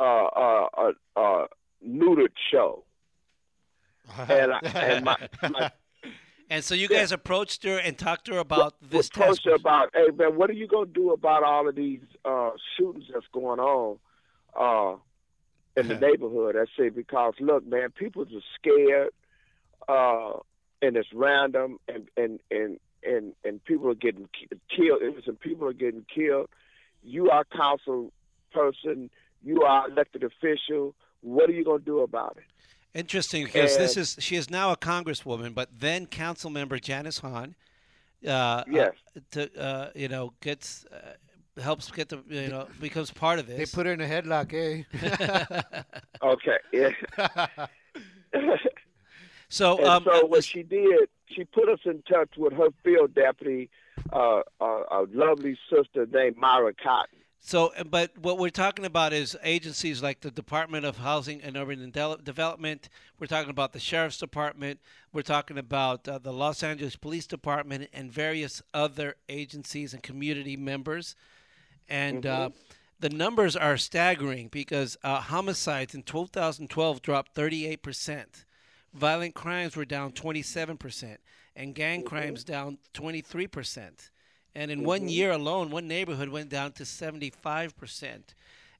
[0.00, 1.46] uh, uh, uh, uh,
[1.86, 2.84] neutered show,
[4.18, 5.70] and I, and my, my
[6.50, 9.54] And so you guys approached her and talked to her about this task approached her
[9.54, 13.26] about, hey man, what are you gonna do about all of these uh, shootings that's
[13.32, 13.98] going on
[14.58, 14.96] uh,
[15.76, 16.56] in the neighborhood?
[16.56, 19.10] I say because look, man, people are scared,
[19.88, 20.38] uh,
[20.82, 24.28] and it's random, and and and and and people are getting
[24.68, 25.02] killed.
[25.02, 26.48] Innocent people are getting killed.
[27.02, 28.12] You are council
[28.52, 29.10] person.
[29.42, 30.94] You are elected official.
[31.24, 32.44] What are you gonna do about it?
[32.98, 37.54] Interesting because this is she is now a congresswoman, but then council member Janice Hahn,
[38.28, 38.92] uh, Yes.
[39.16, 41.14] uh, to uh, you know gets uh,
[41.62, 43.56] helps get the you know becomes part of this.
[43.56, 45.82] They put her in a headlock, eh?
[46.22, 46.58] Okay.
[46.72, 46.90] Yeah.
[49.48, 53.14] so and um, so what she did, she put us in touch with her field
[53.14, 53.70] deputy,
[54.12, 57.18] uh, uh, a lovely sister named Myra Cotton.
[57.46, 61.58] So, uh, but what we're talking about is agencies like the Department of Housing and
[61.58, 62.88] Urban Development.
[63.18, 64.80] We're talking about the Sheriff's Department.
[65.12, 70.56] We're talking about uh, the Los Angeles Police Department and various other agencies and community
[70.56, 71.16] members.
[71.86, 72.48] And uh,
[72.98, 78.24] the numbers are staggering because uh, homicides in 2012 dropped 38%.
[78.94, 81.18] Violent crimes were down 27%,
[81.54, 84.08] and gang crimes down 23%.
[84.54, 85.08] And in one mm-hmm.
[85.08, 88.20] year alone, one neighborhood went down to 75%.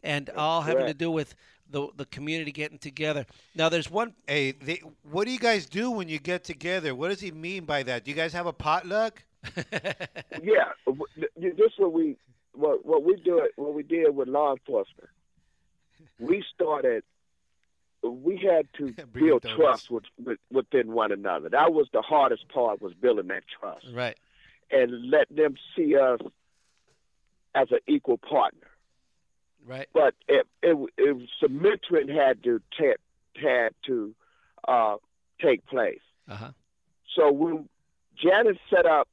[0.03, 1.35] and all having to do with
[1.71, 3.27] the the community getting together.
[3.55, 4.15] Now, there's one.
[4.27, 6.95] Hey, they, what do you guys do when you get together?
[6.95, 8.05] What does he mean by that?
[8.05, 9.23] Do you guys have a potluck?
[10.43, 12.17] Yeah, w- th- this what we
[12.53, 15.11] what what we do what we did with law enforcement.
[16.19, 17.03] We started.
[18.03, 21.49] We had to build trust with, with, within one another.
[21.49, 24.17] That was the hardest part was building that trust Right.
[24.71, 26.21] And let them see us
[27.55, 28.67] as an equal partner.
[29.67, 29.89] Right.
[29.95, 34.15] But it, it, it some mentoring had to ta- had to
[34.69, 34.97] uh,
[35.41, 36.01] take place.
[36.29, 36.51] Uh huh.
[37.17, 37.69] So when
[38.17, 39.09] Janice set up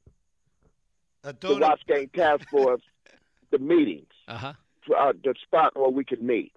[1.24, 2.82] A the Watts Gang Task Force,
[3.50, 4.52] the meetings, Uh huh.
[4.98, 6.52] uh, the spot where we could meet.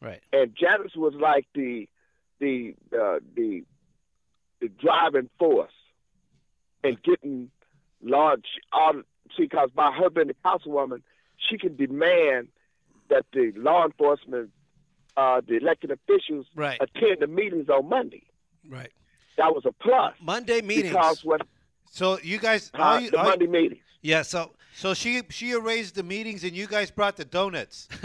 [0.00, 0.20] Right.
[0.32, 1.88] And Janice was like the
[2.40, 3.62] the uh, the
[4.60, 5.72] the driving force
[6.82, 7.50] in getting
[8.02, 8.94] large all
[9.36, 11.02] see because by her being the councilwoman,
[11.36, 12.48] she can demand
[13.08, 14.50] that the law enforcement,
[15.16, 16.78] uh, the elected officials Right.
[16.80, 18.22] attend the meetings on Monday.
[18.68, 18.92] Right.
[19.36, 20.14] That was a plus.
[20.20, 20.90] Monday meetings.
[20.90, 21.42] Because what
[21.90, 23.82] So you guys, uh, you, the all you- Monday meetings.
[24.02, 24.22] Yeah.
[24.22, 27.88] So so she she arranged the meetings and you guys brought the donuts.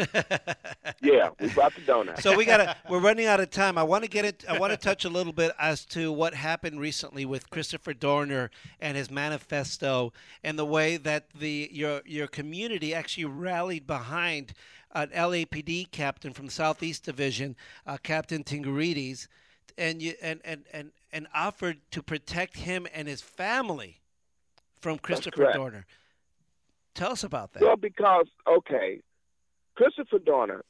[1.01, 2.23] Yeah, we brought the donuts.
[2.23, 4.71] so we gotta we're running out of time i want to get it i want
[4.71, 9.11] to touch a little bit as to what happened recently with christopher dorner and his
[9.11, 10.13] manifesto
[10.43, 14.53] and the way that the your your community actually rallied behind
[14.93, 17.55] an lapd captain from the southeast division
[17.85, 19.27] uh, captain tingirides
[19.77, 23.99] and you and, and and and offered to protect him and his family
[24.79, 25.85] from christopher dorner
[26.95, 29.01] tell us about that Well, because okay,
[29.76, 30.63] Christopher Dorner,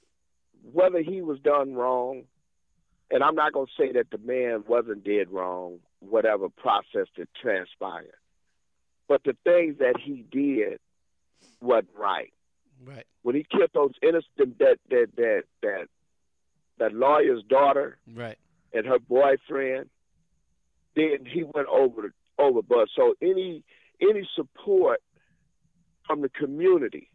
[0.74, 2.24] whether he was done wrong,
[3.12, 7.30] and I'm not going to say that the man wasn't did wrong, whatever process that
[7.42, 8.16] transpired,
[9.08, 10.80] but the things that he did
[11.62, 12.34] wasn't right.
[12.84, 15.88] right When he killed those innocent that that that that
[16.80, 18.38] that lawyer's daughter right
[18.74, 19.90] and her boyfriend,
[20.96, 22.90] then he went over the overboard.
[22.96, 23.64] So any
[24.02, 25.02] any support
[26.08, 27.10] from the community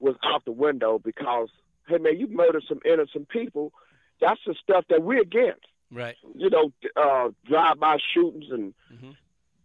[0.00, 1.48] was out the window because
[1.88, 3.72] hey man, you murdered some innocent people.
[4.20, 5.66] That's the stuff that we're against.
[5.90, 9.16] right You know, uh, drive-by shootings and, Mhm.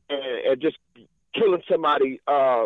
[0.09, 0.77] and and just
[1.33, 2.19] killing somebody.
[2.27, 2.65] Uh,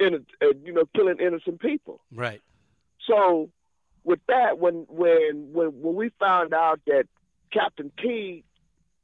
[0.00, 2.00] in uh, you know, killing innocent people.
[2.12, 2.40] right
[3.06, 3.50] So
[4.04, 7.06] with that, when when when when we found out that
[7.52, 8.44] Captain T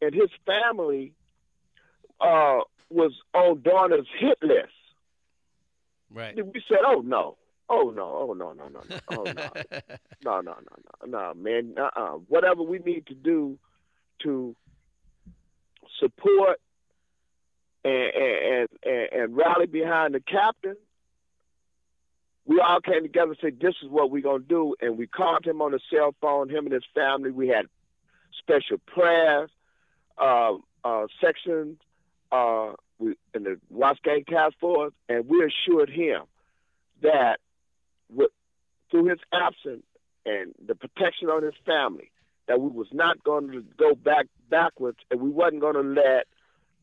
[0.01, 1.13] and his family
[2.21, 2.61] uh,
[2.91, 4.73] was on Dorner's hit list,
[6.15, 7.37] right we said, "Oh no,
[7.69, 9.33] oh no, oh no, no, no, no, oh no,
[10.25, 12.19] no, no, no, no, no, man, uh-uh.
[12.29, 13.59] Whatever we need to do
[14.23, 14.55] to
[16.01, 16.61] support
[17.85, 20.77] and and and, and rally behind the captain."
[22.47, 24.75] we all came together and said, this is what we're going to do.
[24.81, 27.31] And we called him on the cell phone, him and his family.
[27.31, 27.67] We had
[28.39, 29.51] special prayers,
[30.19, 31.79] uh, uh, sections
[32.31, 33.59] uh, we, in the
[34.03, 36.23] Gang Task Force, and we assured him
[37.03, 37.39] that
[38.11, 38.31] with,
[38.91, 39.85] through his absence
[40.25, 42.11] and the protection on his family,
[42.47, 46.27] that we was not going to go back backwards, and we wasn't going to let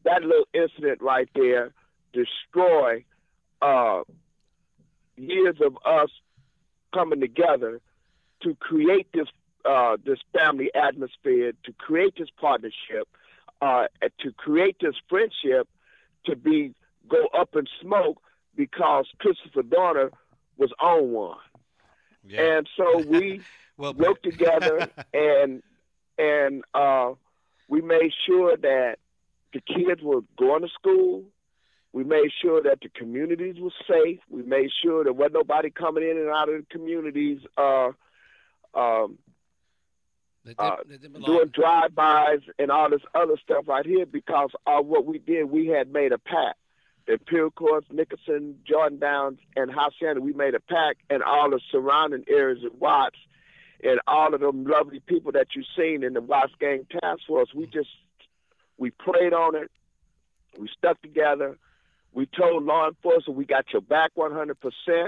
[0.03, 1.73] that little incident right there
[2.13, 3.03] destroy
[3.61, 4.01] uh,
[5.15, 6.09] years of us
[6.93, 7.79] coming together
[8.41, 9.27] to create this
[9.63, 13.07] uh, this family atmosphere, to create this partnership,
[13.61, 13.85] uh,
[14.19, 15.67] to create this friendship,
[16.25, 16.73] to be
[17.09, 18.21] go up in smoke
[18.55, 20.11] because Christopher Dorner
[20.57, 21.37] was on one,
[22.37, 23.41] and so we
[23.77, 25.63] well worked together and
[26.17, 27.13] and uh,
[27.67, 28.97] we made sure that
[29.53, 31.23] the kids were going to school.
[31.93, 34.19] We made sure that the communities were safe.
[34.29, 37.89] We made sure there wasn't nobody coming in and out of the communities uh,
[38.73, 39.17] um,
[40.45, 41.37] They uh, they did belong.
[41.37, 45.45] doing drive-bys and all this other stuff right here because of what we did.
[45.51, 46.57] We had made a pact.
[47.05, 51.59] The Imperial Courts, Nickerson, Jordan Downs, and Hacienda, we made a pact, and all the
[51.71, 53.17] surrounding areas of Watts,
[53.83, 57.49] and all of them lovely people that you've seen in the Watts Gang Task Force.
[57.53, 57.89] We just
[58.77, 59.71] we prayed on it.
[60.57, 61.57] We stuck together.
[62.13, 64.55] We told law enforcement we got your back 100%.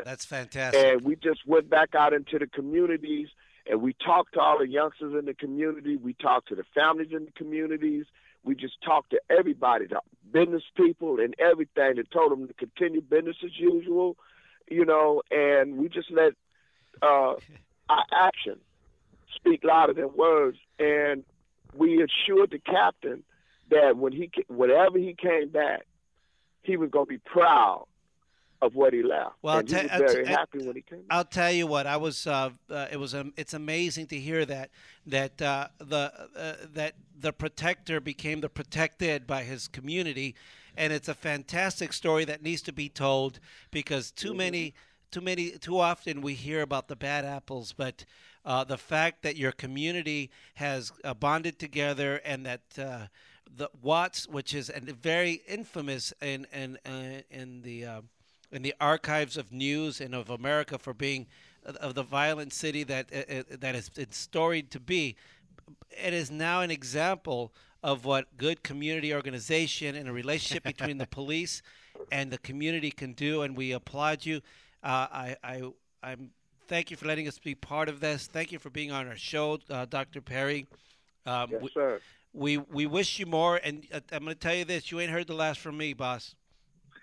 [0.05, 0.81] That's fantastic.
[0.81, 3.27] And we just went back out into the communities
[3.65, 5.95] and we talked to all the youngsters in the community.
[5.95, 8.06] We talked to the families in the communities.
[8.44, 13.02] We just talked to everybody, the business people and everything, and told them to continue
[13.02, 14.18] business as usual,
[14.69, 16.34] you know, and we just let
[17.02, 17.35] uh,
[17.90, 18.60] our action
[19.35, 20.57] speak louder than words.
[20.77, 21.23] And
[21.73, 23.23] we assured the captain
[23.69, 25.85] that when he, whenever he came back,
[26.64, 27.85] he was going to be proud
[28.64, 29.35] of what he left.
[29.41, 31.03] Well, and I'll was te- I'll very happy when he came.
[31.10, 31.85] I'll tell you what.
[31.85, 32.26] I was.
[32.26, 33.14] Uh, uh, it was.
[33.14, 34.69] Um, it's amazing to hear that
[35.06, 40.35] that uh, the uh, that the protector became the protected by his community,
[40.77, 43.40] and it's a fantastic story that needs to be told
[43.72, 44.73] because too many,
[45.11, 48.06] too many, too often we hear about the bad apples, but.
[48.45, 53.06] Uh, the fact that your community has uh, bonded together and that uh,
[53.56, 58.02] the Watts, which is a very infamous in in uh, in the uh,
[58.54, 61.28] in the archives of news and of America for being
[61.66, 65.16] of the violent city that uh, uh, that is it's storied to be.
[65.90, 71.08] It is now an example of what good community organization and a relationship between the
[71.20, 71.62] police
[72.12, 74.38] and the community can do, and we applaud you.
[74.84, 75.62] Uh, I, I,
[76.02, 76.32] I'm
[76.68, 78.28] thank you for letting us be part of this.
[78.28, 80.22] Thank you for being on our show, uh, Dr.
[80.22, 80.68] Perry.
[81.26, 82.00] Um, Yes, we, sir.
[82.34, 85.12] we we wish you more, and uh, I'm going to tell you this: you ain't
[85.12, 86.36] heard the last from me, boss.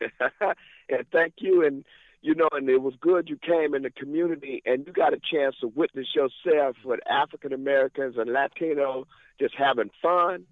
[0.90, 1.64] and thank you.
[1.64, 1.84] And
[2.22, 5.18] you know, and it was good you came in the community and you got a
[5.18, 9.06] chance to witness yourself with African Americans and Latinos
[9.38, 10.44] just having fun,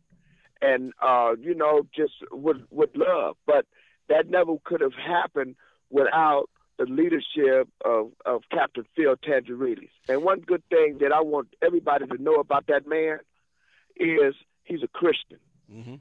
[0.62, 3.36] and uh, you know, just with with love.
[3.46, 3.66] But
[4.08, 5.56] that never could have happened
[5.90, 6.48] without
[6.78, 9.90] the leadership of, of Captain Phil Tingirides.
[10.08, 13.18] And one good thing that I want everybody to know about that man
[13.96, 14.34] is
[14.64, 15.38] he's a Christian.
[15.70, 15.94] Mm-hmm.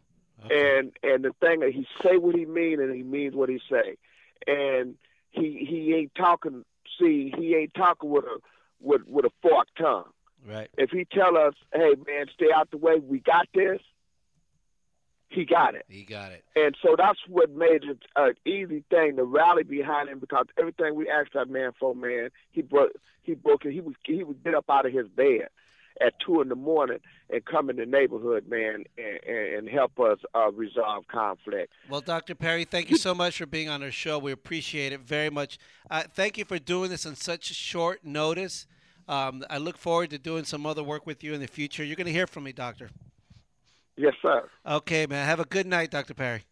[0.52, 3.60] And and the thing that he say what he mean and he means what he
[3.70, 3.98] say.
[4.46, 4.96] And
[5.32, 6.64] he he ain't talking
[7.00, 8.40] see, he ain't talking with a
[8.80, 10.10] with with a forked tongue.
[10.46, 10.70] Right.
[10.78, 13.82] If he tell us, hey man, stay out the way, we got this,
[15.30, 15.86] he got it.
[15.90, 16.44] He got it.
[16.56, 20.96] And so that's what made it an easy thing to rally behind him because everything
[20.96, 22.92] we asked that man for, man, he broke
[23.24, 23.74] he broke it.
[23.74, 25.50] He was he would get up out of his bed
[26.02, 27.00] at two in the morning
[27.30, 31.74] and come in the neighborhood, man, and, and, and help us uh, resolve conflict.
[31.90, 32.36] Well, Dr.
[32.36, 34.18] Perry, thank you so much for being on our show.
[34.18, 35.58] We appreciate it very much.
[35.90, 38.68] Uh, thank you for doing this on such short notice.
[39.08, 41.84] Um, I look forward to doing some other work with you in the future.
[41.84, 42.90] You're going to hear from me, Doctor.
[43.96, 44.48] Yes, sir.
[44.66, 45.26] Okay, man.
[45.26, 46.14] Have a good night, Dr.
[46.14, 46.44] Perry.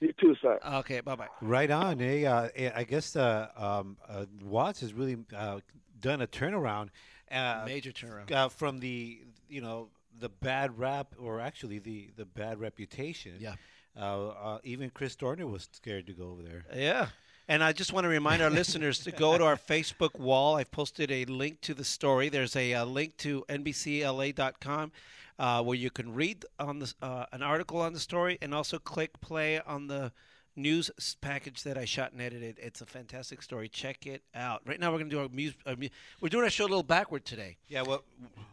[0.00, 0.58] You too, sir.
[0.66, 1.28] Okay, bye bye.
[1.40, 2.00] Right on.
[2.00, 2.24] Eh?
[2.24, 5.60] Uh, eh, I guess uh, um, uh, Watts has really uh,
[6.00, 6.88] done a turnaround.
[7.32, 8.30] Uh, Major turnaround.
[8.30, 9.88] uh, from the you know
[10.18, 13.34] the bad rap, or actually the the bad reputation.
[13.38, 13.54] Yeah.
[13.98, 16.64] Uh, uh, even Chris Dorner was scared to go over there.
[16.74, 17.08] Yeah.
[17.48, 20.56] And I just want to remind our listeners to go to our Facebook wall.
[20.56, 22.28] I've posted a link to the story.
[22.30, 24.92] There's a, uh link to NBCLA.com
[25.38, 28.78] uh, where you can read on the, uh, an article on the story and also
[28.78, 30.12] click play on the
[30.56, 32.58] news package that I shot and edited.
[32.60, 33.68] It's a fantastic story.
[33.68, 34.62] Check it out.
[34.66, 35.58] Right now, we're going to do our music.
[35.64, 35.88] Uh, mu-
[36.20, 37.56] we're doing our show a little backward today.
[37.68, 38.04] Yeah, well,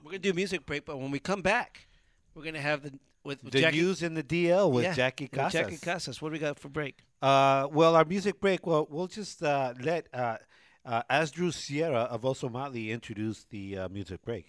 [0.03, 1.87] we're going to do a music break, but when we come back,
[2.33, 2.93] we're going to have the
[3.23, 5.53] with, with The Jackie, news in the DL with Yeah, Jackie with Casas.
[5.59, 6.21] Jackie Casas.
[6.21, 6.99] What do we got for break?
[7.21, 8.65] Uh, well, our music break.
[8.65, 10.37] Well, we'll just uh, let uh,
[10.85, 14.47] uh, Asdru Sierra of Ozomatli introduce the uh, music break.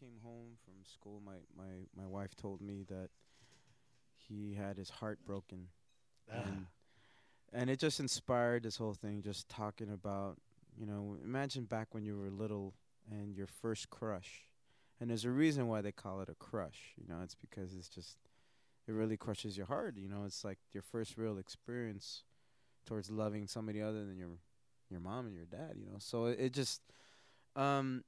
[0.00, 3.08] came home from school, my, my, my wife told me that
[4.16, 5.68] he had his heart broken.
[6.30, 6.66] And,
[7.52, 10.36] and it just inspired this whole thing, just talking about,
[10.78, 12.74] you know, imagine back when you were little
[13.10, 14.44] and your first crush.
[15.00, 17.88] And there's a reason why they call it a crush, you know, it's because it's
[17.88, 18.16] just,
[18.86, 22.24] it really crushes your heart, you know, it's like your first real experience
[22.86, 24.28] towards loving somebody other than your
[24.90, 25.98] your mom and your dad, you know.
[25.98, 26.80] So it, it just
[27.54, 28.02] um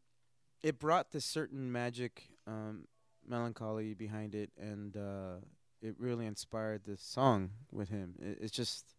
[0.63, 2.87] it brought this certain magic um
[3.27, 5.37] melancholy behind it and uh
[5.83, 8.15] it really inspired this song with him.
[8.19, 8.95] It, it's just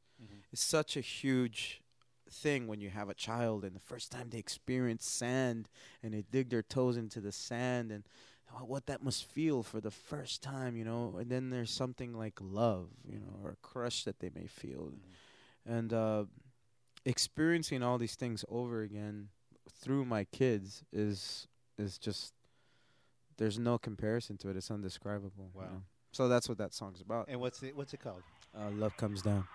[0.51, 1.81] it's such a huge
[2.29, 5.67] thing when you have a child and the first time they experience sand
[6.01, 8.03] and they dig their toes into the sand and
[8.65, 11.15] what that must feel for the first time, you know.
[11.19, 14.91] And then there's something like love, you know, or a crush that they may feel.
[15.65, 16.25] And uh,
[17.05, 19.29] experiencing all these things over again
[19.81, 22.33] through my kids is is just
[23.37, 24.57] there's no comparison to it.
[24.57, 25.51] It's undescribable.
[25.55, 25.67] you Wow.
[25.67, 25.81] know.
[26.11, 27.27] So that's what that song's about.
[27.29, 27.75] And what's it?
[27.75, 28.23] What's it called?
[28.57, 29.45] Uh, Love comes down.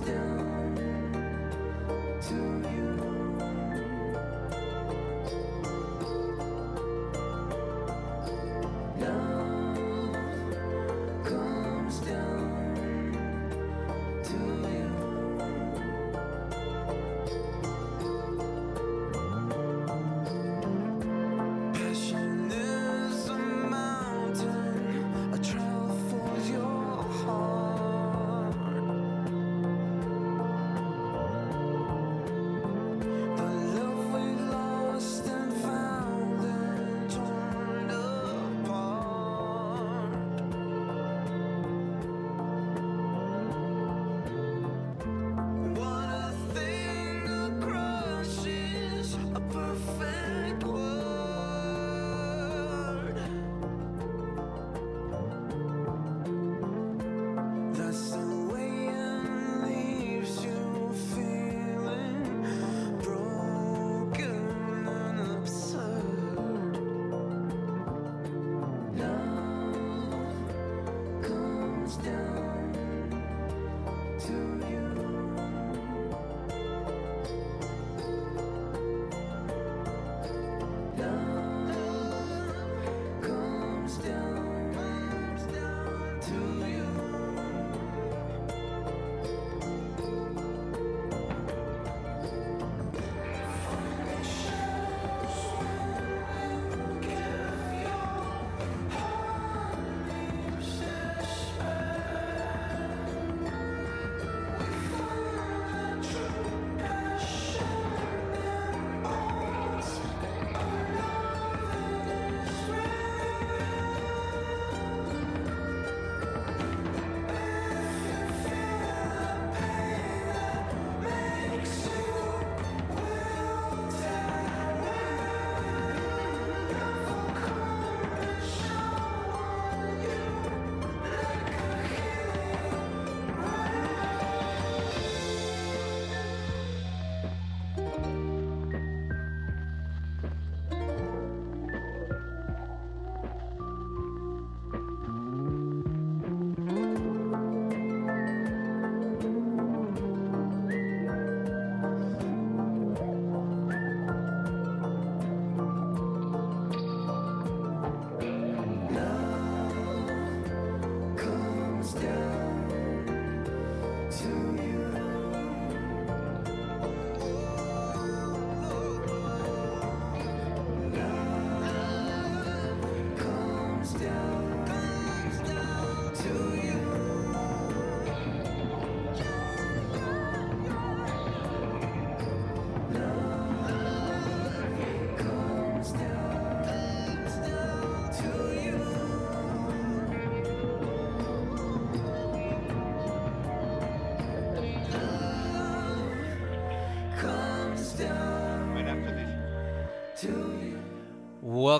[0.00, 0.43] Comes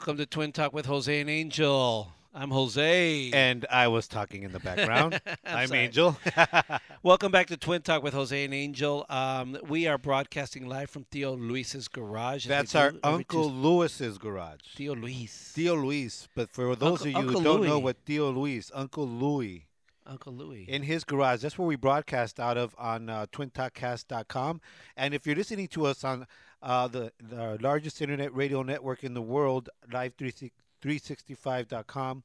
[0.04, 2.12] Welcome to Twin Talk with Jose and Angel.
[2.34, 3.30] I'm Jose.
[3.32, 5.18] And I was talking in the background.
[5.46, 5.72] I'm I'm.
[5.72, 6.18] Angel.
[7.02, 9.06] Welcome back to Twin Talk with Jose and Angel.
[9.08, 12.44] Um, we are broadcasting live from Tío Luis's garage.
[12.46, 13.50] That's our Uncle.
[13.50, 14.60] Lewis's garage.
[14.76, 15.54] Tío Luis.
[15.56, 16.28] Tío Luis.
[16.34, 19.64] But for those Uncle- of you Uncle who don't know what Tío Luis, Uncle Louis,
[20.06, 20.66] Uncle Louis.
[20.68, 21.40] in his garage.
[21.40, 24.60] That's where we broadcast out of on uh, twintalkcast.com.
[24.98, 26.26] And if you're listening to us on
[26.64, 32.22] uh, the, the largest internet radio network in the world, live365.com,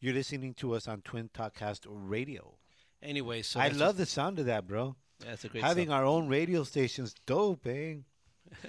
[0.00, 2.54] you're listening to us on Twin Talkcast Radio.
[3.00, 4.96] Anyway, so I love the sound of that, bro.
[5.24, 6.00] That's a great Having sound.
[6.00, 7.94] our own radio station's dope, eh?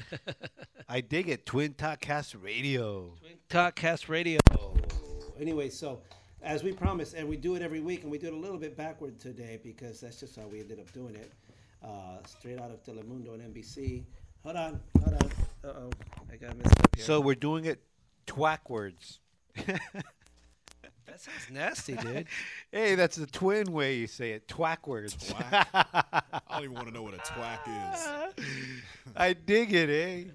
[0.90, 1.46] I dig it.
[1.46, 3.16] Twin Talkcast Radio.
[3.20, 4.40] Twin Talkcast Radio.
[5.40, 6.02] Anyway, so
[6.44, 8.58] as we promised, and we do it every week, and we do it a little
[8.58, 11.32] bit backward today because that's just how we ended up doing it.
[11.84, 14.04] Uh, straight out of Telemundo and NBC.
[14.50, 15.32] Hold on, hold on.
[15.64, 15.90] Uh oh,
[16.34, 17.06] I got messed up here.
[17.06, 17.84] So we're doing it
[18.26, 19.20] twackwards.
[19.56, 19.80] that
[21.18, 22.26] sounds nasty, dude.
[22.72, 24.48] hey, that's the twin way you say it.
[24.48, 25.14] Twackwards.
[25.30, 25.68] Twack?
[25.72, 28.44] I don't even want to know what a twack is.
[29.16, 30.32] I dig it, eh?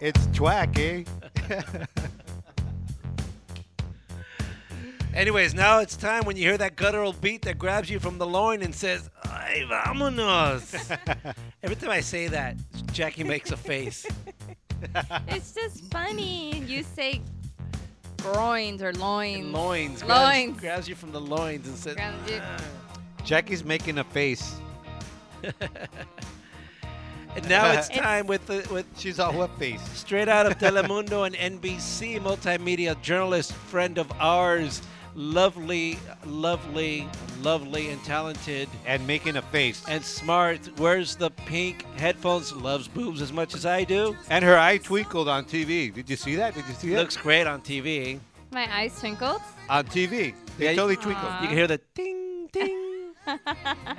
[0.00, 1.04] It's twack, eh?
[5.14, 8.26] Anyways, now it's time when you hear that guttural beat that grabs you from the
[8.26, 10.98] loin and says, Ay, vámonos.
[11.62, 12.56] Every time I say that,
[12.92, 14.04] Jackie makes a face.
[15.28, 16.58] it's just funny.
[16.66, 17.20] You say
[18.22, 19.52] groins or loins.
[19.52, 20.02] loins.
[20.02, 20.60] Grabs, Loins.
[20.60, 22.64] grabs you from the loins and says, Grabs you- ah.
[23.24, 24.56] Jackie's making a face.
[27.36, 29.82] And now it's time with the with she's all wet face.
[29.98, 34.80] Straight out of Telemundo and NBC, multimedia journalist friend of ours,
[35.14, 37.08] lovely, lovely,
[37.42, 40.78] lovely, and talented, and making a face and smart.
[40.78, 45.28] Wears the pink headphones, loves boobs as much as I do, and her eye twinkled
[45.28, 45.92] on TV.
[45.92, 46.54] Did you see that?
[46.54, 46.98] Did you see that?
[47.00, 48.20] Looks great on TV.
[48.50, 49.40] My eyes twinkled.
[49.68, 50.34] on TV.
[50.58, 51.32] They Yeah, totally you- twinkled.
[51.42, 52.80] You can hear the ding, ding.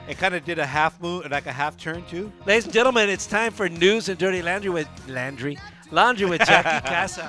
[0.07, 2.31] It kind of did a half move, like a half turn too.
[2.45, 5.57] Ladies and gentlemen, it's time for news and dirty laundry with Landry.
[5.91, 7.27] Laundry with Jackie Casa.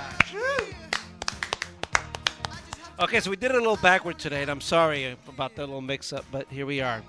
[2.99, 5.83] Okay, so we did it a little backward today, and I'm sorry about that little
[5.83, 7.03] mix-up, but here we are.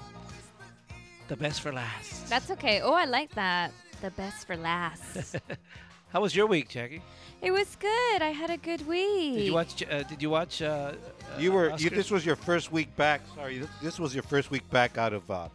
[1.29, 2.27] The best for last.
[2.29, 2.81] That's okay.
[2.81, 3.71] Oh, I like that.
[4.01, 5.35] The best for last.
[6.13, 7.01] How was your week, Jackie?
[7.41, 8.21] it was good.
[8.21, 9.35] I had a good week.
[9.35, 9.83] Did you watch?
[9.89, 10.61] Uh, did you watch?
[10.61, 10.93] Uh,
[11.37, 11.71] You were.
[11.71, 13.21] uh, You, this was your first week back.
[13.35, 15.47] Sorry, this, this was your first week back out of uh,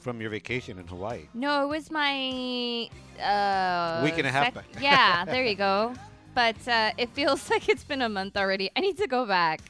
[0.00, 1.22] from your vacation in Hawaii.
[1.34, 2.88] No, it was my
[3.22, 4.64] uh, Week and a half sec- back.
[4.80, 5.92] yeah, there you go.
[6.34, 8.70] But uh, it feels like it's been a month already.
[8.76, 9.60] I need to go back.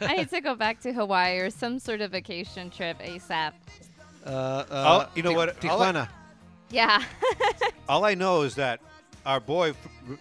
[0.00, 3.52] I need to go back to Hawaii or some sort of vacation trip ASAP.
[4.24, 5.64] Uh, uh, Oh, you know Ti- what?
[5.66, 6.08] All I- Tijuana.
[6.70, 7.02] Yeah.
[7.88, 8.80] All I know is that
[9.26, 9.74] our boy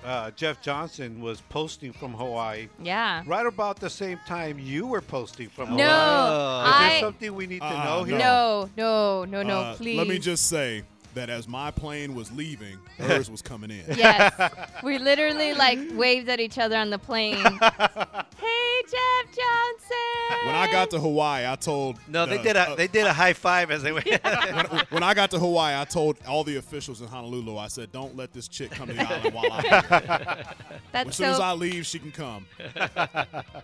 [0.03, 2.67] uh, Jeff Johnson was posting from Hawaii.
[2.81, 3.23] Yeah.
[3.25, 6.67] Right about the same time you were posting from No, Hawaii.
[6.69, 8.17] Is I- there something we need to Uh-uh, know here?
[8.19, 9.97] No, no, no, no, Uh, please.
[9.97, 10.83] Let me just say
[11.13, 13.83] that as my plane was leaving, hers was coming in.
[13.95, 14.33] Yes.
[14.83, 17.37] we literally like waved at each other on the plane.
[17.37, 20.45] hey, Jeff Johnson.
[20.45, 23.05] When I got to Hawaii, I told No, they uh, did a uh, they did
[23.05, 24.07] a high five as they went.
[24.07, 27.91] when, when I got to Hawaii, I told all the officials in Honolulu, I said,
[27.91, 30.43] "Don't let this chick come to the island while I'm here.
[30.91, 32.45] That's as soon as I leave, she can come."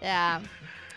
[0.01, 0.41] Yeah.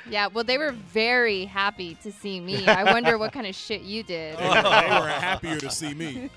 [0.09, 2.67] Yeah, well, they were very happy to see me.
[2.67, 4.37] I wonder what kind of shit you did.
[4.37, 6.29] They, were- oh, they were happier to see me.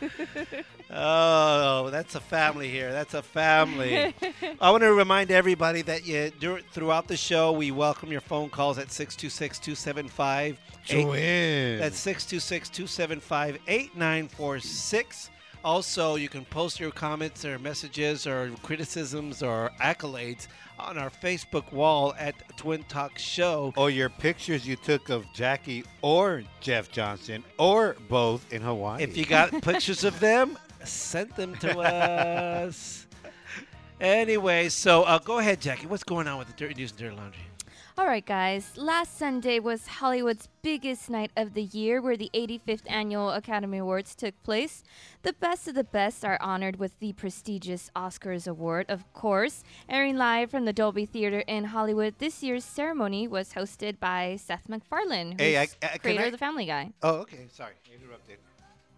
[0.91, 2.91] Oh, that's a family here.
[2.91, 4.13] That's a family.
[4.61, 8.49] I want to remind everybody that you, dur- throughout the show, we welcome your phone
[8.49, 11.79] calls at 626 275 Joanne.
[11.79, 15.31] That's 626 275 8946.
[15.65, 20.45] Also, you can post your comments or messages or criticisms or accolades
[20.77, 23.73] on our Facebook wall at Twin Talk Show.
[23.75, 29.01] Or your pictures you took of Jackie or Jeff Johnson or both in Hawaii.
[29.01, 33.07] If you got pictures of them, send them to us.
[33.99, 35.87] Anyway, so uh, go ahead, Jackie.
[35.87, 37.41] What's going on with the Dirty News and Dirty Laundry?
[37.97, 38.71] All right, guys.
[38.75, 44.15] Last Sunday was Hollywood's biggest night of the year where the 85th Annual Academy Awards
[44.15, 44.83] took place.
[45.23, 49.63] The best of the best are honored with the prestigious Oscars Award, of course.
[49.87, 54.67] Airing live from the Dolby Theater in Hollywood, this year's ceremony was hosted by Seth
[54.67, 56.91] MacFarlane, who's Hey, I- I- creator I- of The Family Guy.
[57.01, 57.47] Oh, okay.
[57.49, 58.39] Sorry, interrupted.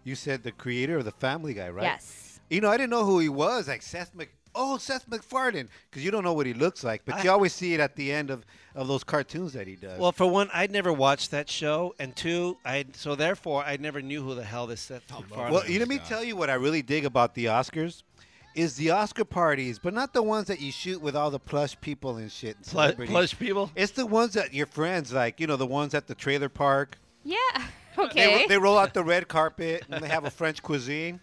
[0.02, 1.84] You said the creator of the Family Guy, right?
[1.84, 2.40] Yes.
[2.50, 3.68] You know, I didn't know who he was.
[3.68, 4.30] Like Seth Mc.
[4.54, 7.74] Oh, Seth MacFarlane, because you don't know what he looks like, but you always see
[7.74, 8.44] it at the end of,
[8.74, 9.98] of those cartoons that he does.
[9.98, 14.00] Well, for one, I'd never watched that show, and two, I so therefore I never
[14.02, 15.52] knew who the hell this Seth MacFarlane.
[15.52, 18.02] Well, you let me tell you what I really dig about the Oscars
[18.54, 21.80] is the Oscar parties, but not the ones that you shoot with all the plush
[21.80, 22.56] people and shit.
[22.56, 23.10] And Plu- celebrities.
[23.12, 23.70] plush people?
[23.76, 26.98] It's the ones that your friends like, you know, the ones at the trailer park.
[27.24, 27.38] Yeah.
[27.96, 28.32] Okay.
[28.42, 31.18] ro- they roll out the red carpet and they have a French cuisine,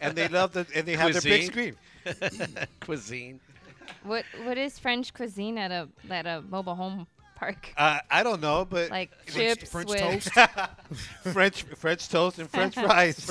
[0.00, 1.74] and they love the and they have their big screen.
[2.80, 3.40] Cuisine.
[4.02, 7.06] what What is French cuisine at a at a mobile home
[7.44, 7.72] park?
[7.76, 10.30] Uh, I don't know, but Like French- chips French with toast?
[11.32, 13.30] French French toast and French fries.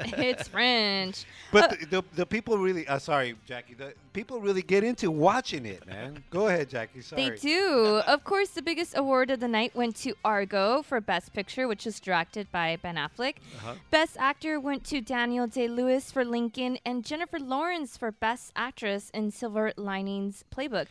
[0.00, 1.24] it's French.
[1.52, 5.66] But the, the, the people really, uh, sorry, Jackie, the people really get into watching
[5.66, 6.22] it, man.
[6.30, 7.00] Go ahead, Jackie.
[7.02, 7.30] Sorry.
[7.30, 8.00] They do.
[8.06, 11.84] of course, the biggest award of the night went to Argo for Best Picture, which
[11.84, 13.36] was directed by Ben Affleck.
[13.56, 13.74] Uh-huh.
[13.90, 19.10] Best Actor went to Daniel Day Lewis for Lincoln and Jennifer Lawrence for Best Actress
[19.10, 20.86] in Silver Linings Playbook.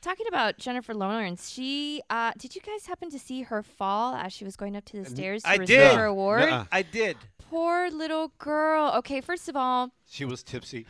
[0.00, 4.32] Talking about Jennifer Lawrence, she uh, did you guys happen to see her fall as
[4.32, 5.96] she was going up to the stairs to I receive did.
[5.96, 6.42] her award?
[6.42, 6.64] Nuh-uh.
[6.70, 7.16] I did.
[7.50, 8.92] Poor little girl.
[8.98, 10.86] Okay, first of all, She was tipsy.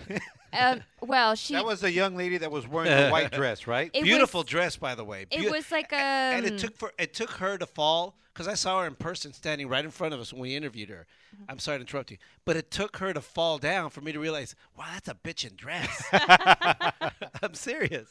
[0.52, 3.90] um, well, she that was a young lady that was wearing a white dress, right?
[3.94, 5.24] It Beautiful was- dress, by the way.
[5.30, 8.54] it was like a and it took for it took her to fall because I
[8.54, 11.06] saw her in person standing right in front of us when we interviewed her.
[11.34, 11.44] Mm-hmm.
[11.50, 14.20] I'm sorry to interrupt you, but it took her to fall down for me to
[14.20, 16.04] realize, wow, that's a bitchin' dress.
[17.42, 18.08] I'm serious.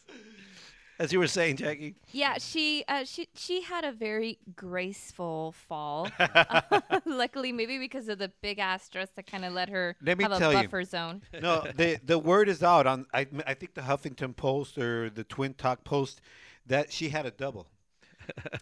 [1.00, 1.96] As you were saying, Jackie.
[2.12, 6.10] Yeah, she uh, she she had a very graceful fall.
[7.06, 10.24] luckily, maybe because of the big ass dress that kind of let her Let me
[10.24, 10.64] have a tell you.
[10.64, 11.22] buffer zone.
[11.42, 13.06] No, the the word is out on.
[13.14, 16.22] I I think the Huffington Post or the Twin Talk Post
[16.66, 17.68] that she had a double.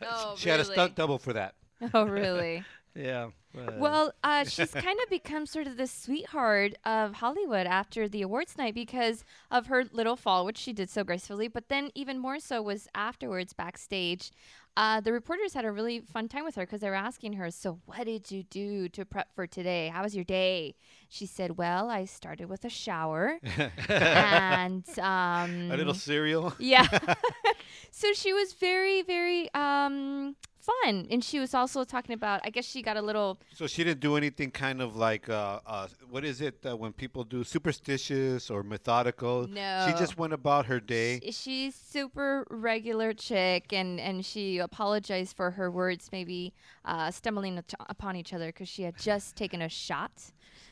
[0.02, 1.56] Oh, she had a stunt double for that.
[1.94, 2.64] Oh, really?
[2.95, 3.30] Yeah.
[3.77, 8.57] Well, uh, she's kind of become sort of the sweetheart of Hollywood after the awards
[8.57, 11.48] night because of her little fall, which she did so gracefully.
[11.48, 14.32] But then, even more so, was afterwards backstage.
[14.77, 17.49] Uh, the reporters had a really fun time with her because they were asking her,
[17.49, 19.88] "So, what did you do to prep for today?
[19.88, 20.76] How was your day?"
[21.07, 23.40] She said, "Well, I started with a shower
[23.88, 26.53] and um, A little cereal.
[26.60, 26.88] Yeah.
[27.91, 30.36] so she was very, very um,
[30.70, 32.42] fun, and she was also talking about.
[32.44, 35.60] I guess she got a little So she didn't do anything kind of like uh,
[35.66, 39.48] uh, what is it uh, when people do superstitious or methodical?
[39.50, 39.86] No.
[39.86, 41.20] She just went about her day.
[41.24, 46.54] Sh- She's super regular chick, and and she apologized for her words maybe
[46.86, 50.12] uh, stumbling upon each other because she had just taken a shot.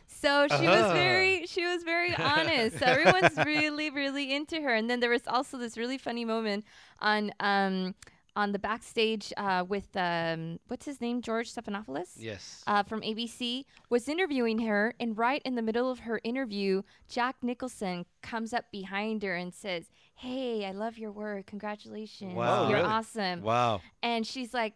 [0.07, 0.94] So she was Uh-huh.
[0.94, 2.80] very she was very honest.
[2.80, 4.74] So everyone's really really into her.
[4.74, 6.65] And then there was also this really funny moment
[6.99, 7.95] on um
[8.35, 12.64] on the backstage uh, with um what's his name George Stephanopoulos Yes.
[12.68, 17.35] uh, from ABC was interviewing her, and right in the middle of her interview, Jack
[17.41, 21.45] Nicholson comes up behind her and says, "Hey, I love your work.
[21.45, 22.69] Congratulations, Wow.
[22.69, 22.89] you're Really?
[22.89, 23.81] awesome." Wow.
[24.01, 24.73] And she's like,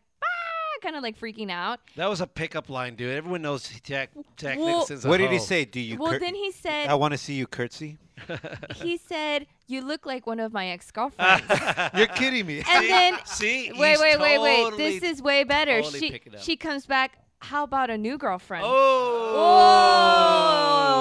[0.81, 1.79] kind of like freaking out.
[1.95, 3.15] That was a pickup line, dude.
[3.15, 5.65] Everyone knows Jack Jack Well- Nicholson's a What did he say?
[5.65, 5.97] Do you?
[5.97, 7.97] Well, cur- then he said- "I want to see you curtsy."
[8.75, 11.43] he said, "You look like one of my ex-girlfriends."
[11.95, 12.63] You're kidding me.
[12.67, 14.77] and then see, wait, he's wait, wait, wait.
[14.77, 15.81] This is way better.
[15.81, 17.17] totally she she comes back.
[17.39, 18.65] How about a new girlfriend?
[18.67, 19.35] Oh.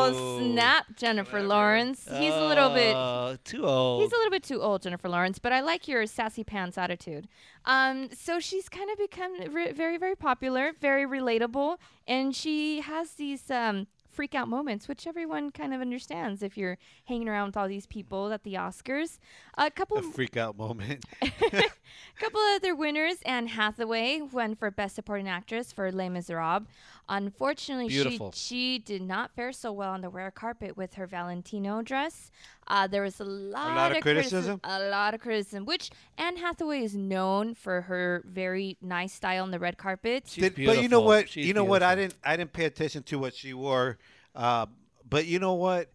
[0.09, 2.07] Oh, snap, Jennifer Lawrence.
[2.19, 4.03] He's a little bit Uh, too old.
[4.03, 7.27] He's a little bit too old, Jennifer Lawrence, but I like your sassy pants attitude.
[7.65, 13.13] Um, so she's kind of become re- very, very popular, very relatable, and she has
[13.13, 13.87] these um,
[14.17, 17.87] freak out moments, which everyone kind of understands if you're hanging around with all these
[17.87, 19.19] people at the Oscars.
[19.59, 21.05] A couple A freak out moment.
[21.21, 21.31] A
[22.19, 26.67] couple of other winners Anne Hathaway won for Best Supporting Actress for Les Miserables.
[27.09, 28.33] Unfortunately, Beautiful.
[28.33, 32.33] she she did not fare so well on the red carpet with her Valentino dress.
[32.67, 34.61] Uh, there was a lot, of criticism?
[34.65, 39.53] A lot of criticism, which Anne Hathaway is known for her very nice style on
[39.53, 40.25] the red carpet.
[40.35, 41.37] Did- but you know what?
[41.37, 41.83] you know what?
[41.83, 42.17] I didn't.
[42.25, 43.99] I didn't pay attention to what she wore.
[44.35, 44.67] Uh,
[45.09, 45.93] but you know what?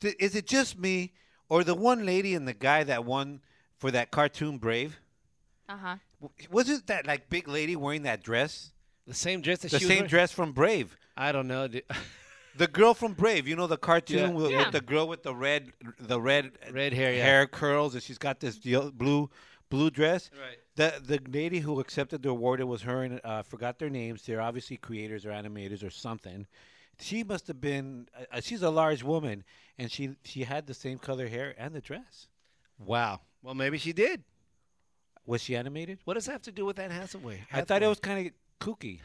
[0.00, 1.12] Th- is it just me,
[1.48, 3.40] or the one lady and the guy that won
[3.78, 4.98] for that cartoon Brave?
[5.68, 5.96] Uh huh.
[6.20, 8.72] W- Was it that like big lady wearing that dress?
[9.06, 10.08] The same dress that The she was same wearing?
[10.10, 10.96] dress from Brave.
[11.16, 11.68] I don't know.
[11.68, 11.84] Dude.
[12.56, 14.28] The girl from Brave, you know the cartoon Yeah.
[14.28, 14.58] with, Yeah.
[14.58, 17.24] with the girl with the red, the red, Red hair, yeah.
[17.24, 19.28] hair curls, and she's got this blue,
[19.70, 20.30] blue dress.
[20.32, 20.58] Right.
[20.76, 24.22] The the lady who accepted the award, it was her, and uh, forgot their names.
[24.24, 26.46] They're obviously creators or animators or something.
[27.00, 28.06] She must have been.
[28.30, 29.42] Uh, she's a large woman,
[29.76, 32.28] and she she had the same color hair and the dress.
[32.78, 33.22] Wow.
[33.42, 34.22] Well, maybe she did.
[35.26, 35.98] Was she animated?
[36.04, 37.42] What does that have to do with Anne Hathaway?
[37.52, 38.32] I thought it was kind of
[38.64, 39.00] kooky.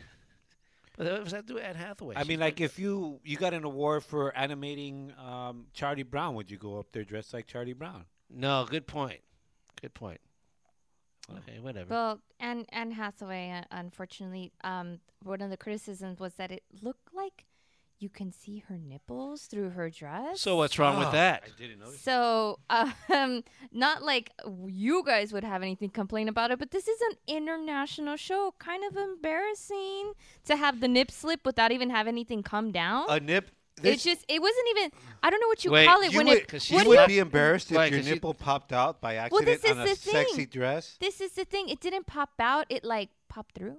[0.95, 2.15] What does that do with Anne Hathaway?
[2.15, 6.35] I She's mean, like if you you got an award for animating um, Charlie Brown,
[6.35, 8.05] would you go up there dressed like Charlie Brown?
[8.29, 9.21] No, good point.
[9.81, 10.19] Good point.
[11.37, 11.89] Okay, whatever.
[11.89, 17.13] Well, Anne Anne Hathaway, uh, unfortunately, um, one of the criticisms was that it looked
[17.13, 17.45] like
[17.99, 20.39] you can see her nipples through her dress.
[20.41, 21.43] so what's wrong with that?
[21.45, 21.89] I didn't know.
[21.91, 24.31] So, um, not like
[24.67, 28.53] you guys would have anything to complain about it, but this is an international show.
[28.59, 30.13] Kind of embarrassing
[30.45, 33.05] to have the nip slip without even have anything come down.
[33.09, 33.51] A nip.
[33.83, 34.91] it's just, it wasn't even.
[35.23, 36.69] I don't know what you Wait, call it you when would, it.
[36.69, 39.15] you what would you- be embarrassed if your your 'cause you- nipple popped out by
[39.15, 40.45] Well, accident this is on a the sexy thing.
[40.47, 40.97] dress.
[40.99, 41.69] This is the thing.
[41.69, 42.65] It didn't pop out.
[42.69, 43.77] It like popped through.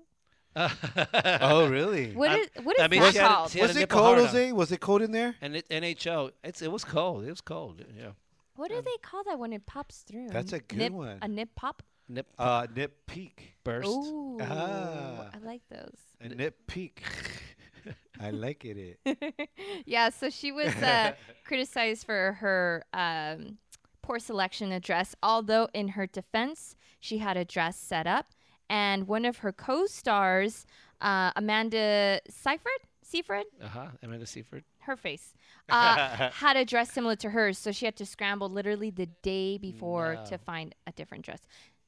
[0.56, 2.12] Oh, really?
[2.12, 3.50] What is what is I mean, that she had a- called?
[3.50, 4.26] she had Was it nipple cold, hard on.
[4.26, 4.52] Jose?
[4.52, 5.36] Was it cold in there?
[5.40, 7.24] And it, NHL, it's it was cold.
[7.24, 7.84] It was cold.
[7.96, 8.10] Yeah.
[8.56, 10.28] What do they call that when it pops through?
[10.30, 11.18] That's a good nip, one.
[11.22, 11.82] A nip pop.
[12.08, 13.54] Nip Uh, nip peak.
[13.64, 13.88] burst.
[13.88, 15.30] Ooh, Ah.
[15.32, 15.96] I like those.
[16.20, 17.02] A nip peak.
[18.20, 18.98] I like it.
[19.06, 19.48] it.
[19.86, 21.12] yeah, so she was uh,
[21.46, 23.56] criticized for her um,
[24.02, 28.26] poor selection of dress, although in her defense, she had a dress set up.
[28.70, 30.64] And one of her co stars,
[31.00, 33.86] uh, Amanda Seyfried, Seyfried, Uh huh.
[34.02, 34.62] Amanda Seyfried.
[34.82, 35.34] her face,
[35.68, 37.58] uh, had a dress similar to hers.
[37.58, 40.24] So she had to scramble literally the day before No.
[40.30, 41.40] to find a different dress.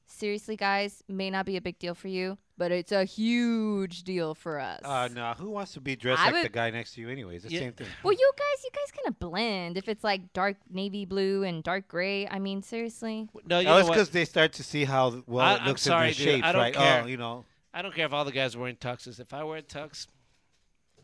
[0.06, 4.36] Seriously, guys, may not be a big deal for you, but it's a huge deal
[4.36, 4.78] for us.
[4.84, 7.42] Uh, no, who wants to be dressed I like the guy next to you Anyways,
[7.42, 7.58] the Yeah.
[7.58, 7.88] same thing.
[8.04, 9.76] Well, you guys, you guys kind of blend.
[9.76, 13.28] If it's like dark navy blue and dark gray, I mean, seriously.
[13.46, 13.94] No, you oh, it's what?
[13.96, 16.24] because they start to see how well I- it I'm looks sorry, in dude.
[16.26, 16.74] their shapes, I don't right?
[16.74, 17.02] care.
[17.02, 17.44] Oh, you know.
[17.74, 19.18] I don't care if all the guys are wearing tuxes.
[19.18, 20.06] If I wear a tux,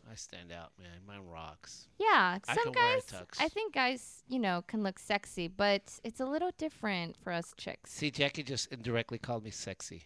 [0.09, 1.01] I stand out, man.
[1.05, 1.87] Mine rocks.
[1.99, 3.05] Yeah, I some can wear a guys.
[3.05, 3.41] tux.
[3.41, 7.53] I think guys, you know, can look sexy, but it's a little different for us
[7.57, 7.91] chicks.
[7.91, 10.05] See, Jackie just indirectly called me sexy.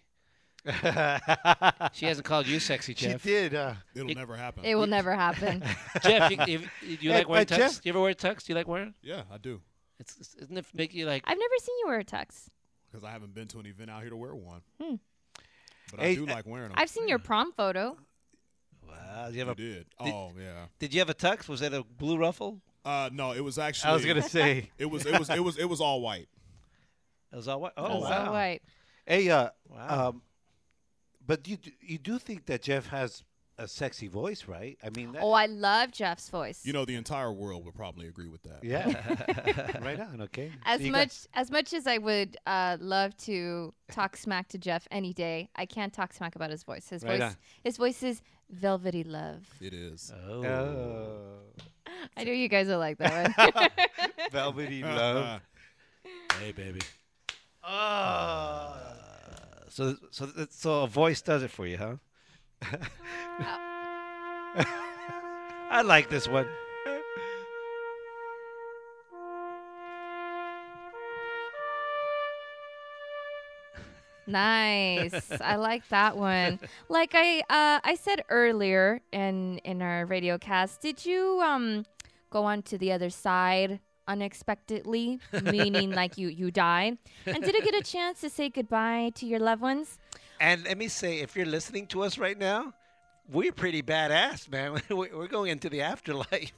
[1.93, 3.21] she hasn't called you sexy, Jeff.
[3.21, 3.55] She did.
[3.55, 4.63] Uh, It'll It- never happen.
[4.65, 5.63] It will never happen.
[6.03, 7.57] Jeff, you, you, you, do you Hey, like wearing but tux?
[7.57, 8.45] Jeff- Do you ever wear tux?
[8.45, 8.93] Do you like wearing?
[9.01, 9.61] yeah, I do.
[9.99, 11.23] It's, it's isn't it make you like?
[11.25, 12.47] I've never seen you wear a tux.
[12.91, 14.61] Because I haven't been to an event out here to wear one.
[14.81, 14.95] Hmm.
[15.91, 16.77] But Hey, I do uh, like wearing them.
[16.77, 17.97] I've seen your prom photo.
[18.87, 19.85] Wow, you You have a, did.
[20.03, 20.65] did- Oh yeah.
[20.79, 21.47] did you have a tux?
[21.47, 22.61] Was that a blue ruffle?
[22.85, 23.91] Uh, no, it was actually.
[23.91, 24.69] I was gonna say.
[24.77, 25.05] It was.
[25.05, 25.29] It was.
[25.29, 25.57] It was.
[25.57, 26.27] It was all white.
[27.31, 27.71] It was all white.
[27.77, 28.25] Oh That's wow!
[28.25, 28.61] so white.
[29.05, 30.09] Hey, uh, Wow.
[30.09, 30.21] um,
[31.25, 33.23] but you do, you do think that Jeff has
[33.59, 34.79] a sexy voice, right?
[34.83, 36.65] I mean, that, Oh, I love Jeff's voice.
[36.65, 38.63] You know, the entire world would probably agree with that.
[38.63, 40.21] yeah, right on.
[40.21, 40.51] Okay.
[40.65, 44.47] as So you got- much as much as I would uh, love to talk smack
[44.49, 46.89] to Jeff any day, I can't talk smack about his voice.
[46.89, 47.35] His Right voice, on.
[47.63, 49.45] his voice is velvety love.
[49.61, 50.11] It is.
[50.27, 50.43] Oh.
[50.43, 51.39] Oh.
[52.17, 53.69] I know you guys will like that one.
[54.31, 55.41] Velvety love.
[56.39, 56.81] Hey, baby.
[57.63, 58.75] Oh.
[59.73, 61.95] So, so, so a voice does it for you, huh?
[65.71, 66.45] I like this one.
[74.27, 75.31] Nice.
[75.41, 76.59] I like that one.
[76.87, 81.87] Like I uh, I said earlier in in our radio cast, did you um
[82.29, 86.97] go on to the other side unexpectedly, meaning like you you died?
[87.25, 89.97] And did you get a chance to say goodbye to your loved ones?
[90.39, 92.73] And let me say, if you're listening to us right now,
[93.31, 94.81] we're pretty badass, man.
[94.89, 96.51] We- We're going into the afterlife.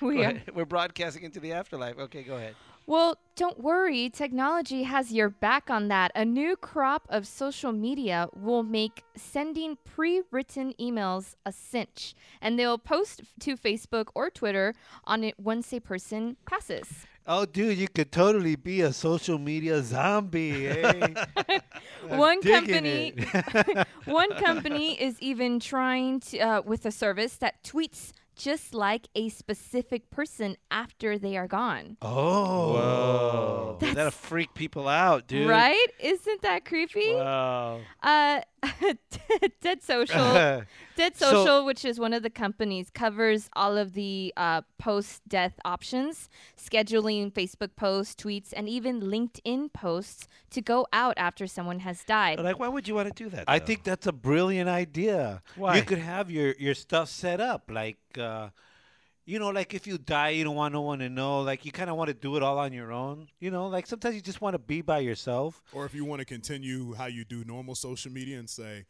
[0.00, 0.34] We are.
[0.54, 1.98] We're broadcasting into the afterlife.
[1.98, 2.54] Okay, go ahead.
[2.88, 4.08] Well, don't worry.
[4.08, 6.12] Technology has your back on that.
[6.14, 12.56] A new crop of social media will make sending pre written emails a cinch, and
[12.56, 14.72] they'll post to Facebook or Twitter
[15.04, 17.06] on it once a person passes.
[17.28, 20.68] Oh, dude, you could totally be a social media zombie.
[20.68, 21.08] Eh?
[22.08, 23.14] One company,
[24.04, 29.28] one company is even trying to uh, with a service that tweets just like a
[29.30, 31.96] specific person after they are gone.
[32.02, 32.72] oh.
[32.74, 33.78] Whoa.
[33.80, 35.48] That'll freak people out, dude.
[35.48, 35.86] Right?
[36.00, 37.14] Isn't that creepy?
[37.14, 37.80] Wow.
[38.02, 38.40] Uh,
[39.60, 40.16] Dead Social,
[40.96, 45.54] Dead So- Social, which is one of the companies, covers all of the uh, post-death
[45.64, 52.02] options, scheduling Facebook posts, tweets, and even LinkedIn posts to go out after someone has
[52.04, 52.40] died.
[52.40, 53.44] Like, why would you want to do that?
[53.46, 53.66] I though?
[53.66, 55.42] think that's a brilliant idea.
[55.56, 55.76] Why?
[55.76, 58.48] You could have your, your stuff set up like, uh,
[59.26, 61.40] you know, like if you die, you don't want no one to know.
[61.40, 63.26] Like you kind of want to do it all on your own.
[63.40, 65.62] You know, like sometimes you just want to be by yourself.
[65.72, 68.86] Or if you want to continue how you do normal social media and say,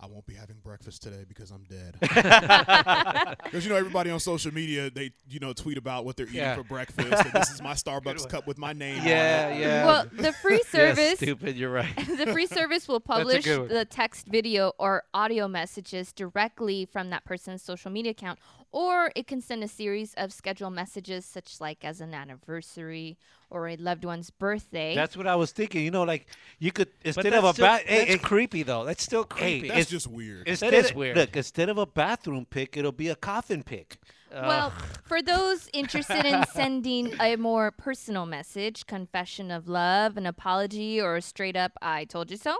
[0.00, 1.96] I won't be having breakfast today because I'm dead.
[3.44, 6.36] Because you know everybody on social media, they you know tweet about what they're eating
[6.40, 6.54] Yeah.
[6.56, 7.24] for breakfast.
[7.24, 9.02] and this is my Starbucks cup with my name.
[9.04, 9.60] Yeah, on it.
[9.60, 9.86] yeah.
[9.86, 11.56] Well, the free Yeah, service stupid.
[11.56, 11.94] You're right.
[11.96, 17.62] the free service will publish the text, video, or audio messages directly from that person's
[17.62, 18.38] social media account,
[18.70, 23.16] or it can send a series of scheduled messages, such like as an anniversary
[23.50, 24.94] or a loved one's birthday.
[24.94, 25.84] That's what I was thinking.
[25.84, 26.26] You know, like
[26.58, 27.82] you could instead of a that's still- bath.
[27.88, 28.84] that's creepy though.
[28.84, 29.68] That's still Hey, creepy.
[29.68, 30.46] That's it's- just weird.
[30.48, 31.16] Instead is of- weird.
[31.16, 33.98] Look, instead of a bathroom pick, it'll be a coffin pick.
[34.30, 34.70] well,
[35.04, 41.16] for those interested in sending a more personal message, confession of love, an apology, or
[41.16, 42.58] a straight up "I told you so,"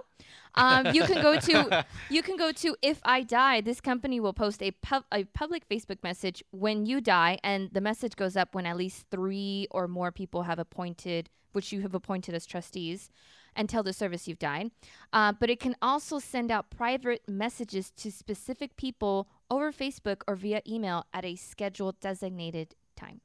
[0.58, 3.60] um, you can go to you can go to If I Die.
[3.62, 7.80] This company will post a pub, a public Facebook message when you die, and the
[7.80, 11.94] message goes up when at least three or more people have appointed, which you have
[11.94, 13.10] appointed as trustees.
[13.56, 14.70] And tell the service you've died.
[15.12, 20.36] Uh, but it can also send out private messages to specific people over Facebook or
[20.36, 23.20] via email at a scheduled designated time.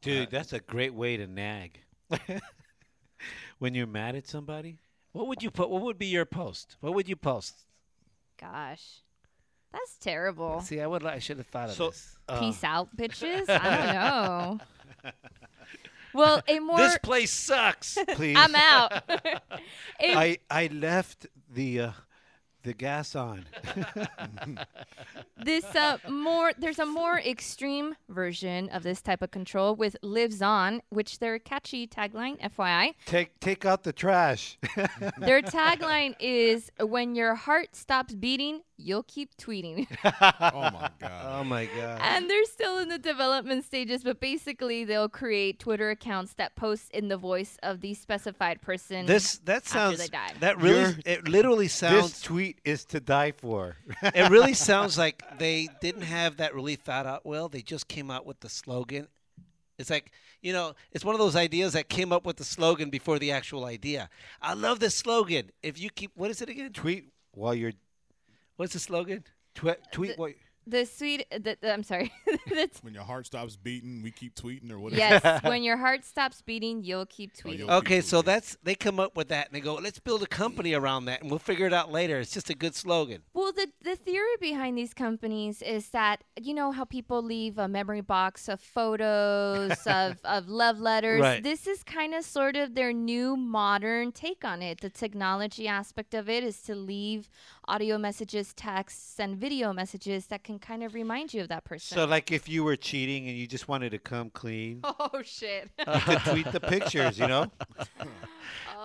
[0.00, 1.78] Dude, that's a great way to nag.
[3.58, 4.78] when you're mad at somebody.
[5.12, 5.68] What would you put?
[5.70, 6.76] What would be your post?
[6.80, 7.54] What would you post?
[8.40, 9.02] Gosh,
[9.72, 10.60] that's terrible.
[10.62, 11.02] See, I would.
[11.02, 12.16] li- I should have thought of So, this.
[12.28, 13.48] uh, Peace out, bitches.
[13.48, 15.10] I don't know.
[16.14, 17.96] Well, a more This place sucks.
[18.08, 18.36] Please.
[18.38, 19.02] I'm out.
[19.98, 21.92] I I left the uh,
[22.62, 23.44] the gas on.
[25.44, 30.80] this uh, more there's a more extreme version of this type of control with LivesOn
[30.90, 34.58] which their catchy tagline fyi take take out the trash.
[35.18, 41.40] their tagline is when your heart stops beating you'll keep tweeting Oh my god.
[41.40, 42.00] oh my god.
[42.02, 46.90] and they're still in the development stages but basically they'll create twitter accounts that post
[46.92, 50.34] in the voice of the specified person This that after sounds they died.
[50.40, 52.22] that really You're- it literally this sounds
[52.52, 53.76] tweet is to die for.
[54.02, 57.48] it really sounds like they didn't have that really thought out well.
[57.48, 59.08] They just came out with the slogan.
[59.78, 60.12] It's like,
[60.42, 63.32] you know, it's one of those ideas that came up with the slogan before the
[63.32, 64.08] actual idea.
[64.40, 65.50] I love this slogan.
[65.62, 66.72] If you keep what is it again?
[66.72, 67.72] tweet while you're
[68.56, 69.24] What's the slogan?
[69.54, 70.32] twe- tweet what
[70.66, 71.26] The sweet.
[71.30, 72.12] The, the- I'm sorry.
[72.82, 74.98] When your heart stops beating, we keep tweeting or whatever.
[75.00, 75.42] yes.
[75.44, 77.58] when your heart stops beating, you'll keep Oh, tweeting.
[77.58, 80.26] you'll- Okay, so that's they come up with that and they go, let's build a
[80.26, 82.18] company around that and we'll figure it out later.
[82.20, 83.22] It's just a good slogan.
[83.34, 87.68] Well, the the theory behind these companies is that you know how people leave a
[87.68, 91.20] memory box of photos of, of love letters.
[91.20, 91.42] Right.
[91.42, 94.80] This is kind of sort of their new modern take on it.
[94.80, 97.28] The technology aspect of it is to leave
[97.68, 101.96] audio messages, texts, and video messages that can kind of remind you of that person.
[101.96, 105.70] So like if you were cheating and you just wanted to come clean, oh shit!
[105.78, 107.50] you could tweet the pictures, you know?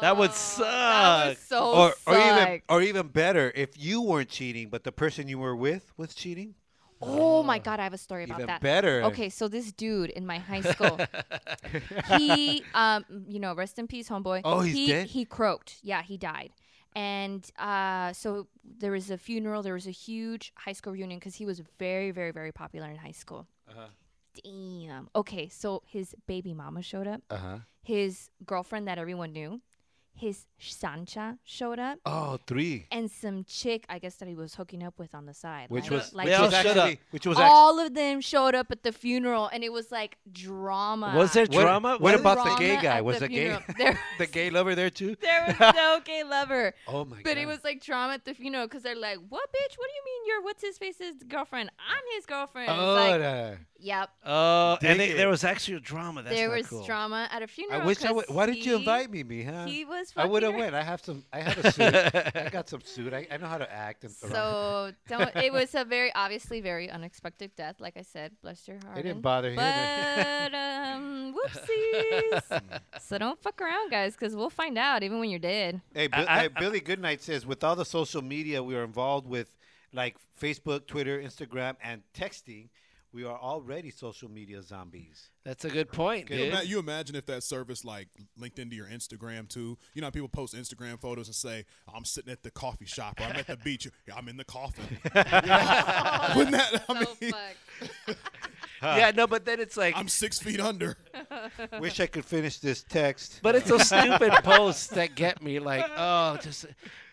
[0.02, 0.60] That would Oh, suck.
[0.68, 4.92] That was so or or even or even better, if you weren't cheating but the
[4.92, 6.54] person you were with was cheating.
[7.02, 8.62] Oh my god, I have a story about Even that.
[8.62, 9.04] better.
[9.04, 11.00] Okay, so this dude in my high school,
[12.18, 14.42] he, um, you know, rest in peace, homeboy.
[14.44, 15.08] Oh, he's he, dead?
[15.08, 15.78] He croaked.
[15.84, 16.52] Yeah, he died.
[16.98, 19.62] And uh, so there was a funeral.
[19.62, 22.96] There was a huge high school reunion because he was very, very, very popular in
[22.96, 23.46] high school.
[23.70, 23.90] Uh-huh.
[24.44, 25.08] Damn.
[25.16, 27.22] Okay, so his baby mama showed up.
[27.30, 27.60] Uh-huh.
[27.84, 29.62] His girlfriend that everyone knew.
[30.20, 32.00] His Sancha showed up.
[32.06, 32.88] Oh, three.
[32.92, 35.70] And some chick, I guess, that he was hooking up with on the side.
[35.70, 36.78] Which like, was like which all was shut up.
[36.78, 39.92] actually which was actually all of them showed up at the funeral, and it was
[39.92, 41.14] like drama.
[41.16, 41.90] Was there What- drama?
[41.92, 43.02] What, Was there about the gay guy?
[43.02, 43.62] Was the the gay funeral?
[43.78, 45.16] There the gay lover there too?
[45.22, 46.74] There was no gay lover.
[46.88, 47.24] Oh my god.
[47.24, 47.42] But god.
[47.42, 49.78] it was like drama at the funeral because they're like, "What, bitch?
[49.78, 51.70] What do you mean you're what's his face's girlfriend?
[51.78, 54.10] I'm his girlfriend." Oh, like, da- yep.
[54.26, 56.24] Oh, and they, there was actually drama.
[56.24, 56.86] That's there not was cool.
[56.86, 57.82] drama at a funeral.
[57.82, 58.26] I wish I 'cause would.
[58.36, 59.68] Why didn't you invite me, Mija?
[59.68, 60.07] He was.
[60.16, 60.76] I would have fucking- went.
[60.76, 61.24] I have some.
[61.34, 61.94] I have a suit.
[62.36, 63.14] I got some suit.
[63.14, 64.04] I, I know how to act.
[64.04, 64.32] And around.
[64.32, 65.36] So don't.
[65.36, 67.76] It was a very obviously very unexpected death.
[67.80, 68.98] Like I said, bless your heart.
[68.98, 69.56] It didn't bother him.
[69.58, 72.62] But um, whoopsies.
[73.00, 75.82] so don't fuck around, guys, because we'll find out even when you're dead.
[75.94, 79.28] Hey, Bill, I- hey, Billy Goodnight says with all the social media we are involved
[79.28, 79.56] with,
[79.94, 82.70] like Facebook, Twitter, Instagram, and texting,
[83.18, 85.32] we are already social media zombies.
[85.44, 86.54] That's a good point, You, dude.
[86.54, 89.76] ima- you imagine if that service like linked into your Instagram too?
[89.96, 93.20] You know, how people post Instagram photos and say, "I'm sitting at the coffee shop"
[93.20, 94.86] or "I'm at the beach." Yeah, I'm in the coffin.
[94.92, 95.00] You?
[96.36, 96.84] Wouldn't that?
[96.88, 98.20] I So mean, fucked.
[98.84, 100.96] yeah, no, but then it's like, I'm six feet under.
[101.80, 103.40] Wish I could finish this text.
[103.42, 105.58] but it's those stupid posts that get me.
[105.60, 106.68] Like, oh, just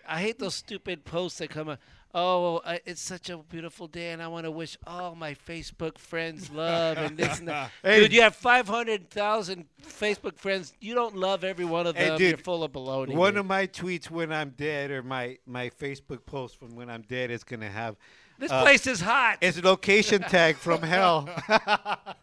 [0.06, 1.70] I hate those stupid posts that come.
[1.70, 1.80] up.
[2.16, 6.48] Oh, it's such a beautiful day, and I want to wish all my Facebook friends
[6.50, 7.70] love and this and that.
[7.82, 8.00] Hey.
[8.00, 10.72] Dude, you have five hundred thousand Facebook friends.
[10.80, 12.18] You don't love every one of Hey, them.
[12.18, 13.14] dude, You're full of baloney.
[13.14, 13.40] One dude.
[13.40, 17.32] of my tweets when I'm dead, or my my Facebook post from when I'm dead,
[17.32, 17.96] is gonna have
[18.38, 19.38] this uh, place is hot.
[19.40, 21.28] it's location tag from hell.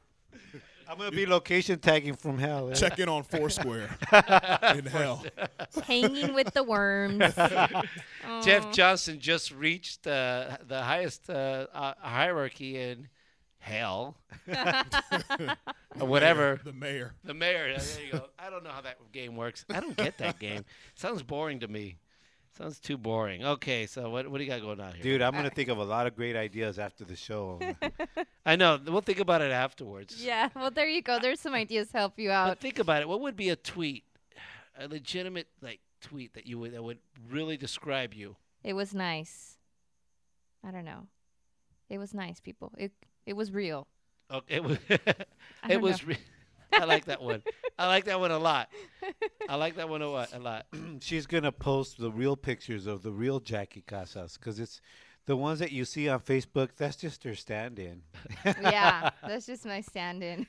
[0.91, 2.69] I'm gonna be location tagging from hell.
[2.69, 2.73] eh?
[2.73, 3.95] Check in on Foursquare
[4.75, 5.23] in hell.
[5.85, 7.33] Hanging with the worms.
[8.43, 13.07] Jeff Johnson just reached uh, the highest uh, uh, hierarchy in
[13.59, 14.17] hell,
[15.97, 16.59] or whatever.
[16.61, 17.13] The mayor.
[17.23, 17.77] The mayor.
[17.77, 18.25] There you go.
[18.37, 19.63] I don't know how that game works.
[19.73, 20.65] I don't get that game.
[20.95, 21.99] Sounds boring to me.
[22.61, 23.43] Sounds too boring.
[23.43, 25.01] Okay, so what what do you got going on here?
[25.01, 27.59] Dude, I'm gonna think of a lot of great ideas after the show.
[28.45, 28.79] I know.
[28.85, 30.23] We'll think about it afterwards.
[30.23, 31.17] Yeah, well, there you go.
[31.19, 32.45] There's some ideas to help you out.
[32.45, 32.59] But out.
[32.59, 33.09] think about it.
[33.09, 34.03] What would be a tweet,
[34.77, 38.35] a legitimate like tweet that you would that would really describe you?
[38.63, 39.57] It was nice.
[40.63, 41.07] I don't know.
[41.89, 42.73] It was nice, people.
[42.77, 42.91] It
[43.25, 43.87] it was real.
[44.31, 44.77] Okay, it was.
[45.63, 46.03] I it was.
[46.03, 46.09] know.
[46.09, 46.17] Re-
[46.79, 47.43] I like that one.
[47.77, 48.69] I like that one a lot.
[49.49, 50.29] I like that one a lot.
[50.33, 50.65] A lot.
[51.01, 54.81] She's gonna post the real pictures of the real Jackie Casas because it's
[55.25, 56.69] the ones that you see on Facebook.
[56.77, 58.01] That's just her stand-in.
[58.45, 60.47] yeah, that's just my stand-in.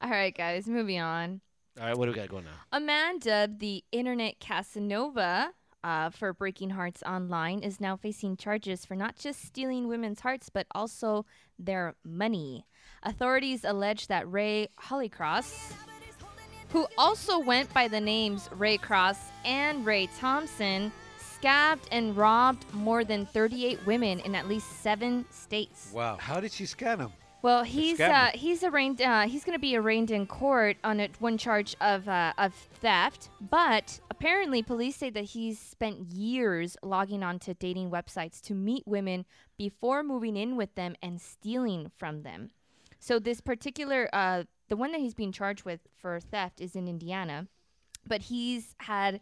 [0.00, 1.40] All right, guys, moving on.
[1.78, 2.54] All right, what do we got going on?
[2.72, 5.52] A man dubbed the Internet Casanova
[5.84, 10.48] uh, for breaking hearts online is now facing charges for not just stealing women's hearts,
[10.48, 11.24] but also
[11.58, 12.66] their money.
[13.02, 15.72] Authorities allege that Ray Holycross,
[16.70, 23.04] who also went by the names Ray Cross and Ray Thompson, scabbed and robbed more
[23.04, 25.92] than 38 women in at least seven states.
[25.94, 27.12] Wow, how did she scan them?
[27.40, 29.00] Well, he's uh, he's arraigned.
[29.00, 32.52] Uh, he's going to be arraigned in court on a, one charge of uh, of
[32.52, 33.28] theft.
[33.40, 39.24] But apparently, police say that he's spent years logging onto dating websites to meet women
[39.56, 42.50] before moving in with them and stealing from them.
[42.98, 46.88] So this particular, uh, the one that he's being charged with for theft is in
[46.88, 47.46] Indiana,
[48.06, 49.20] but he's had,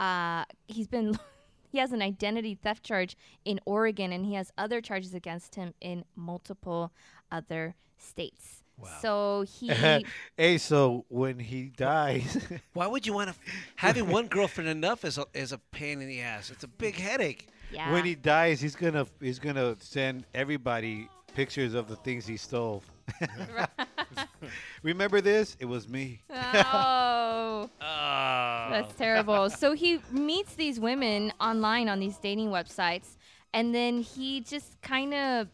[0.00, 1.18] uh, he's been.
[1.68, 5.74] He has an identity theft charge in Oregon, and he has other charges against him
[5.80, 6.90] in multiple
[7.30, 8.64] other states.
[9.02, 9.68] So he
[10.36, 12.38] hey, so when he dies,
[12.72, 13.36] Why would you want to?
[13.76, 16.50] Having one girlfriend enough is a, is a pain in the ass.
[16.50, 17.48] It's a big headache.
[17.72, 17.92] yeah.
[17.92, 22.82] when he dies, he's gonna he's gonna send everybody pictures of the things he stole.
[24.82, 25.56] Remember this?
[25.58, 26.22] It was me.
[26.30, 27.70] oh.
[27.80, 28.68] Ah.
[28.70, 29.50] That's terrible.
[29.50, 33.16] So he meets these women online on these dating websites,
[33.54, 35.48] and then he just kind of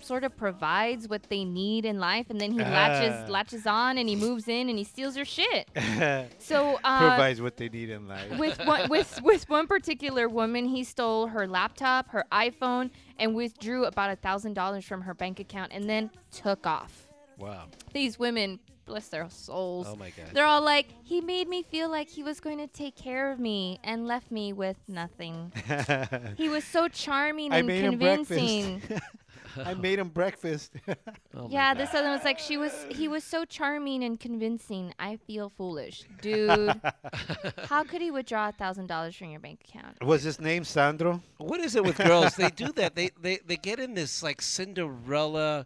[0.00, 2.68] sort of provides what they need in life, and then he Ah.
[2.70, 5.68] latches latches on, and he moves in, and he steals your shit.
[6.38, 8.36] So uh, Provides what they need in life.
[8.38, 13.84] with one with with one particular woman, he stole her laptop, her iPhone, and withdrew
[13.84, 17.06] about a thousand dollars from her bank account, and then took off.
[17.38, 17.66] Wow.
[17.92, 19.86] These women, bless their souls.
[19.88, 20.26] Oh my God.
[20.32, 23.38] They're all like, he made me feel like he was going to take care of
[23.40, 25.52] me and left me with nothing.
[26.36, 28.82] he was so charming I and convincing.
[29.54, 29.66] breakfast.
[29.76, 30.72] I made him breakfast.
[31.34, 32.86] Oh yeah, this other one was like, she was.
[32.90, 34.92] He was so charming and convincing.
[34.98, 36.50] I feel foolish, dude.
[37.68, 39.96] How could he withdraw a thousand dollars from your bank account?
[40.04, 41.22] was his name Sandro?
[41.38, 42.36] What is it with girls?
[42.36, 42.94] They do that.
[42.94, 45.64] They they they get in this like Cinderella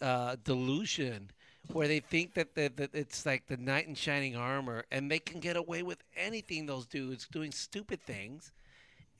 [0.00, 1.30] uh, delusion
[1.72, 5.18] where they think that, that that it's like the knight in shining armor, and they
[5.18, 6.66] can get away with anything.
[6.66, 8.52] Those dudes doing stupid things,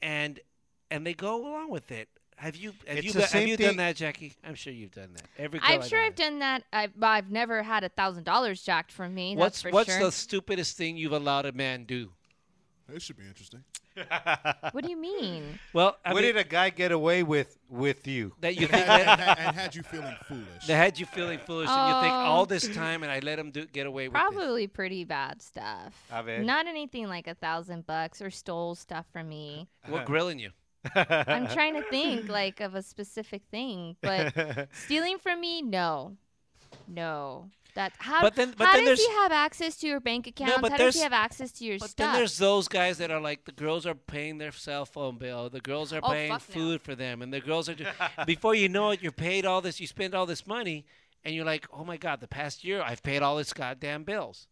[0.02, 0.40] and
[0.90, 2.08] and they go along with it.
[2.39, 4.32] Have you have It's you the done, have you thing- done that, Jackie?
[4.44, 5.24] I'm sure you've done that.
[5.39, 6.62] Every girl I'm sure I've done that.
[6.73, 9.35] I've, I've never had a thousand dollars jacked from me.
[9.36, 10.05] What's that's for what's sure.
[10.05, 12.12] the stupidest thing you've allowed a man do?
[12.89, 13.65] This should be interesting.
[14.70, 15.59] What do you mean?
[15.73, 18.32] Well, I what mean, did a guy get away with with you?
[18.40, 20.66] that you and, think that, had, and had you feeling foolish.
[20.69, 22.16] that had you feeling foolish, and you think oh.
[22.16, 22.44] all Oh.
[22.44, 24.15] this time, and I let him do, get away with.
[24.15, 26.01] Probably pretty bad stuff.
[26.12, 26.39] A ver.
[26.44, 29.66] Not anything like a thousand bucks or stole stuff from me.
[29.89, 30.51] What grilling you?
[30.94, 36.16] I'm trying to think like of a specific thing, but stealing from me, no,
[36.86, 37.50] no.
[37.74, 40.59] That how, But then- but how then does he have access to your bank accounts?
[40.60, 42.06] but how does he have access to your But stuff?
[42.12, 45.48] then there's those guys that are like the girls are paying their cell phone bill,
[45.48, 46.55] the girls are Oh, paying fuck no.
[46.55, 47.74] food for them, and the girls are.
[47.74, 47.86] Do-
[48.26, 50.86] before you know it, you're paid all this, you spend all this money,
[51.24, 54.48] and you're like, oh my god, the past year I've paid all this goddamn bills.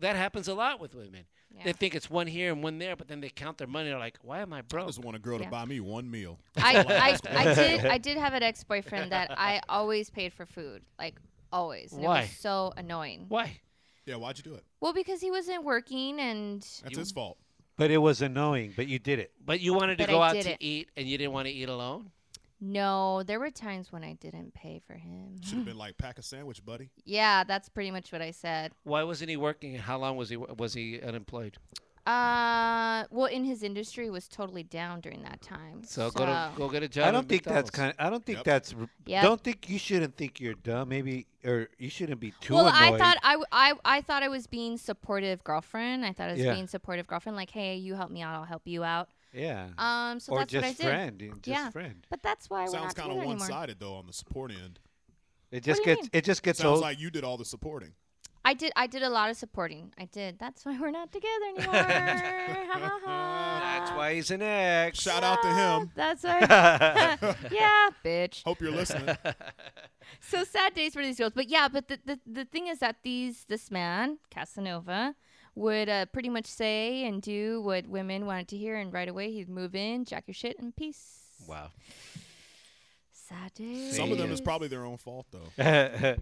[0.00, 1.24] That happens a lot with women.
[1.64, 3.88] They think it's one here and one there, but then they count their money.
[3.88, 5.46] They're like, why am I broke?" I just want a girl Yeah.
[5.46, 6.38] to buy me one meal.
[6.56, 7.50] I, That's I.
[7.50, 11.16] I did I did have an ex boyfriend that I always paid for food, like
[11.52, 11.92] always.
[11.92, 12.20] And It Why?
[12.22, 13.24] was so annoying.
[13.28, 13.60] Why?
[14.06, 14.64] Yeah, why'd you do it?
[14.80, 17.38] Well, because he wasn't working and That's his fault.
[17.76, 18.72] But it was annoying.
[18.76, 19.32] But you did it.
[19.44, 20.56] But you wanted to go I out to it.
[20.60, 22.10] eat, and you didn't want to eat alone.
[22.60, 25.36] No, there were times when I didn't pay for him.
[25.42, 26.90] Should have been like, pack a sandwich, buddy.
[27.04, 28.72] Yeah, that's pretty much what I said.
[28.84, 29.76] Why wasn't he working?
[29.76, 31.56] How long was he was he unemployed?
[32.06, 35.82] Uh, well, in his industry, was totally down during that time.
[35.84, 37.06] So, go to go get a job.
[37.08, 37.70] I don't think that's McDonald's.
[37.70, 37.94] kind.
[37.98, 38.44] I don't think Yep.
[38.46, 38.74] that's.
[38.74, 39.22] r- Yep.
[39.22, 40.88] Don't think you shouldn't think you're dumb.
[40.88, 42.94] Maybe or you shouldn't be too well, annoyed.
[42.94, 46.06] I thought I, w- I, I thought I was being supportive girlfriend.
[46.06, 46.54] I thought I was Yeah.
[46.54, 47.36] being supportive girlfriend.
[47.36, 49.10] Like, hey, you help me out, I'll help you out.
[49.32, 49.68] Yeah.
[49.78, 50.82] Um, so or that's just what I did.
[50.82, 51.22] friend.
[51.22, 52.06] and Just yeah, friend.
[52.10, 54.78] but that's why we're Sounds kind of one-sided though on the support end.
[55.50, 56.02] It just do gets.
[56.02, 56.10] mean?
[56.12, 56.80] It just gets Sounds old.
[56.80, 57.92] like you did all the supporting.
[58.44, 59.92] I did I did a lot of supporting.
[59.98, 60.38] I did.
[60.38, 61.74] That's why we're not together anymore.
[62.70, 63.78] Ha, ha, ha.
[63.78, 65.00] That's why he's an ex.
[65.00, 65.90] Shout out to him.
[65.94, 66.42] That's right.
[67.50, 68.42] yeah, bitch.
[68.44, 69.16] Hope you're listening.
[70.20, 71.32] So sad days for these girls.
[71.34, 75.14] But yeah, but the, the, the thing is that these this man, Casanova,
[75.58, 79.32] would uh, pretty much say and do what women wanted to hear and right away
[79.32, 81.18] he'd move in, jack your shit and peace.
[81.46, 81.70] Wow.
[83.12, 83.96] Sad days.
[83.96, 85.50] Some of them is probably their own fault though.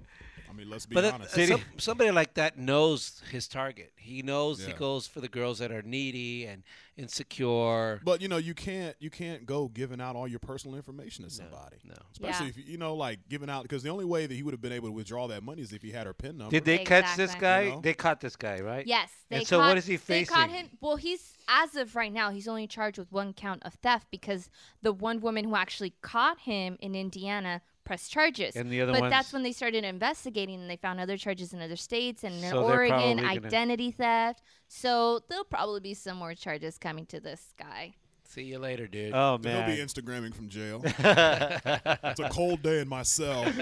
[0.48, 1.36] I mean, let's be But uh, honest.
[1.38, 3.92] uh, some, somebody like that knows his target.
[3.96, 4.76] He knows he Yeah.
[4.78, 6.62] goes for the girls that are needy and
[6.96, 8.00] insecure.
[8.04, 11.30] But you know, you can't you can't go giving out all your personal information to
[11.30, 11.76] somebody.
[11.84, 12.50] No, Especially Yeah.
[12.50, 14.60] if you- you know, like giving out because the only way that he would have
[14.60, 16.50] been able to withdraw that money is if he had her pin number.
[16.50, 17.62] Did they catch this guy?
[17.62, 17.80] You know?
[17.80, 18.86] They caught this guy, right?
[18.86, 19.10] Yes.
[19.28, 20.20] They And so caught, what is he facing?
[20.34, 20.66] They caught facing?
[20.66, 20.78] him.
[20.80, 24.50] Well, he's as of right now, he's only charged with one count of theft because
[24.82, 28.54] the one woman who actually caught him in Indiana pressed charges.
[28.56, 31.62] And the other but that's when they started investigating and they found other charges in
[31.62, 34.42] other states and in So they're Oregon, probably gonna- identity theft.
[34.68, 37.94] So there'll probably be some more charges coming to this guy.
[38.28, 39.14] See you later, dude.
[39.14, 39.82] Oh man, He'll be.
[39.82, 40.82] Instagramming from jail.
[40.84, 43.46] it's a cold day in my cell.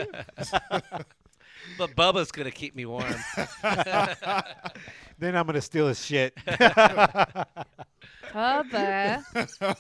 [1.78, 3.06] But Bubba's gonna keep me warm.
[5.18, 6.36] then I'm gonna steal his shit.
[8.32, 9.76] Bubba.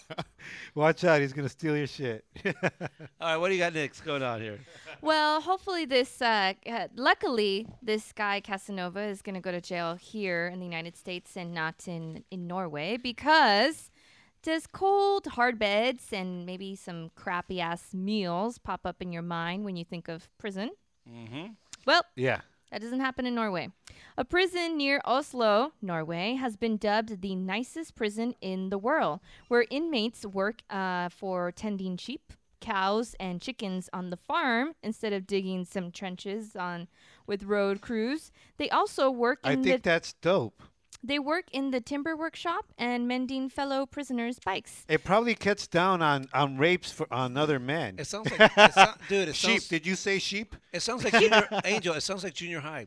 [0.74, 2.24] Watch out, he's gonna steal your shit.
[2.46, 2.52] All
[3.20, 4.60] right, what do you got next going on here?
[5.00, 6.20] Well, hopefully this.
[6.22, 10.64] Uh, uh, luckily, this guy Casanova is going to go to jail here in the
[10.64, 13.90] United States and not in in Norway because
[14.42, 19.64] does cold hard beds and maybe some crappy ass meals pop up in your mind
[19.64, 20.70] when you think of prison?
[21.10, 21.52] Mm-hmm.
[21.86, 22.40] Well, Yeah.
[22.74, 23.68] That doesn't happen in Norway.
[24.18, 29.64] A prison near Oslo, Norway, has been dubbed the nicest prison in the world, where
[29.70, 35.64] inmates work uh, for tending sheep, cows, and chickens on the farm instead of digging
[35.64, 36.88] some trenches on
[37.28, 38.32] with road crews.
[38.56, 39.60] They also work in.
[39.60, 40.60] I think that's dope.
[41.02, 44.84] They work in the timber workshop and mending fellow prisoners' bikes.
[44.88, 47.96] It probably cuts down on, on rapes for on other men.
[47.98, 49.28] It sounds like, it sound, dude.
[49.28, 49.50] It sheep.
[49.60, 50.56] sounds, Did you say sheep?
[50.72, 51.94] It sounds like junior Angel.
[51.94, 52.86] It sounds like junior high.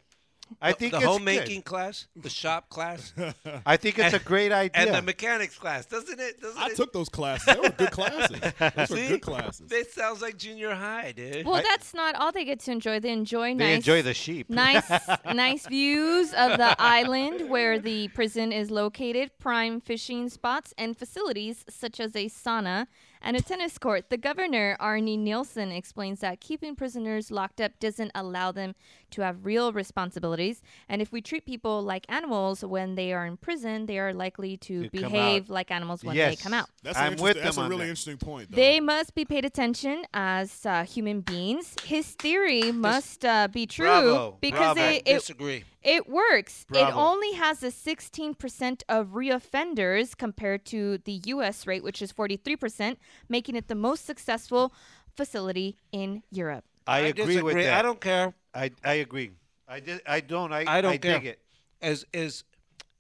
[0.62, 3.14] I The- think the it's homemaking class, the shop class.
[3.66, 4.72] I think it's a great idea.
[4.88, 6.42] And the mechanics class, doesn't it?
[6.42, 6.76] Doesn't I it?
[6.76, 7.46] took those classes.
[7.54, 8.40] They were good classes.
[8.76, 9.08] Those were See?
[9.08, 9.72] good classes.
[9.72, 11.46] It sounds like junior high, dude.
[11.46, 13.00] Well, that's not all they get to enjoy.
[13.00, 14.50] They enjoy They nice enjoy the sheep.
[14.50, 14.90] nice
[15.34, 21.66] nice views of the island where the prison is located, prime fishing spots and facilities
[21.70, 22.88] such as a sauna
[23.22, 24.10] and a tennis court.
[24.10, 28.76] The governor, Arne Nilsen, explains that keeping prisoners locked up doesn't allow them
[29.12, 33.38] to have real responsibilities, and if we treat people like animals when they are in
[33.38, 36.70] prison, they are likely to To come behave like animals when they come out.
[36.84, 37.90] That's, I'm with interesting- that's them a on really that.
[37.90, 38.52] interesting point.
[38.52, 38.56] Though.
[38.56, 41.76] They must be paid attention as uh, human beings.
[41.84, 44.82] His theory must uh, be true Bravo, because bravo.
[44.82, 45.64] it, it Disagree.
[45.88, 46.66] It works.
[46.74, 52.98] It only has a 16% of reoffenders compared to the US rate, which is 43%,
[53.30, 54.74] making it the most successful
[55.16, 56.66] facility in Europe.
[56.86, 57.64] I, agree with disagree.
[57.64, 57.80] that.
[57.80, 58.34] I don't care.
[58.54, 59.32] I, I agree.
[59.68, 60.52] I, di- I don't.
[60.52, 61.20] I, I don't I care.
[61.20, 61.40] dig it.
[61.82, 62.44] As is,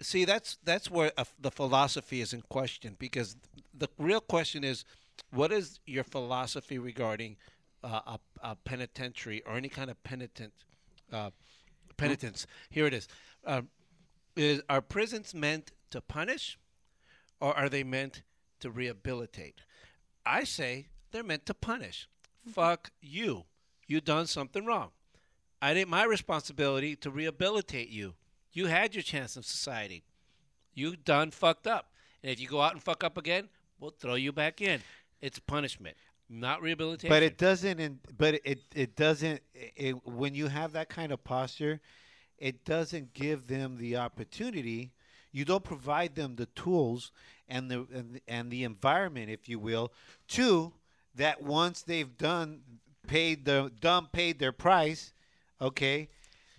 [0.01, 3.35] see, that's that's where uh, the philosophy is in question because
[3.73, 4.84] the real question is,
[5.31, 7.38] what is your philosophy regarding
[7.84, 10.53] uh, a, a penitentiary or any kind of penitent
[11.14, 11.30] uh,
[11.98, 12.48] penitence?
[12.69, 13.07] Here it is.
[13.45, 13.69] Um,
[14.36, 16.57] is are prisons meant to punish,
[17.41, 18.22] or are they meant
[18.60, 19.61] to rehabilitate?
[20.26, 22.07] I say they're meant to punish.
[22.53, 23.45] Fuck you.
[23.88, 24.90] You done something wrong.
[25.61, 28.14] I did my responsibility to rehabilitate you.
[28.52, 30.03] You had your chance in society.
[30.74, 31.91] You done fucked up.
[32.22, 33.49] And if you go out and fuck up again,
[33.80, 34.82] we'll throw you back in.
[35.22, 35.98] It's punishment,
[36.30, 37.10] not rehabilitation.
[37.10, 37.80] But it doesn't.
[37.80, 39.41] In, but it it doesn't.
[39.54, 41.80] It, when you have that kind of posture,
[42.38, 44.91] it doesn't give them the opportunity.
[45.32, 47.12] You don't provide them the tools
[47.48, 49.94] and the and, and the environment, if you will,
[50.30, 50.74] to
[51.16, 52.62] that once they've done
[53.08, 55.14] paid the done paid their price,
[55.62, 56.10] okay,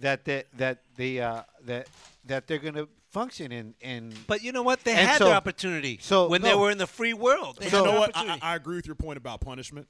[0.00, 1.88] that that that they uh, that
[2.24, 2.88] that they're gonna
[3.18, 4.14] function in in.
[4.26, 4.84] But you know what?
[4.84, 6.58] They And had so- their opportunity so, when they no.
[6.58, 7.58] were in the free world.
[7.58, 8.16] They you had know their what?
[8.16, 8.42] I, opportunity.
[8.42, 9.88] I I agree with your point about punishment.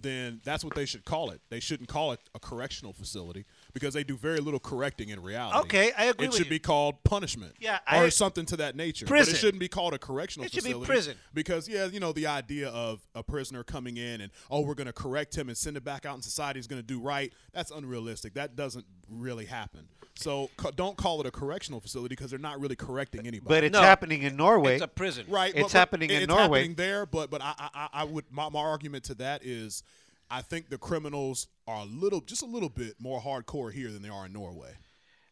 [0.00, 1.40] Then that's what they should call it.
[1.50, 3.44] They shouldn't call it a correctional facility
[3.78, 5.58] because they do very little correcting in reality.
[5.60, 6.50] Okay, I agree It with should you.
[6.50, 7.54] be called punishment.
[7.60, 9.06] Yeah, or I- something to that nature.
[9.06, 9.32] Prison.
[9.32, 10.70] But it shouldn't be called a correctional facility.
[10.70, 11.16] It should be prison.
[11.34, 14.86] Because yeah, you know the idea of a prisoner coming in and oh we're going
[14.86, 17.32] to correct him and send him back out in society is going to do right.
[17.52, 18.34] That's unrealistic.
[18.34, 19.88] That doesn't really happen.
[20.16, 23.48] So ca- don't call it a correctional facility because they're not really correcting anybody.
[23.48, 24.74] But it's No, happening in Norway.
[24.74, 25.26] it's a prison.
[25.28, 26.42] Right, It's but- but happening in it's Norway.
[26.60, 29.84] happening there, but but I, I I- I would my, my argument to that is,
[30.30, 34.02] I think the criminals are a little just a little bit more hardcore here than
[34.02, 34.74] they are in Norway.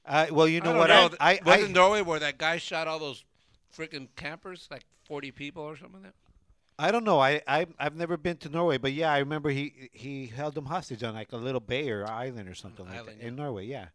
[0.06, 0.88] Uh, well, you know don't what?
[0.88, 1.10] know.
[1.18, 3.24] I, I, Wasn't I, Norway where that guy shot all those
[3.76, 6.14] freaking campers, like 40 people or something like that?
[6.78, 7.18] I don't know.
[7.18, 10.66] I, I I've never been to Norway, but yeah, I remember he he held them
[10.66, 13.28] hostage on like a little bay or island or something like Island, that yeah.
[13.28, 13.66] in Norway.
[13.66, 13.86] Yeah.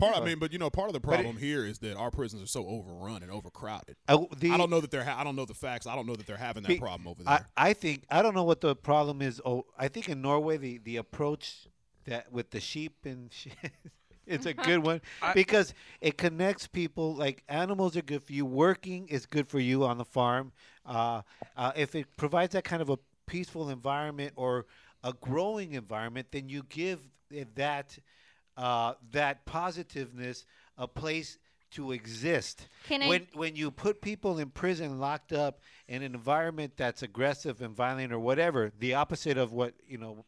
[0.00, 1.96] Part, I mean, but you know, part of the but it- problem here is that
[1.96, 3.96] our prisons are so overrun and overcrowded.
[4.08, 5.04] Uh, the- I don't know that they're.
[5.04, 5.86] Ha- I don't know the facts.
[5.86, 7.46] I don't know that they're having that Be- problem over there.
[7.56, 9.40] I think I don't know what the problem is.
[9.44, 11.66] Oh, I think in Norway the the approach
[12.06, 13.52] that with the sheep and shit,
[14.26, 17.14] it's a good one I- because it connects people.
[17.14, 18.46] Like animals are good for you.
[18.46, 20.52] Working is good for you on the farm.
[20.86, 21.22] Uh,
[21.56, 24.66] uh, if it provides that kind of a peaceful environment or
[25.04, 27.00] a growing environment, then you give
[27.54, 27.96] that
[28.56, 30.44] uh, that positiveness
[30.76, 31.38] a place
[31.72, 32.66] to exist.
[32.88, 37.02] Can I- when when you put people in prison locked up in an environment that's
[37.02, 40.24] aggressive and violent or whatever, the opposite of what you know,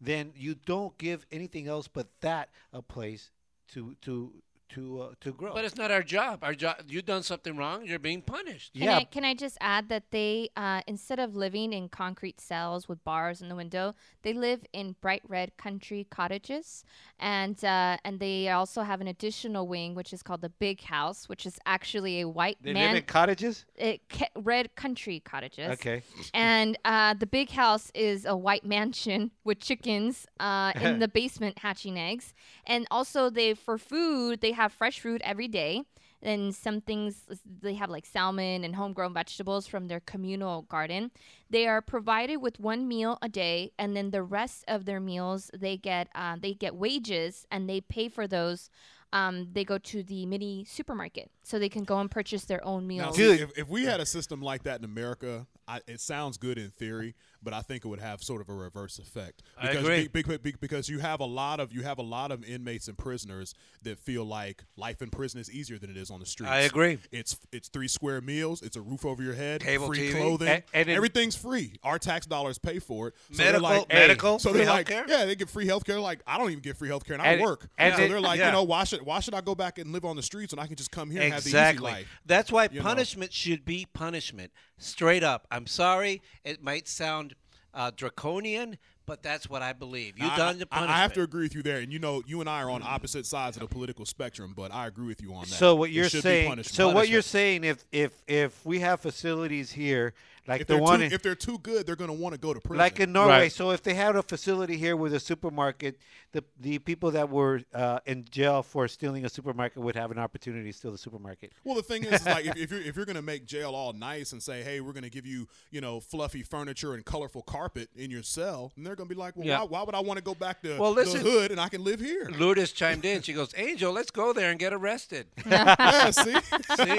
[0.00, 3.30] then you don't give anything else but that a place
[3.68, 4.32] to to
[4.70, 5.52] to uh, to grow.
[5.52, 6.42] But it's not our job.
[6.42, 6.76] Our job.
[6.88, 7.84] You've done something wrong.
[7.84, 8.74] You're being punished.
[8.74, 12.88] Can I can I just add that they uh, instead of living in concrete cells
[12.88, 16.84] with bars in the window, they live in bright red country cottages,
[17.18, 21.28] and uh, and they also have an additional wing which is called the Big House,
[21.28, 23.64] which is actually a white they man live in cottages.
[23.76, 25.70] it, ca- red country cottages.
[25.72, 26.02] Okay.
[26.32, 31.58] And uh, the big house is a white mansion with chickens uh, in the basement
[31.58, 32.34] hatching eggs.
[32.66, 35.82] And also, they for food they have fresh fruit every day.
[36.22, 37.16] And some things
[37.60, 41.10] they have like salmon and homegrown vegetables from their communal garden.
[41.50, 45.50] They are provided with one meal a day, and then the rest of their meals
[45.54, 48.70] they get uh, they get wages, and they pay for those.
[49.12, 52.88] Um, they go to the mini supermarket, so they can go and purchase their own
[52.88, 53.16] Now, meals.
[53.16, 56.56] see, if, if we had a system like that in America, I, it sounds good
[56.58, 57.14] in theory,
[57.44, 59.42] but I think it would have sort of a reverse effect.
[59.60, 62.42] Because be- be- be- because you have a lot of you have a lot of
[62.44, 66.20] inmates and prisoners that feel like life in prison is easier than it is on
[66.20, 66.50] the streets.
[66.50, 66.98] I agree.
[67.12, 68.62] It's it's three square meals.
[68.62, 69.60] It's a roof over your head.
[69.62, 70.12] Cable free TV.
[70.20, 70.48] clothing.
[70.48, 71.74] And- and it- everything's free.
[71.82, 73.14] Our tax dollars pay for it.
[73.32, 75.08] So Medical- like, medical, So they're like, healthcare?
[75.08, 76.00] yeah, they get free healthcare.
[76.02, 77.68] Like I don't even get free health care, and I work.
[77.78, 78.46] and so it- they're like, yeah.
[78.46, 80.58] you know, why should why should I go back and live on the streets when
[80.58, 81.90] I can just come here and have the easy Exactly.
[81.90, 82.20] life?
[82.26, 82.82] That's why You know?
[82.84, 84.50] punishment should be punishment.
[84.78, 85.46] Straight up.
[85.50, 86.22] I'm sorry.
[86.44, 87.34] It might sound
[87.72, 90.18] uh, draconian, but that's what I believe.
[90.18, 90.98] You I- done the I- punishment.
[90.98, 92.82] I have to agree with you there, and you know, you and I are on
[92.82, 95.48] opposite sides of the political spectrum, but I agree with you on that.
[95.48, 96.48] So what you're should be saying?
[96.48, 96.74] punishment.
[96.74, 97.64] So what you're saying?
[97.64, 100.14] If if if we have facilities here
[100.46, 102.34] like if the they're one too, in, if they're too good, they're going to want
[102.34, 102.78] to go to prison.
[102.78, 103.30] like in Norway.
[103.32, 103.52] Right.
[103.52, 105.98] So if they had a facility here with a supermarket,
[106.32, 110.18] the the people that were uh, in jail for stealing a supermarket would have an
[110.18, 111.52] opportunity to steal the supermarket.
[111.64, 113.74] Well, the thing is, is like if, if you're if you're going to make jail
[113.74, 117.04] all nice and say, hey, we're going to give you you know fluffy furniture and
[117.04, 119.60] colorful carpet in your cell, and they're going to be like, well, Yeah.
[119.60, 121.68] why, why would I want to go back to Well, listen- the hood and I
[121.68, 122.28] can live here?
[122.38, 123.22] Lourdes chimed in.
[123.22, 125.26] She goes, Angel, let's go there and get arrested.
[125.46, 126.34] yeah, see,
[126.76, 126.98] See?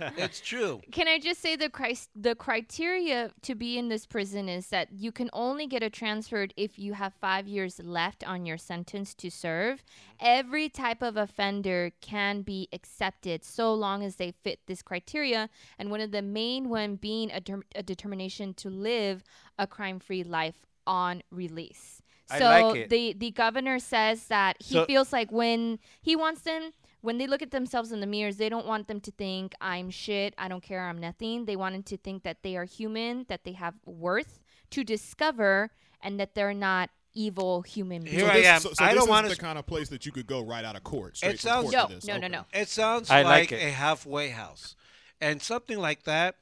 [0.16, 0.80] it's true.
[0.92, 4.88] Can I just say the cri- the criteria to be in this prison is that
[4.92, 9.14] you can only get a transferred if you have five years left on your sentence
[9.14, 9.78] to serve.
[9.78, 10.16] Mm-hmm.
[10.20, 15.48] Every type of offender can be accepted so long as they fit this criteria,
[15.78, 19.22] and one of the main one being a, derm- a determination to live
[19.58, 22.02] a crime-free life on release.
[22.38, 26.70] So like the the governor says that he So- feels like when he wants them
[27.02, 29.90] when they look at themselves in the mirrors, they don't want them to think I'm
[29.90, 31.44] shit, I don't care, I'm nothing.
[31.46, 34.40] They want them to think that they are human, that they have worth
[34.70, 35.70] to discover,
[36.02, 38.16] and that they're not evil human beings.
[38.16, 38.60] Here so I this, am.
[38.60, 40.26] So, so I this don't is wanna the s- kind of place that you could
[40.26, 41.16] go right out of court.
[41.16, 42.04] Straight It from sounds- court No, to this.
[42.06, 42.28] no, no, Okay.
[42.28, 42.44] no.
[42.60, 43.64] It sounds I like, like it.
[43.64, 44.76] a halfway house.
[45.20, 46.36] And something like that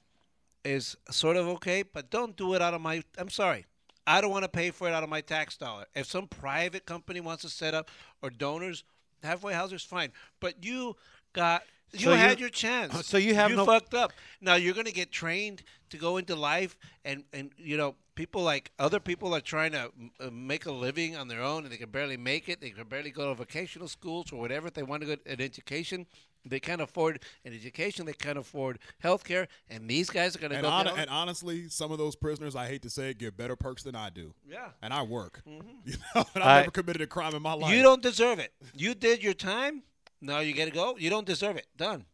[0.64, 3.64] is sort of okay, but don't do it out of my I'm sorry.
[4.06, 5.86] I don't want to pay for it out of my tax dollar.
[5.94, 7.90] If some private company wants to set up
[8.22, 8.84] or donors,
[9.22, 10.12] halfway houses fine.
[10.40, 10.96] But you
[11.32, 11.62] got
[11.92, 13.06] you So you- had your chance.
[13.12, 14.12] so you have you no- fucked up.
[14.40, 18.72] Now you're to get trained to go into life and and you know people like
[18.78, 19.90] other people are trying to
[20.20, 22.60] uh, make a living on their own and they can barely make it.
[22.60, 24.66] They can barely go to vocational schools or whatever.
[24.66, 26.06] If they want to go an education,
[26.44, 28.06] they can't afford an education.
[28.06, 29.48] They can't afford health care.
[29.68, 30.70] And these guys are going to And, go.
[30.70, 33.36] hon- get all- and honestly, some of those prisoners, I hate to say it, get
[33.36, 34.32] better perks than I do.
[34.48, 34.68] Yeah.
[34.82, 35.42] And I work.
[35.48, 35.68] Mm-hmm.
[35.84, 37.72] You know, and I- I've never committed a crime in my life.
[37.74, 38.52] You don't deserve it.
[38.74, 39.82] You did your time.
[40.20, 40.96] Now you got to go.
[40.98, 41.66] You don't deserve it.
[41.76, 42.04] Done.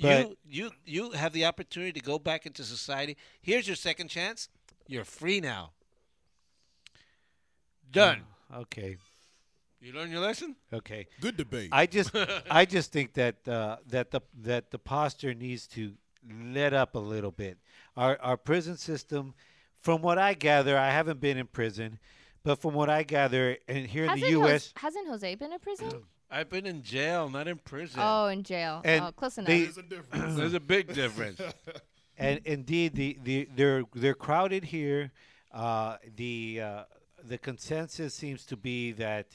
[0.00, 3.16] But- you you you have the opportunity to go back into society.
[3.42, 4.48] Here's your second chance.
[4.86, 5.72] You're free now.
[7.90, 8.22] Done.
[8.54, 8.96] Okay.
[9.80, 10.56] You learn your lesson.
[10.72, 11.06] Okay.
[11.20, 11.68] Good debate.
[11.72, 12.10] I just
[12.50, 15.92] I just think that uh, that the that the posture needs to
[16.52, 17.58] let up a little bit.
[17.96, 19.34] Our our prison system,
[19.80, 21.98] from what I gather, I haven't been in prison,
[22.42, 24.72] but from what I gather, and here in hasn't, the Jos- U.S.
[24.76, 25.90] hasn't Jose been in prison?
[26.30, 28.00] I've been in jail, not in prison.
[28.02, 28.82] Oh, in jail.
[28.84, 29.46] And oh, close enough.
[29.48, 30.36] they- There's a difference.
[30.36, 31.40] There's a big difference.
[32.18, 35.12] and indeed the, the they're they're crowded here.
[35.52, 36.82] Uh, the uh,
[37.24, 39.28] the consensus seems to be that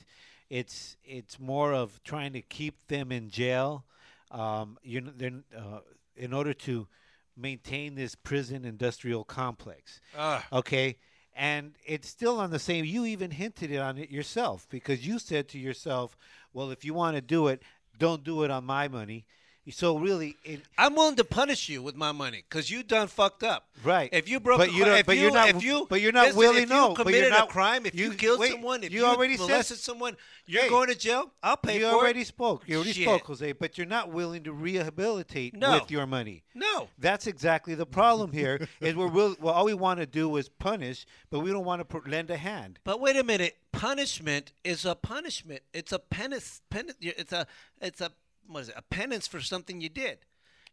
[0.50, 3.86] it's it's more of trying to keep them in jail.
[4.32, 5.80] Um, you know, uh,
[6.16, 6.88] in order to
[7.36, 10.02] maintain this prison industrial complex.
[10.18, 10.46] Ah.
[10.52, 10.98] Okay.
[11.36, 12.86] And it's still on the same.
[12.86, 16.16] You even hinted it on it yourself because you said to yourself,
[16.54, 17.64] "Well, if you want to do it,
[17.98, 19.26] don't do it on my money."
[19.72, 23.44] So really, it, I'm willing to punish you with my money because you done fucked
[23.44, 23.70] up.
[23.82, 24.10] Right.
[24.12, 26.12] If you broke, But you don't, if but you, you're not- If you, but you're
[26.12, 28.18] not listen, willing- If no, you but you're committed not- a crime, if you, you-
[28.18, 31.32] killed wait, someone, if you you, already said- molested someone, you're Hey, going to jail.
[31.42, 32.28] I'll pay you for already it.
[32.28, 32.64] spoke.
[32.68, 33.04] You already Shit.
[33.04, 33.54] spoke, Jose.
[33.54, 35.74] But you're not willing to rehabilitate No.
[35.80, 36.44] with your money.
[36.54, 36.90] No.
[37.00, 38.68] That's exactly the problem here.
[38.82, 41.80] is we're will, well, all we want to do is punish, but we don't want
[41.80, 42.80] to pr- lend a hand.
[42.84, 43.56] But wait a minute.
[43.72, 45.62] Punishment is a punishment.
[45.74, 46.62] It's a penance.
[46.70, 47.48] Pen, it's a
[47.82, 48.12] it's a
[48.48, 48.76] what is it?
[48.78, 50.20] A penance for something you did.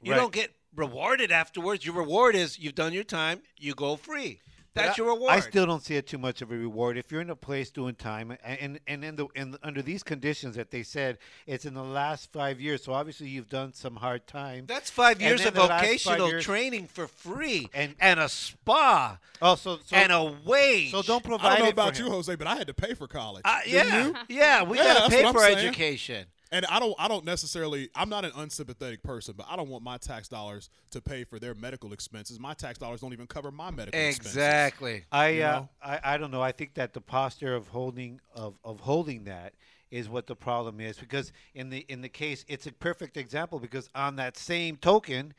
[0.03, 0.19] You Right.
[0.19, 1.85] don't get rewarded afterwards.
[1.85, 3.43] Your reward is you've done your time.
[3.59, 4.41] You go free.
[4.73, 5.33] That's I- your reward.
[5.33, 6.97] I still don't see it too much of a reward.
[6.97, 10.05] If you're in a place doing time, and and, and in the in, under these
[10.05, 13.97] conditions that they said it's in the last five years, so obviously you've done some
[13.97, 14.67] hard time.
[14.67, 18.29] That's five years of the last five vocational years- training for free, And- and a
[18.29, 20.93] spa, Oh, so, so and a wage.
[20.93, 22.07] so don't I provide don't know it for about him.
[22.07, 23.43] you, Jose, but I had to pay for college.
[23.45, 24.17] Uh, yeah, you?
[24.29, 25.59] yeah, we Yeah, gotta pay for saying.
[25.59, 26.27] education.
[26.53, 29.85] And I don't I don't necessarily I'm not an unsympathetic person, but I don't want
[29.85, 32.41] my tax dollars to pay for their medical expenses.
[32.41, 34.37] My tax dollars don't even cover my medical expenses.
[34.37, 35.05] Exactly.
[35.13, 35.67] I, You uh.
[35.83, 36.43] I I don't know.
[36.43, 39.55] I think that the posture of holding of, of holding that
[39.91, 43.59] is what the problem is because in the in the case it's a perfect example
[43.59, 45.35] because on that same token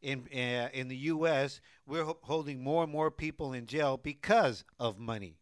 [0.00, 4.64] in uh, in the US we're ho- holding more and more people in jail because
[4.80, 5.36] of money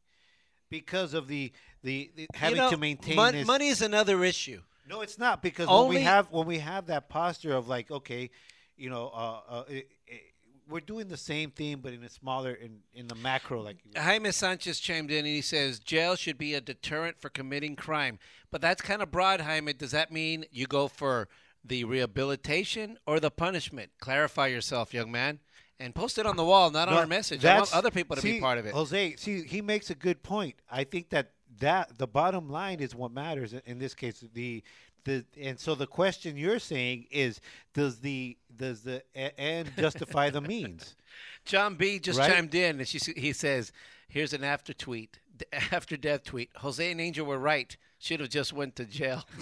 [0.69, 1.53] because of the
[1.83, 4.61] the, the having you know, to maintain mon- this money is another issue.
[4.89, 8.31] No, it's not because when we have when we have that posture of like, okay,
[8.77, 10.21] you know, uh, uh, it, it,
[10.69, 14.31] we're doing the same thing, but in a smaller in in the macro, like Jaime
[14.33, 18.19] Sanchez chimed in and he says jail should be a deterrent for committing crime.
[18.51, 19.73] But that's kind of broad, Jaime.
[19.73, 21.29] Does that mean you go for
[21.65, 23.91] the rehabilitation or the punishment?
[24.01, 25.41] Clarify yourself, young man.
[25.79, 27.43] And post it on the wall, not on our message.
[27.43, 28.75] I want other people to see, be part of it.
[28.75, 30.57] Jose, see, he makes a good point.
[30.71, 34.23] I think that that the bottom line is what matters in- in this case.
[34.33, 34.63] The
[35.05, 37.41] the and so the question you're saying is,
[37.75, 39.03] does the does the
[39.41, 40.95] end justify the means?
[41.45, 42.31] John B just Right?
[42.33, 43.73] chimed in and she, s- he says,
[44.09, 45.19] "Here's an after tweet,
[45.73, 46.51] after death tweet.
[46.57, 47.75] Jose and Angel were right.
[47.99, 49.25] Should have just went to jail."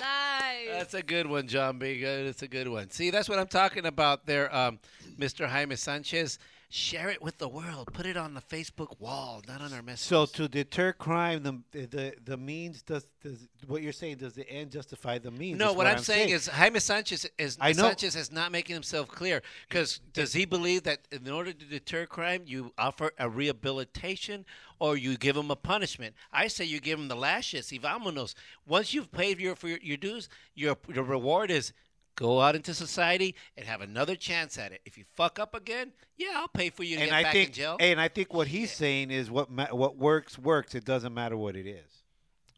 [0.00, 0.68] Nice.
[0.70, 1.98] That's a good one, John B.
[1.98, 2.26] Good.
[2.28, 2.90] That's a good one.
[2.90, 4.78] See, that's what I'm talking about there, um,
[5.18, 5.46] Mr.
[5.48, 6.38] Jaime Sanchez.
[6.76, 7.90] Share it with the world.
[7.92, 10.08] Put it on the Facebook wall, not on our message.
[10.08, 14.16] So to deter crime, the the the means does does what you're saying?
[14.16, 15.56] Does the end justify the means?
[15.56, 17.84] No, what, I'm, saying, is Jaime Sanchez is I know.
[17.84, 22.06] Sanchez is not making himself clear because does he believe that in order to deter
[22.06, 24.44] crime, you offer a rehabilitation
[24.80, 26.16] or you give him a punishment?
[26.32, 28.34] I say you give him the lashes, y vámonos.
[28.66, 31.72] Once you've paid your for your, your dues, your your reward is
[32.16, 34.80] go out into society and have another chance at it.
[34.84, 37.32] If you fuck up again, yeah, I'll pay for you to and get I back
[37.32, 37.76] think in jail.
[37.80, 40.74] and I think what he's saying is what ma- what works works.
[40.74, 42.02] It doesn't matter what it is.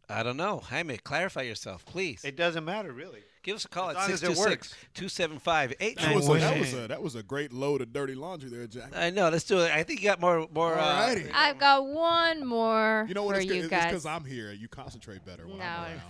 [0.09, 0.61] I don't know.
[0.61, 2.25] Jaime, clarify yourself, please.
[2.25, 3.23] It doesn't matter really.
[3.47, 6.89] Give us a call As at long 626 275 That was, a, that, was a,
[6.89, 8.91] that was a great load of dirty laundry there, Jack.
[8.97, 9.29] I know.
[9.29, 9.71] Let's do it.
[9.71, 10.49] I think you got more.
[10.53, 11.31] more uh, Alrighty.
[11.33, 13.37] I've got one more You know what?
[13.37, 14.05] for It's you because.
[14.05, 14.51] I'm here.
[14.51, 15.65] You concentrate better when No.
[15.65, 16.01] I'm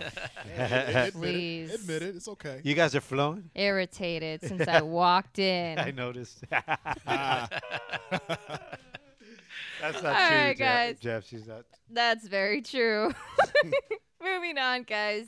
[0.59, 0.71] around.
[0.97, 1.69] Admit Please.
[1.69, 1.81] it.
[1.81, 2.15] Admit it.
[2.15, 2.59] It's okay.
[2.63, 3.51] You guys are flowing.
[3.53, 5.77] Irritated since I walked in.
[5.87, 6.43] I noticed.
[6.49, 6.71] That's
[10.01, 10.99] not All true, right, Jeff.
[10.99, 11.27] Jeff.
[11.27, 11.65] She's not.
[11.91, 13.13] That's very true.
[14.23, 15.27] Moving on, guys.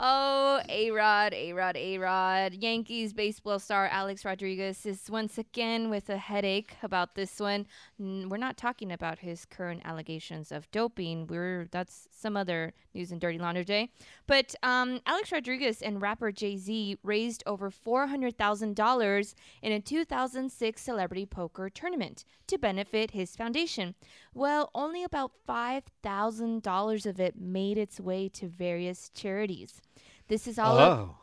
[0.00, 2.54] Oh, A Rod, A Rod, A Rod.
[2.54, 7.66] Yankees baseball star Alex Rodriguez is once again with a headache about this one.
[7.98, 11.26] We're not talking about his current allegations of doping.
[11.26, 13.90] We're that's some other news and dirty laundry day.
[14.28, 19.72] But um, Alex Rodriguez and rapper Jay Z raised over four hundred thousand dollars in
[19.72, 23.96] a 2006 celebrity poker tournament to benefit his foundation.
[24.32, 29.80] Well, only about five thousand dollars of it made its way to various charities.
[30.28, 30.78] This is all.
[30.78, 31.14] Oh.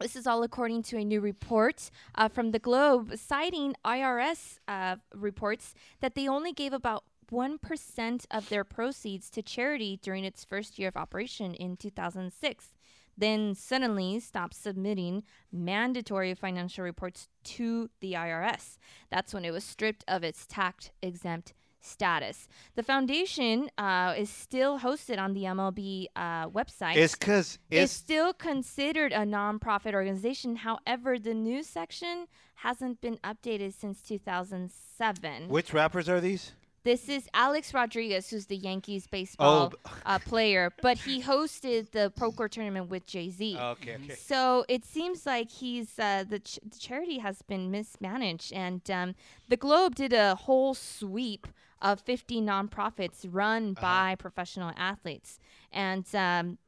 [0.00, 4.96] This is all according to a new report uh, from the Globe, citing IRS uh,
[5.14, 10.78] reports that they only gave about 1% of their proceeds to charity during its first
[10.78, 12.72] year of operation in 2006.
[13.16, 15.22] Then suddenly stopped submitting
[15.52, 18.78] mandatory financial reports to the IRS.
[19.10, 21.54] That's when it was stripped of its tax exempt
[21.84, 22.48] status.
[22.74, 26.96] The foundation uh, is still hosted on the MLB uh, website.
[26.96, 30.56] It's 'cause it's it's- still considered a nonprofit organization.
[30.56, 35.48] However, the news section hasn't been updated since 2007.
[35.48, 36.52] Which rappers are these?
[36.84, 39.90] This is Alex Rodriguez, who's the Yankees baseball Oh.
[40.04, 43.56] uh, player, but he hosted the poker tournament with Jay Z.
[43.58, 44.14] Okay, okay.
[44.14, 49.14] So it seems like he's uh, the, ch- the charity has been mismanaged, and um,
[49.48, 51.46] the Globe did a whole sweep
[51.84, 55.38] of 50 nonprofits run by professional athletes,
[55.70, 56.58] and um,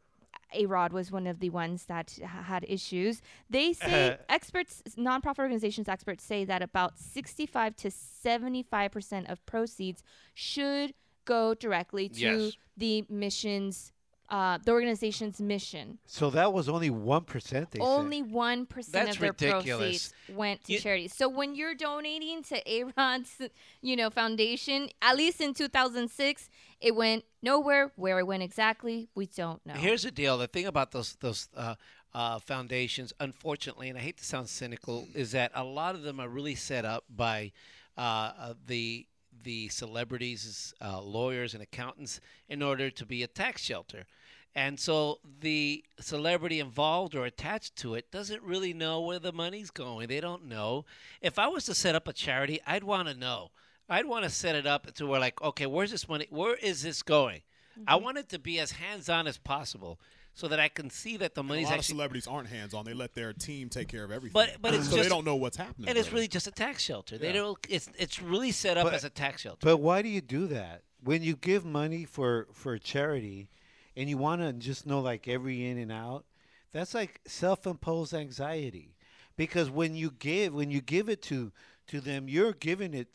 [0.54, 3.22] A Rod was one of the ones that h- had issues.
[3.50, 10.02] They say experts, nonprofit organizations experts say that about 65 to 75 percent of proceeds
[10.34, 10.92] should
[11.24, 12.52] go directly to Yes.
[12.76, 13.90] the mission's,
[14.28, 15.98] uh, the organization's mission.
[16.06, 17.68] So that was only one percent.
[17.78, 20.12] Only one percent of their ridiculous.
[20.12, 21.08] proceeds went to You- charity.
[21.08, 23.40] So when you're donating to A Rod's,
[23.82, 26.50] you know, foundation, at least in 2006,
[26.80, 27.92] it went nowhere.
[27.96, 29.74] Where it went exactly, we don't know.
[29.74, 30.38] Here's the deal.
[30.38, 31.76] The thing about those those uh,
[32.12, 36.18] uh, foundations, unfortunately, and I hate to sound cynical, is that a lot of them
[36.18, 37.52] are really set up by
[37.96, 38.00] uh,
[38.38, 39.06] uh, the
[39.42, 44.06] the celebrities, uh, lawyers, and accountants in order to be a tax shelter.
[44.54, 49.70] And so the celebrity involved or attached to it doesn't really know where the money's
[49.70, 50.08] going.
[50.08, 50.86] They don't know.
[51.20, 53.50] If I was to set up a charity, I'd want to know.
[53.88, 56.26] I'd want to set it up to where like, okay, where's this money?
[56.30, 57.42] Where is this going?
[57.86, 60.00] I want it to be as hands-on as possible,
[60.36, 61.94] so that I can see that the A money's lot of actually.
[61.94, 62.84] celebrities aren't hands on.
[62.84, 64.34] They let their team take care of everything.
[64.34, 65.88] But but it's so just they don't know what's happening.
[65.88, 66.20] and it's really.
[66.20, 67.16] really just a tax shelter.
[67.18, 67.32] They Yeah.
[67.40, 67.58] don't.
[67.68, 69.58] It's it's really set up But- as a tax shelter.
[69.66, 70.82] But why do you do that?
[71.02, 73.48] When you give money for for charity,
[73.96, 76.26] and you want to just know like every in and out,
[76.70, 78.94] that's like self-imposed anxiety.
[79.36, 81.50] Because when you give when you give it to
[81.88, 83.08] to them, you're giving it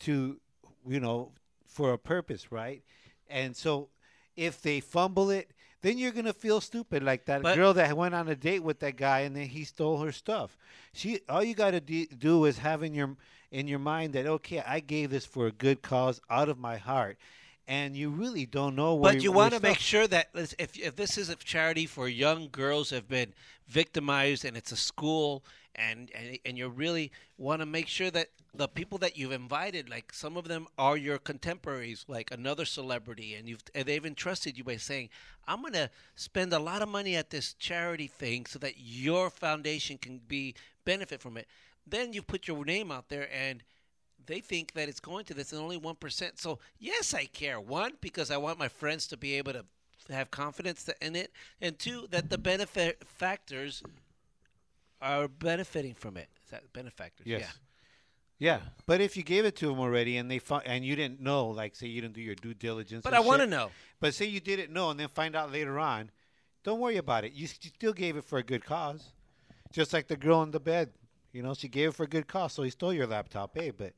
[0.00, 0.40] to
[0.86, 1.32] you know
[1.66, 2.82] for a purpose, right?
[3.28, 3.90] And so
[4.36, 5.50] if they fumble it,
[5.84, 8.80] then you're gonna feel stupid like that But- girl that went on a date with
[8.80, 10.56] that guy and then he stole her stuff.
[10.94, 13.16] She all you got to de- do is have in your
[13.50, 16.78] in your mind that okay, I gave this for a good cause out of my
[16.78, 17.18] heart,
[17.68, 19.12] and you really don't know where.
[19.12, 22.48] But you want to make sure that if if this is a charity for young
[22.50, 23.34] girls who have been
[23.68, 25.44] victimized and it's a school
[25.74, 29.88] and and, and you really want to make sure that the people that you've invited
[29.88, 34.56] like some of them are your contemporaries like another celebrity and you've and they've entrusted
[34.56, 35.08] you by saying
[35.46, 39.30] I'm going to spend a lot of money at this charity thing so that your
[39.30, 41.48] foundation can be benefit from it
[41.86, 43.62] then you put your name out there and
[44.26, 46.40] they think that it's going to this and only 1%.
[46.40, 47.60] So, yes, I care.
[47.60, 49.64] One, because I want my friends to be able to
[50.10, 51.32] have confidence in it.
[51.60, 53.82] And two, that the benefit factors
[55.04, 56.28] are benefiting from it.
[56.44, 57.26] Is that benefactors?
[57.26, 57.40] Yes.
[57.42, 57.48] Yeah.
[58.40, 61.20] Yeah, but if you gave it to them already and they fu- and you didn't
[61.20, 63.04] know, like say you didn't do your due diligence.
[63.04, 63.70] But I wanna know.
[64.00, 66.10] But say you didn't know and then find out later on,
[66.64, 67.32] don't worry about it.
[67.32, 69.12] You, you still gave it for a good cause,
[69.72, 70.90] just like the girl in the bed.
[71.32, 73.70] You know, she gave it for a good cause, so he stole your laptop, hey,
[73.70, 73.92] but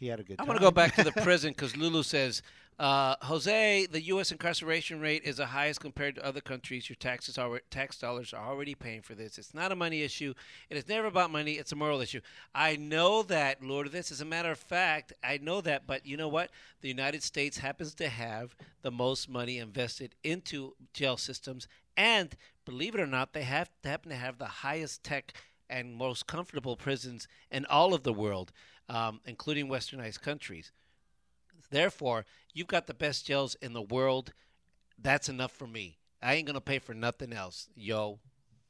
[0.00, 0.36] he had a good.
[0.40, 2.40] I want to go back to the prison because Lulu says,
[2.78, 4.32] uh, Jose, the U.S.
[4.32, 6.88] incarceration rate is the highest compared to other countries.
[6.88, 9.36] Your taxes are tax dollars are already paying for this.
[9.36, 10.32] It's not a money issue.
[10.70, 11.52] It is never about money.
[11.52, 12.22] It's a moral issue.
[12.54, 13.92] I know that, Lord.
[13.92, 15.86] This as a matter of fact, I know that.
[15.86, 16.50] But you know what?
[16.80, 21.68] The United States happens to have the most money invested into jail systems,
[21.98, 25.34] and believe it or not, they have happen to have the highest tech
[25.70, 28.52] and most comfortable prisons in all of the world,
[28.90, 30.72] um, including westernized countries.
[31.70, 34.32] Therefore, you've got the best jails in the world.
[35.00, 35.98] That's enough for me.
[36.20, 38.18] I ain't gonna pay for nothing else, yo.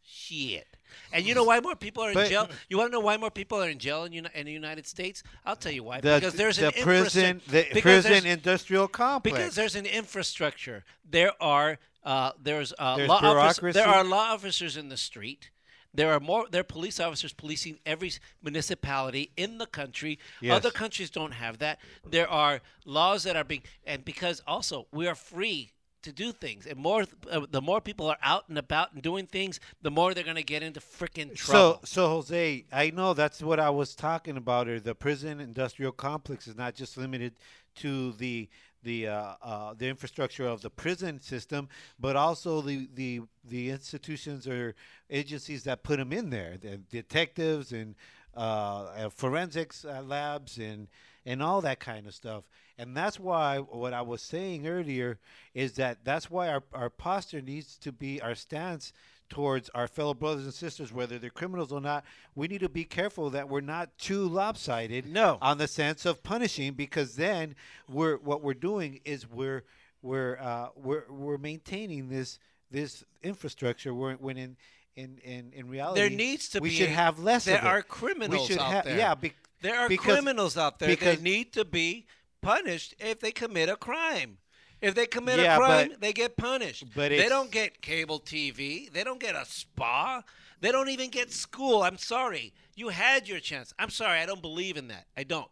[0.02, 0.66] Shit.
[1.12, 2.48] And you know why more people are in But- jail?
[2.68, 5.22] You want to know why more people are in jail in, in the United States?
[5.44, 6.00] I'll tell you why.
[6.00, 9.36] The- because there's the an prison- the prison industrial complex.
[9.36, 10.84] Because there's an infrastructure.
[11.08, 13.78] There are uh, there's, uh, There's law office- bureaucracy.
[13.78, 15.50] there are law officers in the street.
[15.92, 16.46] There are more.
[16.50, 18.12] There are police officers policing every
[18.42, 20.18] municipality in the country.
[20.40, 20.56] Yes.
[20.56, 21.80] Other countries don't have that.
[22.08, 25.72] There are laws that are being, and because also we are free
[26.02, 29.26] to do things, and more uh, the more people are out and about and doing
[29.26, 31.80] things, the more they're going to get into freaking trouble.
[31.84, 34.68] So, so Jose, I know that's what I was talking about.
[34.68, 37.34] Or the prison industrial complex is not just limited
[37.76, 38.48] to the
[38.82, 44.46] the uh, uh, the infrastructure of the prison system, but also the the the institutions
[44.46, 44.74] or
[45.10, 47.94] agencies that put them in there, the detectives and
[48.36, 50.88] uh, uh, forensics uh, labs and
[51.26, 52.44] and all that kind of stuff.
[52.78, 55.18] And that's why what I was saying earlier
[55.52, 58.92] is that that's why our, our posture needs to be our stance
[59.30, 62.04] towards our fellow brothers and sisters, whether they're criminals or not.
[62.34, 65.38] We need to be careful that we're not too lopsided no.
[65.40, 67.54] on the sense of punishing, because then
[67.88, 69.64] we're what we're doing is we're
[70.02, 72.38] we're uh, we're we're maintaining this
[72.70, 73.94] this infrastructure.
[73.94, 74.56] We're when in
[74.96, 77.44] in in, in reality there needs to we be should a- have less.
[77.44, 78.98] There are We criminals out ha- there.
[78.98, 82.06] Yeah, bec- there are because- criminals out there because that need to be
[82.42, 84.38] punished if they commit a crime.
[84.80, 86.84] If they commit Yeah, a crime, but- they get punished.
[86.94, 88.90] but they don't get cable TV.
[88.90, 90.22] They don't get a spa.
[90.60, 91.82] They don't even get school.
[91.82, 92.52] I'm sorry.
[92.74, 93.72] You had your chance.
[93.78, 94.20] I'm sorry.
[94.20, 95.06] I don't believe in that.
[95.16, 95.48] I don't.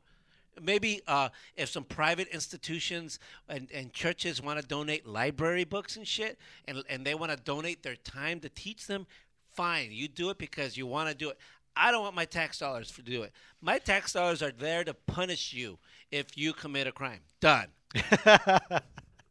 [0.61, 3.19] Maybe uh, if some private institutions
[3.49, 7.37] and, and churches want to donate library books and shit, and, and they want to
[7.39, 9.07] donate their time to teach them,
[9.55, 9.91] fine.
[9.93, 11.39] You do it because you want to do it.
[11.77, 13.33] I don't want my tax dollars to do it.
[13.61, 15.79] My tax dollars are there to punish you
[16.11, 17.21] if you commit a crime.
[17.41, 17.69] Done.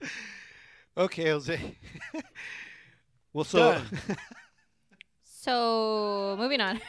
[0.97, 1.75] Okay, Jose.
[3.33, 3.79] well, so
[5.47, 6.81] So moving on.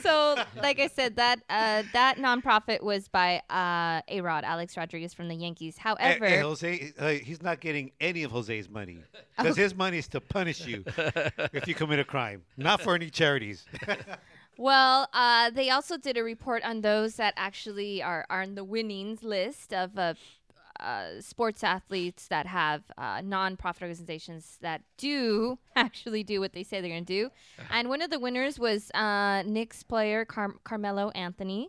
[0.00, 5.14] so like I said, that uh, that nonprofit was by uh, A Rod Alex Rodriguez
[5.14, 5.76] from the Yankees.
[5.76, 9.02] Hey, However, hey, Jose, uh, he's not getting any of Jose's money
[9.36, 10.84] because his money is to punish you
[11.52, 13.64] if you commit a crime, not for any charities.
[14.56, 18.64] Well, uh, they also did a report on those that actually are, are on the
[18.64, 20.14] winnings list of uh,
[20.80, 26.80] uh, sports athletes that have uh, nonprofit organizations that do actually do what they say
[26.80, 27.30] they're going to do.
[27.70, 31.68] And one of the winners was uh, Knicks player Car- Carmelo Anthony.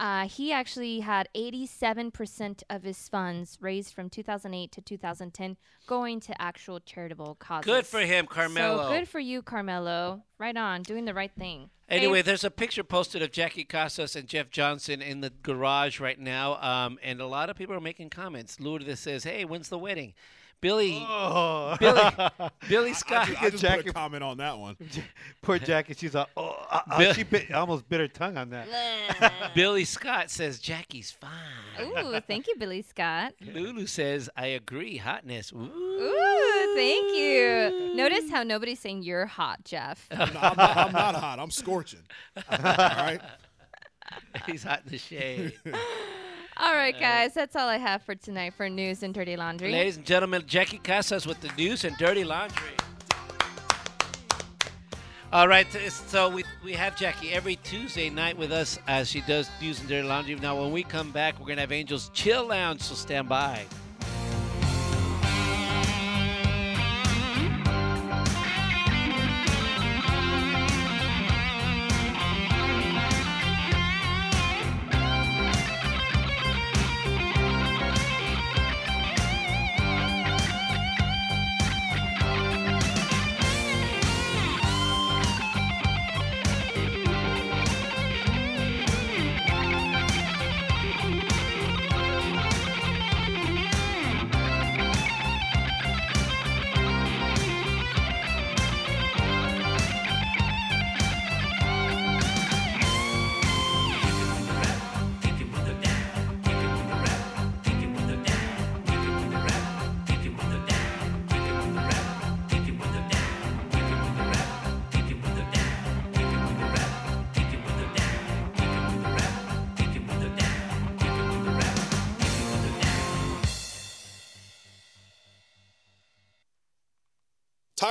[0.00, 6.40] Uh, he actually had 87% of his funds raised from 2008 to 2010 going to
[6.40, 7.66] actual charitable causes.
[7.66, 8.84] Good for him, Carmelo.
[8.84, 10.22] So good for you, Carmelo.
[10.38, 11.68] Right on, doing the right thing.
[11.86, 16.18] Anyway, there's a picture posted of Jackie Casas and Jeff Johnson in the garage right
[16.18, 18.58] now, um, and a lot of people are making comments.
[18.58, 20.14] Lourdes says, "Hey, when's the wedding?"
[20.60, 21.74] Billy, Oh.
[21.80, 22.00] Billy,
[22.68, 23.26] Billy I, Scott.
[23.28, 24.76] ju- I just put a comment on that one.
[25.42, 25.94] Poor Jackie.
[25.94, 29.32] She's like, oh, uh, uh, Bill- she bit, almost bit her tongue on that.
[29.54, 31.30] Billy Scott says Jackie's fine.
[31.86, 33.32] Ooh, thank you, Billy Scott.
[33.40, 35.56] Lulu says, "I agree, hotness." Ooh.
[35.60, 37.94] Ooh, thank you.
[37.94, 40.06] Notice how nobody's saying you're hot, Jeff.
[40.10, 41.38] I'm not, I'm not- I'm not hot.
[41.38, 42.00] I'm scorching.
[42.36, 43.20] All right.
[44.46, 45.54] He's hot in the shade.
[46.56, 49.72] All right, guys, that's all I have for tonight for news and dirty laundry.
[49.72, 52.72] Ladies and gentlemen, Jackie Casas with the news and dirty laundry.
[55.32, 59.48] All right, so we, we have Jackie every Tuesday night with us as she does
[59.60, 60.34] news and dirty laundry.
[60.34, 63.64] Now, when we come back, we're going to have Angels Chill Lounge, so stand by.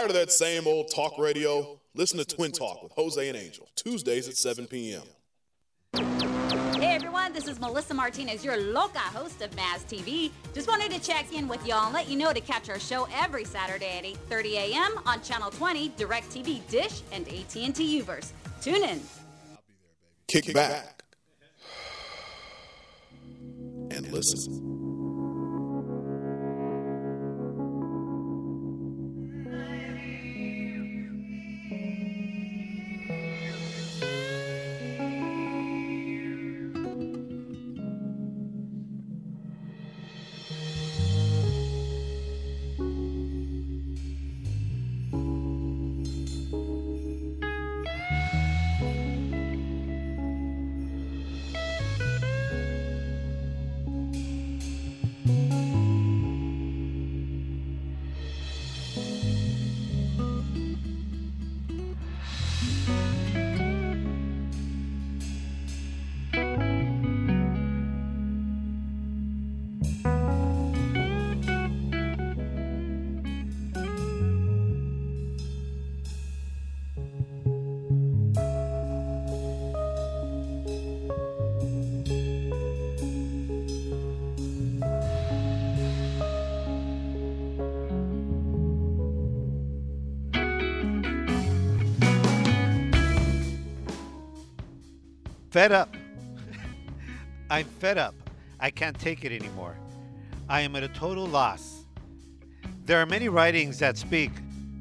[0.09, 1.79] Tired of that same old talk radio?
[1.93, 5.03] Listen to Twin Talk with Jose and Angel, Tuesdays at 7 p.m.
[6.81, 10.31] Hey everyone, this is Melissa Martinez, your loca host of Maz TV.
[10.55, 13.07] Just wanted to check in with y'all and let you know to catch our show
[13.13, 14.99] every Saturday at 8:30 a.m.
[15.05, 18.31] on Channel 20, DirecTV Dish, and AT&T Uverse.
[18.63, 18.99] Tune in.
[20.27, 21.03] Kick back
[23.91, 24.88] and listen.
[95.59, 95.93] Fed up.
[97.49, 98.15] I'm fed up.
[98.61, 99.75] I can't take it anymore.
[100.47, 101.83] I am at a total loss.
[102.85, 104.31] There are many writings that speak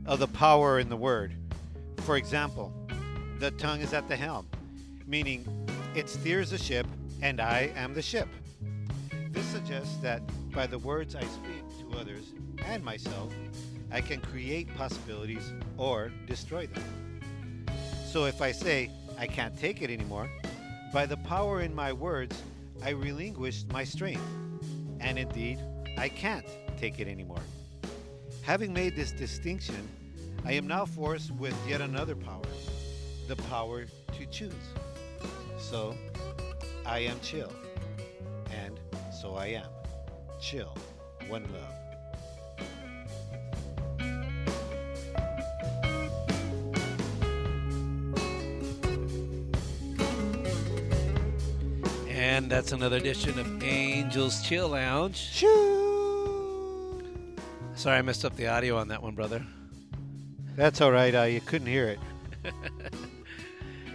[0.07, 1.34] of the power in the word.
[2.02, 2.73] For example,
[3.40, 4.47] the tongue is at the helm,
[5.05, 5.44] meaning
[5.97, 6.86] it steers the ship
[7.23, 8.28] and I am the ship.
[9.32, 12.34] This suggests that by the words I speak to others
[12.65, 13.34] and myself,
[13.90, 17.66] I can create possibilities or destroy them.
[18.12, 20.31] So if I say, I can't take it anymore,
[20.92, 22.41] by the power in my words,
[22.83, 24.23] I relinquished my strength.
[25.00, 25.58] And indeed,
[25.97, 26.47] I can't
[26.78, 27.42] take it anymore.
[28.42, 29.89] Having made this distinction,
[30.44, 32.42] I am now forced with yet another power
[33.28, 33.84] the power
[34.17, 34.55] to choose.
[35.58, 35.94] So,
[36.86, 37.52] I am chill.
[38.50, 38.81] And
[39.12, 39.68] so I am.
[40.41, 40.75] Chill.
[41.28, 41.88] One love.
[52.39, 55.44] And that's another edition of Angels Chill Lounge.
[57.75, 59.44] Sorry, I messed up the audio on that one, brother.
[60.55, 61.12] That's all right.
[61.12, 61.99] Uh, you couldn't hear it.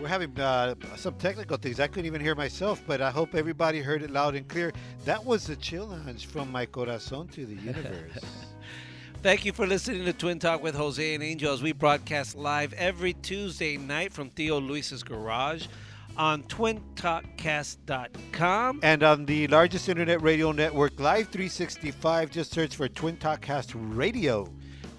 [0.02, 1.80] We're having uh, some technical things.
[1.80, 4.74] I couldn't even hear myself, but I hope everybody heard it loud and clear.
[5.06, 8.26] That was the chill lounge from my corazon to the universe.
[9.24, 12.74] Thank you for listening to Twin Talk with Jose and Angel as we broadcast live
[12.74, 15.68] every Tuesday night from Tío Luis's garage
[16.18, 18.80] on twintalkcast.com.
[18.84, 23.72] and on the largest internet radio network, Live 365, just search for Twin Talk Cast
[23.76, 24.48] Radio.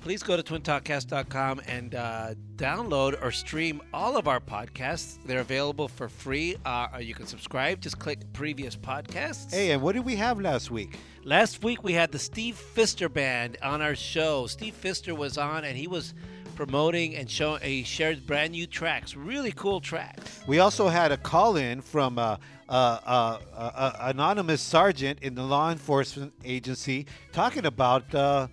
[0.00, 5.16] Please go to twintalkcast.com and uh, download or stream all of our podcasts.
[5.24, 6.56] They're available for free.
[6.66, 7.80] Uh, you can subscribe.
[7.80, 9.50] Just click previous podcasts.
[9.50, 10.98] Hey, and what did we have last week?
[11.24, 14.46] Last week we had the Steve Fister Band on our show.
[14.46, 16.12] Steve Fister was on and he was
[16.54, 17.62] promoting and showing.
[17.62, 20.40] He shared brand new tracks, really cool tracks.
[20.46, 22.36] We also had a call in from uh,
[22.68, 28.14] uh, uh, uh, uh, anonymous sergeant in the law enforcement agency talking about.
[28.14, 28.48] Uh,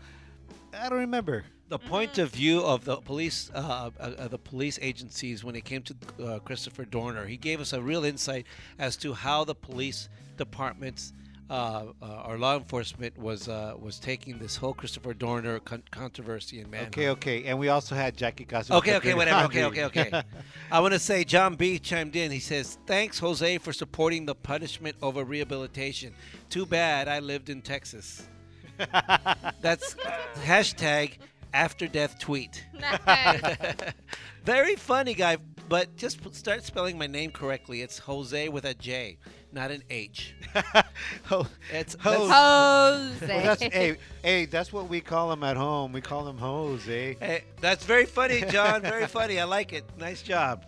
[0.74, 1.46] I don't remember.
[1.70, 5.64] The point of view of the police, uh, uh, uh, the police agencies when it
[5.64, 8.46] came to uh, Christopher Dorner, he gave us a real insight
[8.78, 11.14] as to how the police departments.
[11.52, 16.62] Uh, uh, or law enforcement was uh, was taking this whole Christopher Dorner con- controversy
[16.62, 16.86] and man.
[16.86, 18.74] Okay, okay, and we also had Jackie Casa.
[18.76, 19.44] Okay, okay, whatever.
[19.48, 20.24] Okay, okay, okay.
[20.72, 22.32] I want to say John B chimed in.
[22.32, 26.14] He says, "Thanks, Jose, for supporting the punishment over rehabilitation.
[26.50, 28.30] Too bad I lived in Texas."
[29.60, 29.96] That's
[30.46, 31.18] hashtag
[31.54, 32.66] after death tweet.
[34.46, 35.36] Very funny guy,
[35.68, 37.82] but just start spelling my name correctly.
[37.82, 39.18] It's Jose with a J,
[39.52, 40.34] not an H.
[41.72, 45.92] It's Ho- that's- Well, that's, hey, hey, that's what we call him at home.
[45.94, 47.18] We call him Jose.
[47.20, 48.82] Hey, that's very funny, John.
[48.82, 49.40] Very funny.
[49.40, 49.84] I like it.
[49.98, 50.66] Nice job.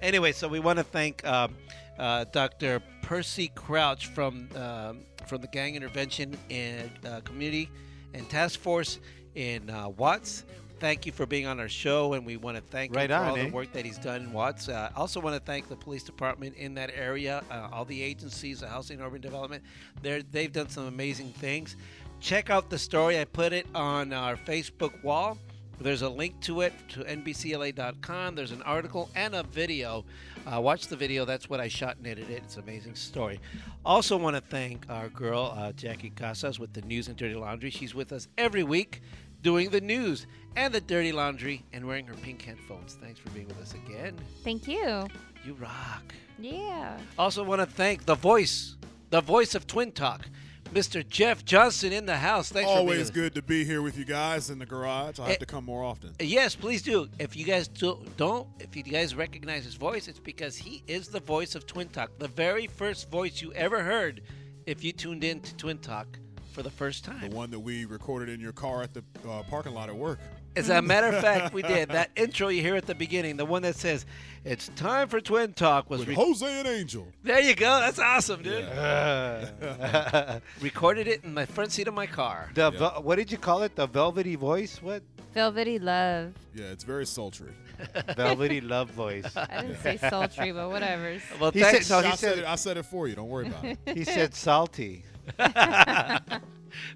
[0.00, 1.54] Anyway, so we want to thank um,
[1.98, 2.80] uh, Dr.
[3.02, 7.70] Percy Crouch from um, from the Gang Intervention and uh, Community
[8.14, 8.98] and Task Force
[9.34, 10.44] in uh, Watts.
[10.82, 13.22] Thank you for being on our show, and we want to thank Right him for
[13.22, 13.44] on, all eh?
[13.44, 14.68] the work that he's done in Watts.
[14.68, 18.58] Uh, also, want to thank the police department in that area, uh, all the agencies,
[18.58, 19.62] the Housing and Urban Development.
[20.02, 21.76] They're, they've done some amazing things.
[22.18, 23.20] Check out the story.
[23.20, 25.38] I put it on our Facebook wall.
[25.80, 28.34] There's a link to it to NBCLA.com.
[28.34, 30.04] There's an article and a video.
[30.46, 31.24] Uh, watch the video.
[31.24, 32.42] That's what I shot and edited.
[32.42, 33.40] It's an amazing story.
[33.84, 37.70] Also, want to thank our girl uh, Jackie Casas with the news and dirty laundry.
[37.70, 39.02] She's with us every week,
[39.42, 42.94] doing the news and the dirty laundry and wearing her pink headphones.
[42.94, 44.16] Thanks for being with us again.
[44.44, 45.06] Thank you.
[45.44, 46.14] You rock.
[46.38, 46.98] Yeah.
[47.18, 48.76] Also, want to thank the voice,
[49.10, 50.26] the voice of Twin Talk,
[50.72, 51.06] Mr.
[51.06, 52.48] Jeff Johnson in the house.
[52.50, 55.18] Thanks for being Always good to be here with you guys in the garage.
[55.18, 56.12] I have Eh, to come more often.
[56.20, 57.08] Yes, please do.
[57.18, 61.08] If you guys do, don't, if you guys recognize his voice, it's because he is
[61.08, 64.22] the voice of Twin Talk, the very first voice you ever heard
[64.66, 66.06] if you tuned in to Twin Talk
[66.52, 67.30] for the first time.
[67.30, 70.18] The one that we recorded in your car at the uh, parking lot at work.
[70.54, 71.88] As a matter of fact, we did.
[71.92, 74.04] That intro you hear at the beginning, the one that says,
[74.44, 77.06] It's time for Twin Talk, was With re- Jose and Angel.
[77.22, 77.80] There you go.
[77.80, 78.64] That's awesome, dude.
[80.60, 82.50] Recorded it in my front seat of my car.
[82.54, 83.74] The vel- what did you call it?
[83.76, 84.80] The velvety voice?
[84.82, 85.02] What?
[85.34, 86.34] Velvety love.
[86.54, 87.52] Yeah, it's very sultry.
[88.16, 89.34] velvety love voice.
[89.34, 91.16] I didn't say sultry, but whatever.
[91.40, 91.86] Well, He thanks.
[91.86, 93.14] said- no, he I said said- it, I said it for you.
[93.14, 93.78] Don't worry about it.
[93.94, 95.04] He said salty.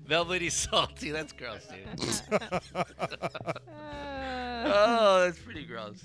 [0.07, 1.11] Velvety salty.
[1.11, 2.41] That's gross, dude.
[4.69, 6.03] Oh, that's pretty gross.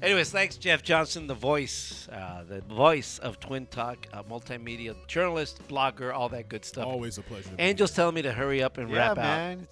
[0.00, 5.60] Anyways, thanks, Jeff Johnson, the voice, uh, the voice of Twin Talk, uh, multimedia journalist,
[5.68, 6.86] blogger, all that good stuff.
[6.86, 7.50] Always a pleasure.
[7.50, 9.68] to be Angel's telling me to hurry up and yeah, wrap man.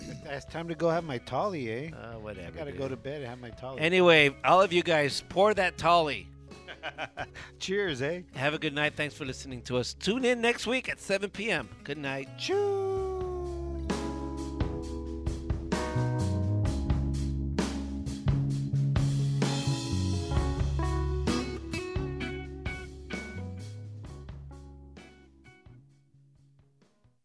[0.00, 1.90] It's, it's time to go have my tolly, eh?
[1.90, 2.48] Uh, whatever.
[2.48, 2.80] I gotta dude.
[2.80, 3.80] go to bed and have my tolly.
[3.80, 6.26] Anyway, all of you guys, pour that tolly.
[7.58, 8.22] Cheers, eh?
[8.34, 8.94] Have a good night.
[8.96, 9.94] Thanks for listening to us.
[9.94, 11.68] Tune in next week at 7 p.m.
[11.84, 12.28] Good night.
[12.38, 12.93] Cheers.